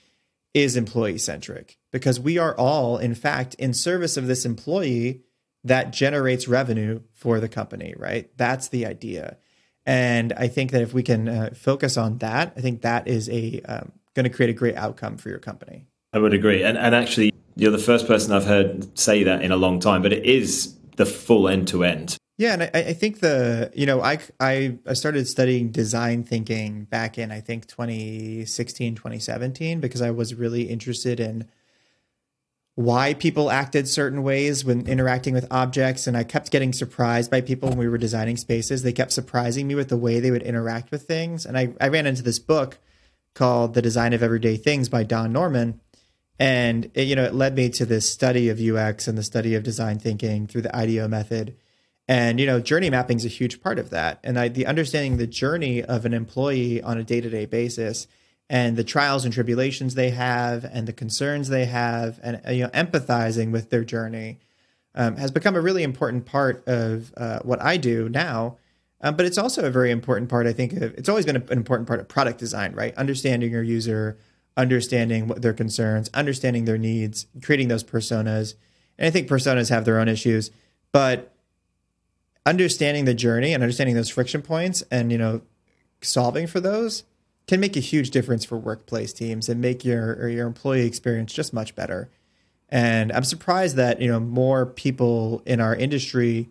is 0.53 0.77
employee 0.77 1.17
centric 1.17 1.76
because 1.91 2.19
we 2.19 2.37
are 2.37 2.55
all, 2.57 2.97
in 2.97 3.15
fact, 3.15 3.53
in 3.55 3.73
service 3.73 4.17
of 4.17 4.27
this 4.27 4.45
employee 4.45 5.21
that 5.63 5.91
generates 5.91 6.47
revenue 6.47 7.01
for 7.13 7.39
the 7.39 7.49
company, 7.49 7.93
right? 7.97 8.29
That's 8.37 8.69
the 8.69 8.85
idea. 8.85 9.37
And 9.85 10.33
I 10.33 10.47
think 10.47 10.71
that 10.71 10.81
if 10.81 10.93
we 10.93 11.03
can 11.03 11.27
uh, 11.27 11.49
focus 11.55 11.97
on 11.97 12.17
that, 12.17 12.53
I 12.57 12.61
think 12.61 12.81
that 12.81 13.07
is 13.07 13.29
a 13.29 13.61
um, 13.61 13.91
going 14.13 14.25
to 14.25 14.29
create 14.29 14.49
a 14.49 14.53
great 14.53 14.75
outcome 14.75 15.17
for 15.17 15.29
your 15.29 15.39
company. 15.39 15.85
I 16.13 16.19
would 16.19 16.33
agree. 16.33 16.63
And, 16.63 16.77
and 16.77 16.93
actually, 16.93 17.31
you're 17.55 17.71
the 17.71 17.77
first 17.77 18.07
person 18.07 18.33
I've 18.33 18.45
heard 18.45 18.97
say 18.97 19.23
that 19.23 19.41
in 19.41 19.51
a 19.51 19.57
long 19.57 19.79
time, 19.79 20.01
but 20.01 20.11
it 20.11 20.25
is 20.25 20.75
the 20.97 21.05
full 21.05 21.47
end 21.47 21.67
to 21.69 21.83
end. 21.83 22.17
Yeah, 22.37 22.53
and 22.53 22.63
I, 22.63 22.69
I, 22.73 22.93
think 22.93 23.19
the 23.19 23.71
you 23.73 23.87
know 23.87 24.01
I, 24.01 24.19
I 24.39 24.77
I 24.85 24.93
started 24.93 25.27
studying 25.27 25.71
design 25.71 26.23
thinking 26.23 26.83
back 26.83 27.17
in 27.17 27.31
I 27.31 27.39
think 27.39 27.65
2016 27.65 28.93
2017 28.93 29.79
because 29.79 30.03
I 30.03 30.11
was 30.11 30.35
really 30.35 30.63
interested 30.63 31.19
in 31.19 31.47
why 32.77 33.15
people 33.15 33.49
acted 33.49 33.87
certain 33.87 34.21
ways 34.21 34.63
when 34.63 34.85
interacting 34.87 35.33
with 35.33 35.47
objects 35.49 36.05
and 36.05 36.15
I 36.15 36.23
kept 36.23 36.51
getting 36.51 36.71
surprised 36.71 37.31
by 37.31 37.41
people 37.41 37.69
when 37.69 37.79
we 37.79 37.87
were 37.87 37.97
designing 37.97 38.37
spaces 38.37 38.83
they 38.83 38.93
kept 38.93 39.11
surprising 39.11 39.67
me 39.67 39.73
with 39.73 39.89
the 39.89 39.97
way 39.97 40.19
they 40.19 40.29
would 40.29 40.43
interact 40.43 40.91
with 40.91 41.07
things 41.07 41.43
and 41.43 41.57
I, 41.57 41.73
I 41.81 41.87
ran 41.87 42.05
into 42.05 42.21
this 42.21 42.37
book 42.37 42.77
called 43.33 43.73
The 43.73 43.81
Design 43.81 44.13
of 44.13 44.21
Everyday 44.21 44.57
Things 44.57 44.89
by 44.89 45.01
Don 45.01 45.33
Norman 45.33 45.81
and 46.37 46.91
it, 46.93 47.07
you 47.07 47.15
know 47.15 47.23
it 47.23 47.33
led 47.33 47.55
me 47.55 47.71
to 47.71 47.85
this 47.85 48.07
study 48.07 48.47
of 48.47 48.61
UX 48.61 49.07
and 49.07 49.17
the 49.17 49.23
study 49.23 49.55
of 49.55 49.63
design 49.63 49.97
thinking 49.97 50.45
through 50.45 50.61
the 50.61 50.75
IDEO 50.75 51.07
method 51.07 51.55
and 52.07 52.39
you 52.39 52.45
know, 52.45 52.61
journey 52.61 52.89
mapping 52.89 53.17
is 53.17 53.25
a 53.25 53.29
huge 53.29 53.61
part 53.61 53.79
of 53.79 53.89
that. 53.89 54.19
And 54.23 54.39
I, 54.39 54.47
the 54.47 54.65
understanding 54.65 55.17
the 55.17 55.27
journey 55.27 55.83
of 55.83 56.05
an 56.05 56.13
employee 56.13 56.81
on 56.81 56.97
a 56.97 57.03
day 57.03 57.19
to 57.19 57.29
day 57.29 57.45
basis, 57.45 58.07
and 58.49 58.77
the 58.77 58.83
trials 58.83 59.25
and 59.25 59.33
tribulations 59.33 59.95
they 59.95 60.11
have, 60.11 60.65
and 60.65 60.87
the 60.87 60.93
concerns 60.93 61.49
they 61.49 61.65
have, 61.65 62.19
and 62.23 62.41
you 62.55 62.63
know, 62.63 62.69
empathizing 62.69 63.51
with 63.51 63.69
their 63.69 63.83
journey, 63.83 64.39
um, 64.95 65.17
has 65.17 65.31
become 65.31 65.55
a 65.55 65.61
really 65.61 65.83
important 65.83 66.25
part 66.25 66.65
of 66.67 67.13
uh, 67.17 67.39
what 67.43 67.61
I 67.61 67.77
do 67.77 68.09
now. 68.09 68.57
Um, 69.01 69.15
but 69.15 69.25
it's 69.25 69.37
also 69.37 69.63
a 69.63 69.69
very 69.69 69.91
important 69.91 70.29
part. 70.29 70.47
I 70.47 70.53
think 70.53 70.73
of, 70.73 70.93
it's 70.95 71.09
always 71.09 71.25
been 71.25 71.35
an 71.35 71.47
important 71.51 71.87
part 71.87 71.99
of 71.99 72.07
product 72.07 72.39
design, 72.39 72.73
right? 72.73 72.95
Understanding 72.95 73.51
your 73.51 73.61
user, 73.61 74.17
understanding 74.55 75.27
what 75.27 75.43
their 75.43 75.53
concerns, 75.53 76.09
understanding 76.15 76.65
their 76.65 76.79
needs, 76.79 77.27
creating 77.43 77.67
those 77.67 77.83
personas. 77.83 78.55
And 78.97 79.05
I 79.05 79.11
think 79.11 79.27
personas 79.27 79.69
have 79.69 79.85
their 79.85 79.99
own 79.99 80.07
issues, 80.07 80.49
but 80.91 81.31
understanding 82.47 83.05
the 83.05 83.13
journey 83.13 83.53
and 83.53 83.61
understanding 83.61 83.95
those 83.95 84.09
friction 84.09 84.41
points 84.41 84.81
and 84.89 85.11
you 85.11 85.17
know 85.17 85.41
solving 86.01 86.47
for 86.47 86.61
those 86.61 87.03
can 87.47 87.59
make 87.59 87.77
a 87.77 87.81
huge 87.81 88.11
difference 88.11 88.43
for 88.43 88.57
workplace 88.57 89.13
teams 89.13 89.49
and 89.49 89.61
make 89.61 89.85
your 89.85 90.27
your 90.27 90.47
employee 90.47 90.85
experience 90.85 91.33
just 91.33 91.53
much 91.53 91.75
better. 91.75 92.09
And 92.69 93.11
I'm 93.13 93.23
surprised 93.23 93.75
that 93.77 94.01
you 94.01 94.09
know 94.09 94.19
more 94.19 94.65
people 94.65 95.41
in 95.45 95.61
our 95.61 95.75
industry 95.75 96.49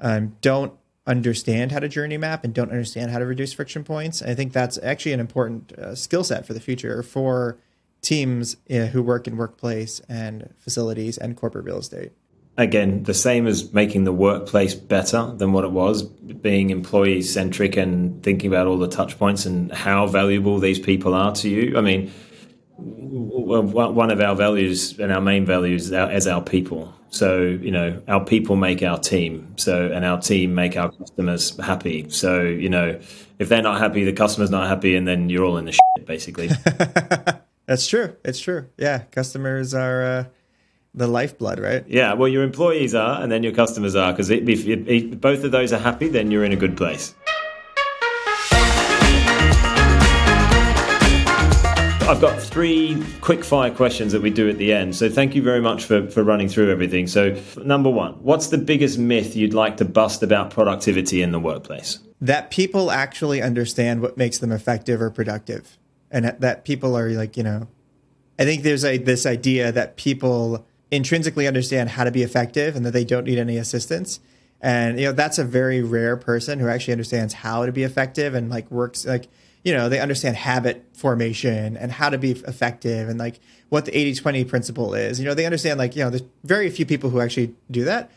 um, 0.00 0.36
don't 0.40 0.72
understand 1.06 1.72
how 1.72 1.80
to 1.80 1.88
journey 1.88 2.18
map 2.18 2.44
and 2.44 2.54
don't 2.54 2.70
understand 2.70 3.10
how 3.10 3.18
to 3.18 3.26
reduce 3.26 3.52
friction 3.52 3.82
points. 3.82 4.22
I 4.22 4.34
think 4.34 4.52
that's 4.52 4.78
actually 4.82 5.12
an 5.12 5.20
important 5.20 5.72
uh, 5.72 5.94
skill 5.94 6.22
set 6.22 6.46
for 6.46 6.52
the 6.52 6.60
future 6.60 7.02
for 7.02 7.58
teams 8.02 8.56
uh, 8.70 8.86
who 8.86 9.02
work 9.02 9.26
in 9.26 9.36
workplace 9.36 10.00
and 10.08 10.54
facilities 10.58 11.18
and 11.18 11.36
corporate 11.36 11.64
real 11.64 11.78
estate 11.78 12.12
again, 12.58 13.04
the 13.04 13.14
same 13.14 13.46
as 13.46 13.72
making 13.72 14.04
the 14.04 14.12
workplace 14.12 14.74
better 14.74 15.32
than 15.36 15.52
what 15.52 15.64
it 15.64 15.70
was, 15.70 16.02
being 16.02 16.70
employee 16.70 17.22
centric 17.22 17.76
and 17.76 18.22
thinking 18.22 18.48
about 18.50 18.66
all 18.66 18.76
the 18.76 18.88
touch 18.88 19.16
points 19.16 19.46
and 19.46 19.72
how 19.72 20.06
valuable 20.06 20.58
these 20.58 20.78
people 20.78 21.14
are 21.14 21.32
to 21.36 21.48
you. 21.48 21.78
I 21.78 21.80
mean, 21.80 22.12
one 22.76 24.10
of 24.10 24.20
our 24.20 24.34
values 24.34 24.98
and 24.98 25.12
our 25.12 25.20
main 25.20 25.46
values 25.46 25.90
is 25.92 26.26
our 26.26 26.42
people. 26.42 26.92
So, 27.10 27.40
you 27.40 27.70
know, 27.70 28.02
our 28.06 28.24
people 28.24 28.56
make 28.56 28.82
our 28.82 28.98
team. 28.98 29.54
So, 29.56 29.90
and 29.90 30.04
our 30.04 30.20
team 30.20 30.54
make 30.54 30.76
our 30.76 30.90
customers 30.90 31.56
happy. 31.58 32.10
So, 32.10 32.42
you 32.42 32.68
know, 32.68 33.00
if 33.38 33.48
they're 33.48 33.62
not 33.62 33.80
happy, 33.80 34.04
the 34.04 34.12
customer's 34.12 34.50
not 34.50 34.68
happy, 34.68 34.94
and 34.94 35.08
then 35.08 35.30
you're 35.30 35.44
all 35.44 35.56
in 35.56 35.64
the 35.64 35.72
shit, 35.96 36.06
basically. 36.06 36.48
That's 37.66 37.86
true. 37.86 38.16
It's 38.24 38.40
true. 38.40 38.66
Yeah. 38.76 39.04
Customers 39.10 39.74
are, 39.74 40.02
uh, 40.02 40.24
the 40.94 41.06
lifeblood, 41.06 41.58
right? 41.58 41.84
Yeah, 41.88 42.14
well, 42.14 42.28
your 42.28 42.42
employees 42.42 42.94
are, 42.94 43.22
and 43.22 43.30
then 43.30 43.42
your 43.42 43.52
customers 43.52 43.94
are, 43.94 44.12
because 44.12 44.30
if, 44.30 44.48
if, 44.48 44.66
if 44.66 45.20
both 45.20 45.44
of 45.44 45.52
those 45.52 45.72
are 45.72 45.78
happy, 45.78 46.08
then 46.08 46.30
you're 46.30 46.44
in 46.44 46.52
a 46.52 46.56
good 46.56 46.76
place. 46.76 47.14
I've 52.08 52.22
got 52.22 52.40
three 52.40 53.04
quick 53.20 53.44
fire 53.44 53.70
questions 53.70 54.12
that 54.12 54.22
we 54.22 54.30
do 54.30 54.48
at 54.48 54.56
the 54.56 54.72
end. 54.72 54.96
So 54.96 55.10
thank 55.10 55.34
you 55.34 55.42
very 55.42 55.60
much 55.60 55.84
for, 55.84 56.08
for 56.08 56.24
running 56.24 56.48
through 56.48 56.70
everything. 56.70 57.06
So, 57.06 57.38
number 57.62 57.90
one, 57.90 58.14
what's 58.14 58.46
the 58.46 58.56
biggest 58.56 58.98
myth 58.98 59.36
you'd 59.36 59.52
like 59.52 59.76
to 59.76 59.84
bust 59.84 60.22
about 60.22 60.48
productivity 60.48 61.20
in 61.20 61.32
the 61.32 61.38
workplace? 61.38 61.98
That 62.22 62.50
people 62.50 62.90
actually 62.90 63.42
understand 63.42 64.00
what 64.00 64.16
makes 64.16 64.38
them 64.38 64.50
effective 64.50 65.02
or 65.02 65.10
productive. 65.10 65.76
And 66.10 66.24
that 66.24 66.64
people 66.64 66.96
are 66.96 67.10
like, 67.10 67.36
you 67.36 67.42
know, 67.42 67.68
I 68.38 68.46
think 68.46 68.62
there's 68.62 68.86
a, 68.86 68.96
this 68.96 69.26
idea 69.26 69.70
that 69.70 69.96
people 69.96 70.66
intrinsically 70.90 71.46
understand 71.46 71.90
how 71.90 72.04
to 72.04 72.10
be 72.10 72.22
effective 72.22 72.76
and 72.76 72.84
that 72.84 72.92
they 72.92 73.04
don't 73.04 73.24
need 73.24 73.38
any 73.38 73.56
assistance. 73.56 74.20
And 74.60 74.98
you 74.98 75.06
know 75.06 75.12
that's 75.12 75.38
a 75.38 75.44
very 75.44 75.82
rare 75.82 76.16
person 76.16 76.58
who 76.58 76.68
actually 76.68 76.92
understands 76.92 77.34
how 77.34 77.66
to 77.66 77.72
be 77.72 77.84
effective 77.84 78.34
and 78.34 78.50
like 78.50 78.68
works 78.70 79.06
like 79.06 79.28
you 79.62 79.72
know 79.72 79.88
they 79.88 80.00
understand 80.00 80.36
habit 80.36 80.84
formation 80.94 81.76
and 81.76 81.92
how 81.92 82.08
to 82.08 82.18
be 82.18 82.32
effective 82.32 83.08
and 83.08 83.18
like 83.18 83.38
what 83.68 83.84
the 83.84 83.92
80-20 83.92 84.48
principle 84.48 84.94
is. 84.94 85.20
You 85.20 85.26
know 85.26 85.34
they 85.34 85.44
understand 85.44 85.78
like 85.78 85.94
you 85.94 86.02
know 86.02 86.10
there's 86.10 86.24
very 86.42 86.70
few 86.70 86.86
people 86.86 87.10
who 87.10 87.20
actually 87.20 87.54
do 87.70 87.84
that. 87.84 88.10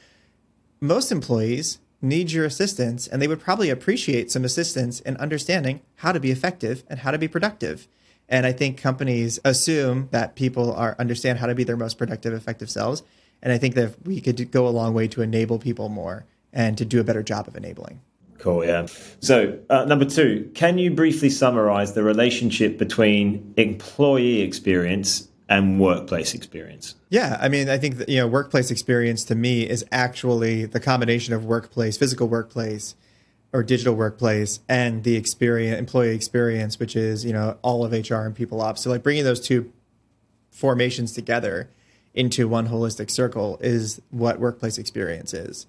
Most 0.79 1.11
employees 1.11 1.77
need 2.01 2.31
your 2.31 2.45
assistance 2.45 3.05
and 3.05 3.21
they 3.21 3.27
would 3.27 3.39
probably 3.39 3.69
appreciate 3.69 4.31
some 4.31 4.43
assistance 4.43 4.99
in 5.01 5.15
understanding 5.17 5.81
how 5.97 6.11
to 6.11 6.19
be 6.19 6.31
effective 6.31 6.83
and 6.87 7.01
how 7.01 7.11
to 7.11 7.19
be 7.19 7.27
productive. 7.27 7.87
And 8.31 8.45
I 8.45 8.53
think 8.53 8.77
companies 8.77 9.39
assume 9.43 10.07
that 10.11 10.35
people 10.35 10.73
are 10.73 10.95
understand 10.97 11.37
how 11.37 11.47
to 11.47 11.53
be 11.53 11.65
their 11.65 11.75
most 11.75 11.97
productive, 11.97 12.33
effective 12.33 12.69
selves. 12.69 13.03
And 13.43 13.51
I 13.51 13.57
think 13.57 13.75
that 13.75 13.95
we 14.05 14.21
could 14.21 14.49
go 14.51 14.67
a 14.67 14.69
long 14.69 14.93
way 14.93 15.09
to 15.09 15.21
enable 15.21 15.59
people 15.59 15.89
more 15.89 16.25
and 16.53 16.77
to 16.77 16.85
do 16.85 17.01
a 17.01 17.03
better 17.03 17.23
job 17.23 17.47
of 17.49 17.57
enabling. 17.57 17.99
Cool, 18.37 18.65
yeah. 18.65 18.87
So, 19.19 19.59
uh, 19.69 19.85
number 19.85 20.05
two, 20.05 20.49
can 20.55 20.77
you 20.77 20.91
briefly 20.91 21.29
summarize 21.29 21.93
the 21.93 22.03
relationship 22.03 22.77
between 22.77 23.53
employee 23.57 24.41
experience 24.41 25.27
and 25.49 25.79
workplace 25.79 26.33
experience? 26.33 26.95
Yeah, 27.09 27.37
I 27.39 27.49
mean, 27.49 27.69
I 27.69 27.77
think 27.77 27.97
that, 27.97 28.09
you 28.09 28.17
know, 28.17 28.27
workplace 28.27 28.71
experience 28.71 29.25
to 29.25 29.35
me 29.35 29.63
is 29.69 29.85
actually 29.91 30.65
the 30.65 30.79
combination 30.79 31.33
of 31.33 31.45
workplace, 31.45 31.97
physical 31.97 32.27
workplace, 32.29 32.95
or 33.53 33.63
digital 33.63 33.93
workplace 33.93 34.59
and 34.69 35.03
the 35.03 35.15
experience 35.15 35.77
employee 35.77 36.15
experience 36.15 36.79
which 36.79 36.95
is 36.95 37.25
you 37.25 37.33
know 37.33 37.57
all 37.61 37.83
of 37.83 37.91
hr 37.91 38.15
and 38.15 38.35
people 38.35 38.61
ops. 38.61 38.81
So 38.81 38.89
like 38.89 39.03
bringing 39.03 39.23
those 39.23 39.39
two 39.39 39.71
formations 40.49 41.13
together 41.13 41.69
into 42.13 42.47
one 42.47 42.67
holistic 42.67 43.09
circle 43.09 43.57
is 43.61 44.01
what 44.09 44.39
workplace 44.39 44.77
experience 44.77 45.33
is. 45.33 45.65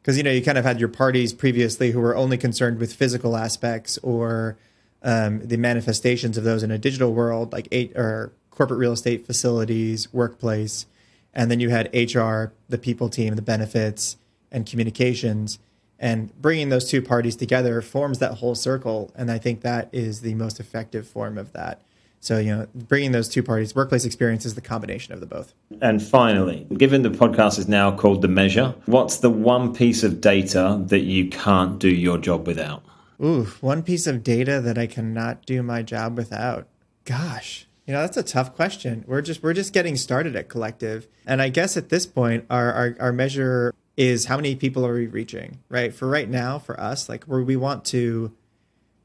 Because 0.00 0.16
you 0.16 0.22
know 0.22 0.30
you 0.30 0.42
kind 0.42 0.58
of 0.58 0.64
had 0.64 0.80
your 0.80 0.88
parties 0.88 1.32
previously 1.32 1.92
who 1.92 2.00
were 2.00 2.16
only 2.16 2.38
concerned 2.38 2.78
with 2.78 2.92
physical 2.92 3.36
aspects 3.36 3.98
or 3.98 4.56
um, 5.02 5.46
the 5.46 5.56
manifestations 5.56 6.38
of 6.38 6.44
those 6.44 6.62
in 6.62 6.70
a 6.70 6.78
digital 6.78 7.12
world 7.12 7.52
like 7.52 7.68
eight 7.72 7.96
or 7.96 8.32
corporate 8.50 8.78
real 8.78 8.92
estate 8.92 9.26
facilities 9.26 10.12
workplace. 10.12 10.86
And 11.34 11.50
then 11.50 11.60
you 11.60 11.70
had 11.70 11.86
hr 11.94 12.52
the 12.68 12.78
people 12.78 13.08
team 13.08 13.34
the 13.36 13.42
benefits 13.42 14.16
and 14.50 14.66
communications 14.66 15.58
and 16.02 16.34
bringing 16.42 16.68
those 16.68 16.90
two 16.90 17.00
parties 17.00 17.36
together 17.36 17.80
forms 17.80 18.18
that 18.18 18.34
whole 18.38 18.56
circle 18.56 19.12
and 19.14 19.30
i 19.30 19.38
think 19.38 19.62
that 19.62 19.88
is 19.92 20.20
the 20.20 20.34
most 20.34 20.60
effective 20.60 21.06
form 21.06 21.38
of 21.38 21.52
that. 21.52 21.80
So 22.20 22.38
you 22.38 22.54
know 22.54 22.68
bringing 22.74 23.12
those 23.12 23.28
two 23.28 23.42
parties 23.42 23.74
workplace 23.74 24.04
experience 24.04 24.44
is 24.44 24.54
the 24.54 24.60
combination 24.60 25.14
of 25.14 25.20
the 25.20 25.26
both. 25.26 25.54
And 25.80 26.02
finally 26.02 26.66
given 26.76 27.02
the 27.02 27.10
podcast 27.10 27.58
is 27.58 27.68
now 27.68 27.96
called 27.96 28.22
the 28.22 28.28
measure 28.28 28.74
what's 28.86 29.18
the 29.18 29.30
one 29.30 29.74
piece 29.74 30.02
of 30.02 30.20
data 30.20 30.80
that 30.86 31.00
you 31.00 31.28
can't 31.28 31.78
do 31.78 31.88
your 31.88 32.18
job 32.18 32.46
without? 32.46 32.82
Ooh 33.22 33.46
one 33.60 33.82
piece 33.82 34.06
of 34.06 34.22
data 34.22 34.60
that 34.60 34.78
i 34.78 34.86
cannot 34.86 35.46
do 35.46 35.62
my 35.62 35.82
job 35.82 36.16
without. 36.16 36.68
Gosh 37.04 37.66
you 37.86 37.92
know 37.92 38.00
that's 38.02 38.16
a 38.16 38.22
tough 38.22 38.54
question. 38.54 39.04
We're 39.08 39.22
just 39.22 39.42
we're 39.42 39.54
just 39.54 39.72
getting 39.72 39.96
started 39.96 40.36
at 40.36 40.48
collective. 40.48 41.08
And 41.26 41.42
i 41.42 41.48
guess 41.48 41.76
at 41.76 41.88
this 41.88 42.06
point 42.06 42.46
our 42.50 42.72
our, 42.72 42.96
our 43.00 43.12
measure 43.12 43.74
is 43.96 44.26
how 44.26 44.36
many 44.36 44.56
people 44.56 44.86
are 44.86 44.94
we 44.94 45.06
reaching, 45.06 45.58
right? 45.68 45.94
For 45.94 46.08
right 46.08 46.28
now, 46.28 46.58
for 46.58 46.78
us, 46.80 47.08
like 47.08 47.24
where 47.24 47.42
we 47.42 47.56
want 47.56 47.84
to 47.86 48.32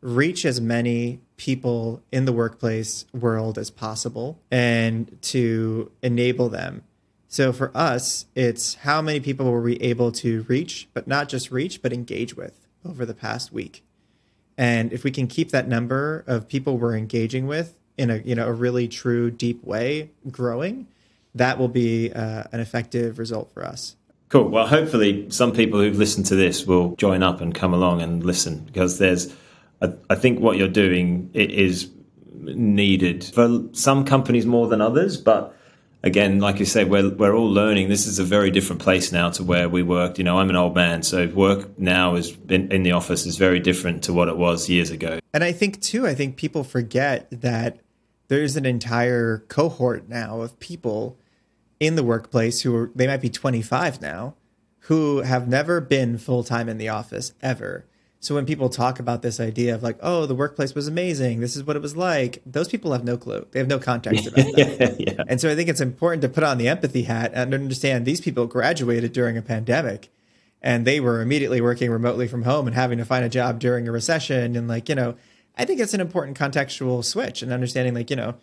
reach 0.01 0.45
as 0.45 0.61
many 0.61 1.19
people 1.35 2.01
in 2.11 2.25
the 2.25 2.31
workplace 2.31 3.05
world 3.13 3.57
as 3.57 3.69
possible 3.69 4.39
and 4.51 5.17
to 5.21 5.91
enable 6.01 6.49
them. 6.49 6.83
So 7.27 7.51
for 7.51 7.71
us, 7.75 8.25
it's 8.35 8.75
how 8.75 9.01
many 9.01 9.19
people 9.19 9.51
were 9.51 9.61
we 9.61 9.75
able 9.77 10.11
to 10.13 10.43
reach, 10.47 10.87
but 10.93 11.07
not 11.07 11.27
just 11.27 11.51
reach, 11.51 11.81
but 11.81 11.91
engage 11.91 12.35
with 12.35 12.67
over 12.85 13.05
the 13.05 13.13
past 13.13 13.51
week. 13.51 13.83
And 14.57 14.93
if 14.93 15.03
we 15.03 15.11
can 15.11 15.27
keep 15.27 15.51
that 15.51 15.67
number 15.67 16.23
of 16.25 16.47
people 16.47 16.77
we're 16.77 16.95
engaging 16.95 17.45
with 17.45 17.75
in 17.97 18.09
a 18.09 18.17
you 18.17 18.33
know 18.35 18.47
a 18.47 18.53
really 18.53 18.87
true 18.87 19.29
deep 19.29 19.63
way 19.63 20.11
growing, 20.31 20.87
that 21.35 21.59
will 21.59 21.67
be 21.67 22.11
uh, 22.11 22.45
an 22.51 22.59
effective 22.59 23.19
result 23.19 23.51
for 23.51 23.63
us. 23.63 23.95
Cool. 24.29 24.49
Well, 24.49 24.67
hopefully, 24.67 25.29
some 25.29 25.53
people 25.53 25.79
who've 25.79 25.97
listened 25.97 26.25
to 26.27 26.35
this 26.35 26.65
will 26.65 26.95
join 26.97 27.23
up 27.23 27.39
and 27.39 27.55
come 27.55 27.73
along 27.73 28.01
and 28.01 28.23
listen 28.23 28.59
because 28.59 28.97
there's, 28.97 29.33
I, 29.81 29.93
I 30.09 30.15
think 30.15 30.39
what 30.39 30.57
you're 30.57 30.67
doing 30.67 31.29
is 31.33 31.89
needed 32.43 33.23
for 33.23 33.63
some 33.71 34.05
companies 34.05 34.45
more 34.45 34.67
than 34.67 34.81
others, 34.81 35.17
but 35.17 35.55
again, 36.03 36.39
like 36.39 36.59
you 36.59 36.65
said, 36.65 36.89
we're 36.89 37.09
we're 37.09 37.35
all 37.35 37.49
learning. 37.49 37.89
This 37.89 38.07
is 38.07 38.19
a 38.19 38.23
very 38.23 38.51
different 38.51 38.81
place 38.81 39.11
now 39.11 39.29
to 39.31 39.43
where 39.43 39.69
we 39.69 39.83
worked. 39.83 40.17
You 40.17 40.23
know, 40.23 40.39
I'm 40.39 40.49
an 40.49 40.55
old 40.55 40.75
man, 40.75 41.03
so 41.03 41.27
work 41.27 41.77
now 41.79 42.15
is 42.15 42.37
in, 42.49 42.71
in 42.71 42.83
the 42.83 42.91
office 42.91 43.25
is 43.25 43.37
very 43.37 43.59
different 43.59 44.03
to 44.03 44.13
what 44.13 44.27
it 44.27 44.37
was 44.37 44.69
years 44.69 44.91
ago. 44.91 45.19
And 45.33 45.43
I 45.43 45.51
think 45.51 45.81
too, 45.81 46.07
I 46.07 46.15
think 46.15 46.35
people 46.35 46.63
forget 46.63 47.27
that 47.31 47.79
there's 48.27 48.55
an 48.57 48.65
entire 48.65 49.39
cohort 49.47 50.09
now 50.09 50.41
of 50.41 50.59
people 50.59 51.17
in 51.79 51.95
the 51.95 52.03
workplace 52.03 52.61
who 52.61 52.75
are 52.75 52.91
they 52.95 53.07
might 53.07 53.21
be 53.21 53.29
25 53.29 54.01
now 54.01 54.35
who 54.87 55.19
have 55.19 55.47
never 55.47 55.81
been 55.81 56.17
full 56.17 56.43
time 56.43 56.69
in 56.69 56.77
the 56.77 56.87
office 56.87 57.33
ever. 57.41 57.85
So 58.19 58.35
when 58.35 58.45
people 58.45 58.69
talk 58.69 58.99
about 58.99 59.21
this 59.21 59.39
idea 59.39 59.75
of 59.75 59.83
like, 59.83 59.97
oh, 60.01 60.25
the 60.25 60.33
workplace 60.33 60.73
was 60.73 60.87
amazing, 60.87 61.39
this 61.39 61.55
is 61.55 61.65
what 61.65 61.75
it 61.75 61.81
was 61.81 61.95
like, 61.95 62.41
those 62.45 62.69
people 62.69 62.93
have 62.93 63.03
no 63.03 63.17
clue. 63.17 63.45
They 63.51 63.59
have 63.59 63.67
no 63.67 63.79
context 63.79 64.27
about 64.27 64.35
that. 64.55 64.95
yeah. 64.97 65.23
And 65.27 65.41
so 65.41 65.51
I 65.51 65.55
think 65.55 65.69
it's 65.69 65.81
important 65.81 66.21
to 66.21 66.29
put 66.29 66.43
on 66.43 66.57
the 66.57 66.69
empathy 66.69 67.03
hat 67.03 67.31
and 67.33 67.53
understand 67.53 68.05
these 68.05 68.21
people 68.21 68.47
graduated 68.47 69.11
during 69.11 69.37
a 69.37 69.41
pandemic 69.41 70.09
and 70.61 70.85
they 70.87 70.99
were 70.99 71.21
immediately 71.21 71.59
working 71.61 71.91
remotely 71.91 72.27
from 72.27 72.43
home 72.43 72.65
and 72.65 72.75
having 72.75 72.97
to 72.97 73.05
find 73.05 73.25
a 73.25 73.29
job 73.29 73.59
during 73.59 73.87
a 73.87 73.91
recession 73.91 74.55
and 74.55 74.67
like, 74.69 74.87
you 74.87 74.95
know, 74.95 75.15
I 75.57 75.65
think 75.65 75.81
it's 75.81 75.93
an 75.93 76.01
important 76.01 76.37
contextual 76.37 77.03
switch 77.03 77.41
and 77.41 77.51
understanding 77.51 77.93
like, 77.93 78.09
you 78.09 78.15
know, 78.15 78.35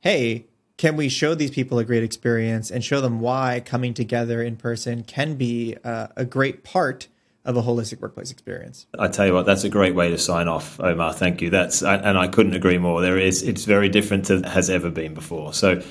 hey, 0.00 0.46
can 0.76 0.96
we 0.96 1.08
show 1.08 1.34
these 1.34 1.50
people 1.50 1.78
a 1.78 1.84
great 1.84 2.02
experience 2.02 2.70
and 2.70 2.84
show 2.84 3.00
them 3.00 3.20
why 3.20 3.62
coming 3.64 3.94
together 3.94 4.42
in 4.42 4.56
person 4.56 5.04
can 5.04 5.36
be 5.36 5.76
uh, 5.84 6.08
a 6.16 6.24
great 6.24 6.64
part 6.64 7.08
of 7.44 7.56
a 7.56 7.62
holistic 7.62 8.00
workplace 8.00 8.30
experience. 8.30 8.86
I 8.98 9.08
tell 9.08 9.26
you 9.26 9.34
what, 9.34 9.46
that's 9.46 9.64
a 9.64 9.68
great 9.68 9.94
way 9.94 10.10
to 10.10 10.18
sign 10.18 10.48
off, 10.48 10.80
Omar. 10.80 11.12
Thank 11.12 11.42
you. 11.42 11.50
That's 11.50 11.82
and 11.82 12.18
I 12.18 12.26
couldn't 12.26 12.54
agree 12.54 12.78
more. 12.78 13.02
There 13.02 13.18
is 13.18 13.42
it's 13.42 13.64
very 13.64 13.88
different 13.88 14.26
to 14.26 14.40
has 14.48 14.70
ever 14.70 14.90
been 14.90 15.14
before. 15.14 15.52
So, 15.52 15.82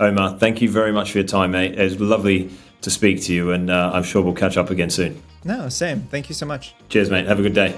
Omar, 0.00 0.38
thank 0.38 0.62
you 0.62 0.70
very 0.70 0.92
much 0.92 1.12
for 1.12 1.18
your 1.18 1.26
time, 1.26 1.50
mate. 1.50 1.78
It 1.78 1.82
was 1.82 2.00
lovely 2.00 2.50
to 2.80 2.90
speak 2.90 3.22
to 3.24 3.34
you, 3.34 3.52
and 3.52 3.70
uh, 3.70 3.90
I'm 3.92 4.02
sure 4.02 4.22
we'll 4.22 4.34
catch 4.34 4.56
up 4.56 4.70
again 4.70 4.90
soon. 4.90 5.22
No, 5.44 5.68
same. 5.68 6.00
Thank 6.02 6.28
you 6.28 6.34
so 6.34 6.46
much. 6.46 6.74
Cheers, 6.88 7.10
mate. 7.10 7.26
Have 7.26 7.38
a 7.38 7.42
good 7.42 7.54
day. 7.54 7.76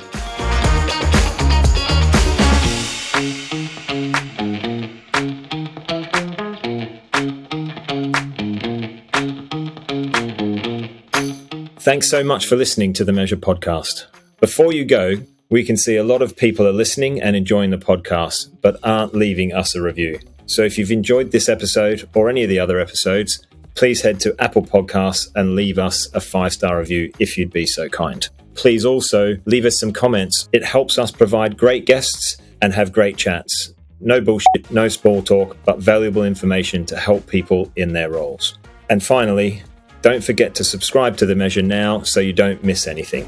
Thanks 11.95 12.11
so 12.11 12.24
much 12.24 12.47
for 12.47 12.57
listening 12.57 12.92
to 12.95 13.05
the 13.05 13.12
Measure 13.12 13.36
podcast. 13.36 14.07
Before 14.40 14.72
you 14.72 14.84
go, 14.84 15.14
we 15.49 15.62
can 15.62 15.76
see 15.76 15.95
a 15.95 16.03
lot 16.03 16.22
of 16.22 16.36
people 16.36 16.66
are 16.66 16.72
listening 16.72 17.22
and 17.22 17.36
enjoying 17.36 17.70
the 17.70 17.78
podcast, 17.78 18.49
but 18.61 18.80
aren't 18.82 19.14
leaving 19.14 19.55
us 19.55 19.76
a 19.76 19.80
review. 19.80 20.18
So 20.47 20.62
if 20.62 20.76
you've 20.76 20.90
enjoyed 20.90 21.30
this 21.30 21.49
episode 21.49 22.09
or 22.12 22.28
any 22.28 22.42
of 22.42 22.49
the 22.49 22.59
other 22.59 22.80
episodes, 22.80 23.47
please 23.76 24.03
head 24.03 24.18
to 24.20 24.34
Apple 24.40 24.64
Podcasts 24.64 25.28
and 25.36 25.55
leave 25.55 25.78
us 25.78 26.12
a 26.14 26.20
five 26.20 26.53
star 26.53 26.80
review 26.80 27.12
if 27.20 27.38
you'd 27.38 27.53
be 27.53 27.64
so 27.64 27.88
kind. 27.88 28.28
Please 28.55 28.84
also 28.84 29.36
leave 29.45 29.64
us 29.64 29.78
some 29.78 29.92
comments. 29.92 30.49
It 30.53 30.64
helps 30.64 30.99
us 30.99 31.12
provide 31.12 31.57
great 31.57 31.86
guests 31.86 32.38
and 32.61 32.74
have 32.74 32.90
great 32.90 33.16
chats. 33.16 33.72
No 34.01 34.20
bullshit, 34.20 34.68
no 34.68 34.88
small 34.88 35.22
talk, 35.22 35.57
but 35.64 35.78
valuable 35.78 36.24
information 36.24 36.86
to 36.86 36.97
help 36.97 37.28
people 37.28 37.70
in 37.76 37.92
their 37.92 38.11
roles. 38.11 38.59
And 38.90 39.01
finally, 39.01 39.62
don't 40.05 40.22
forget 40.22 40.55
to 40.55 40.62
subscribe 40.62 41.16
to 41.16 41.24
The 41.24 41.34
Measure 41.34 41.62
now 41.62 42.02
so 42.02 42.20
you 42.20 42.34
don't 42.34 42.62
miss 42.62 42.86
anything. 42.86 43.26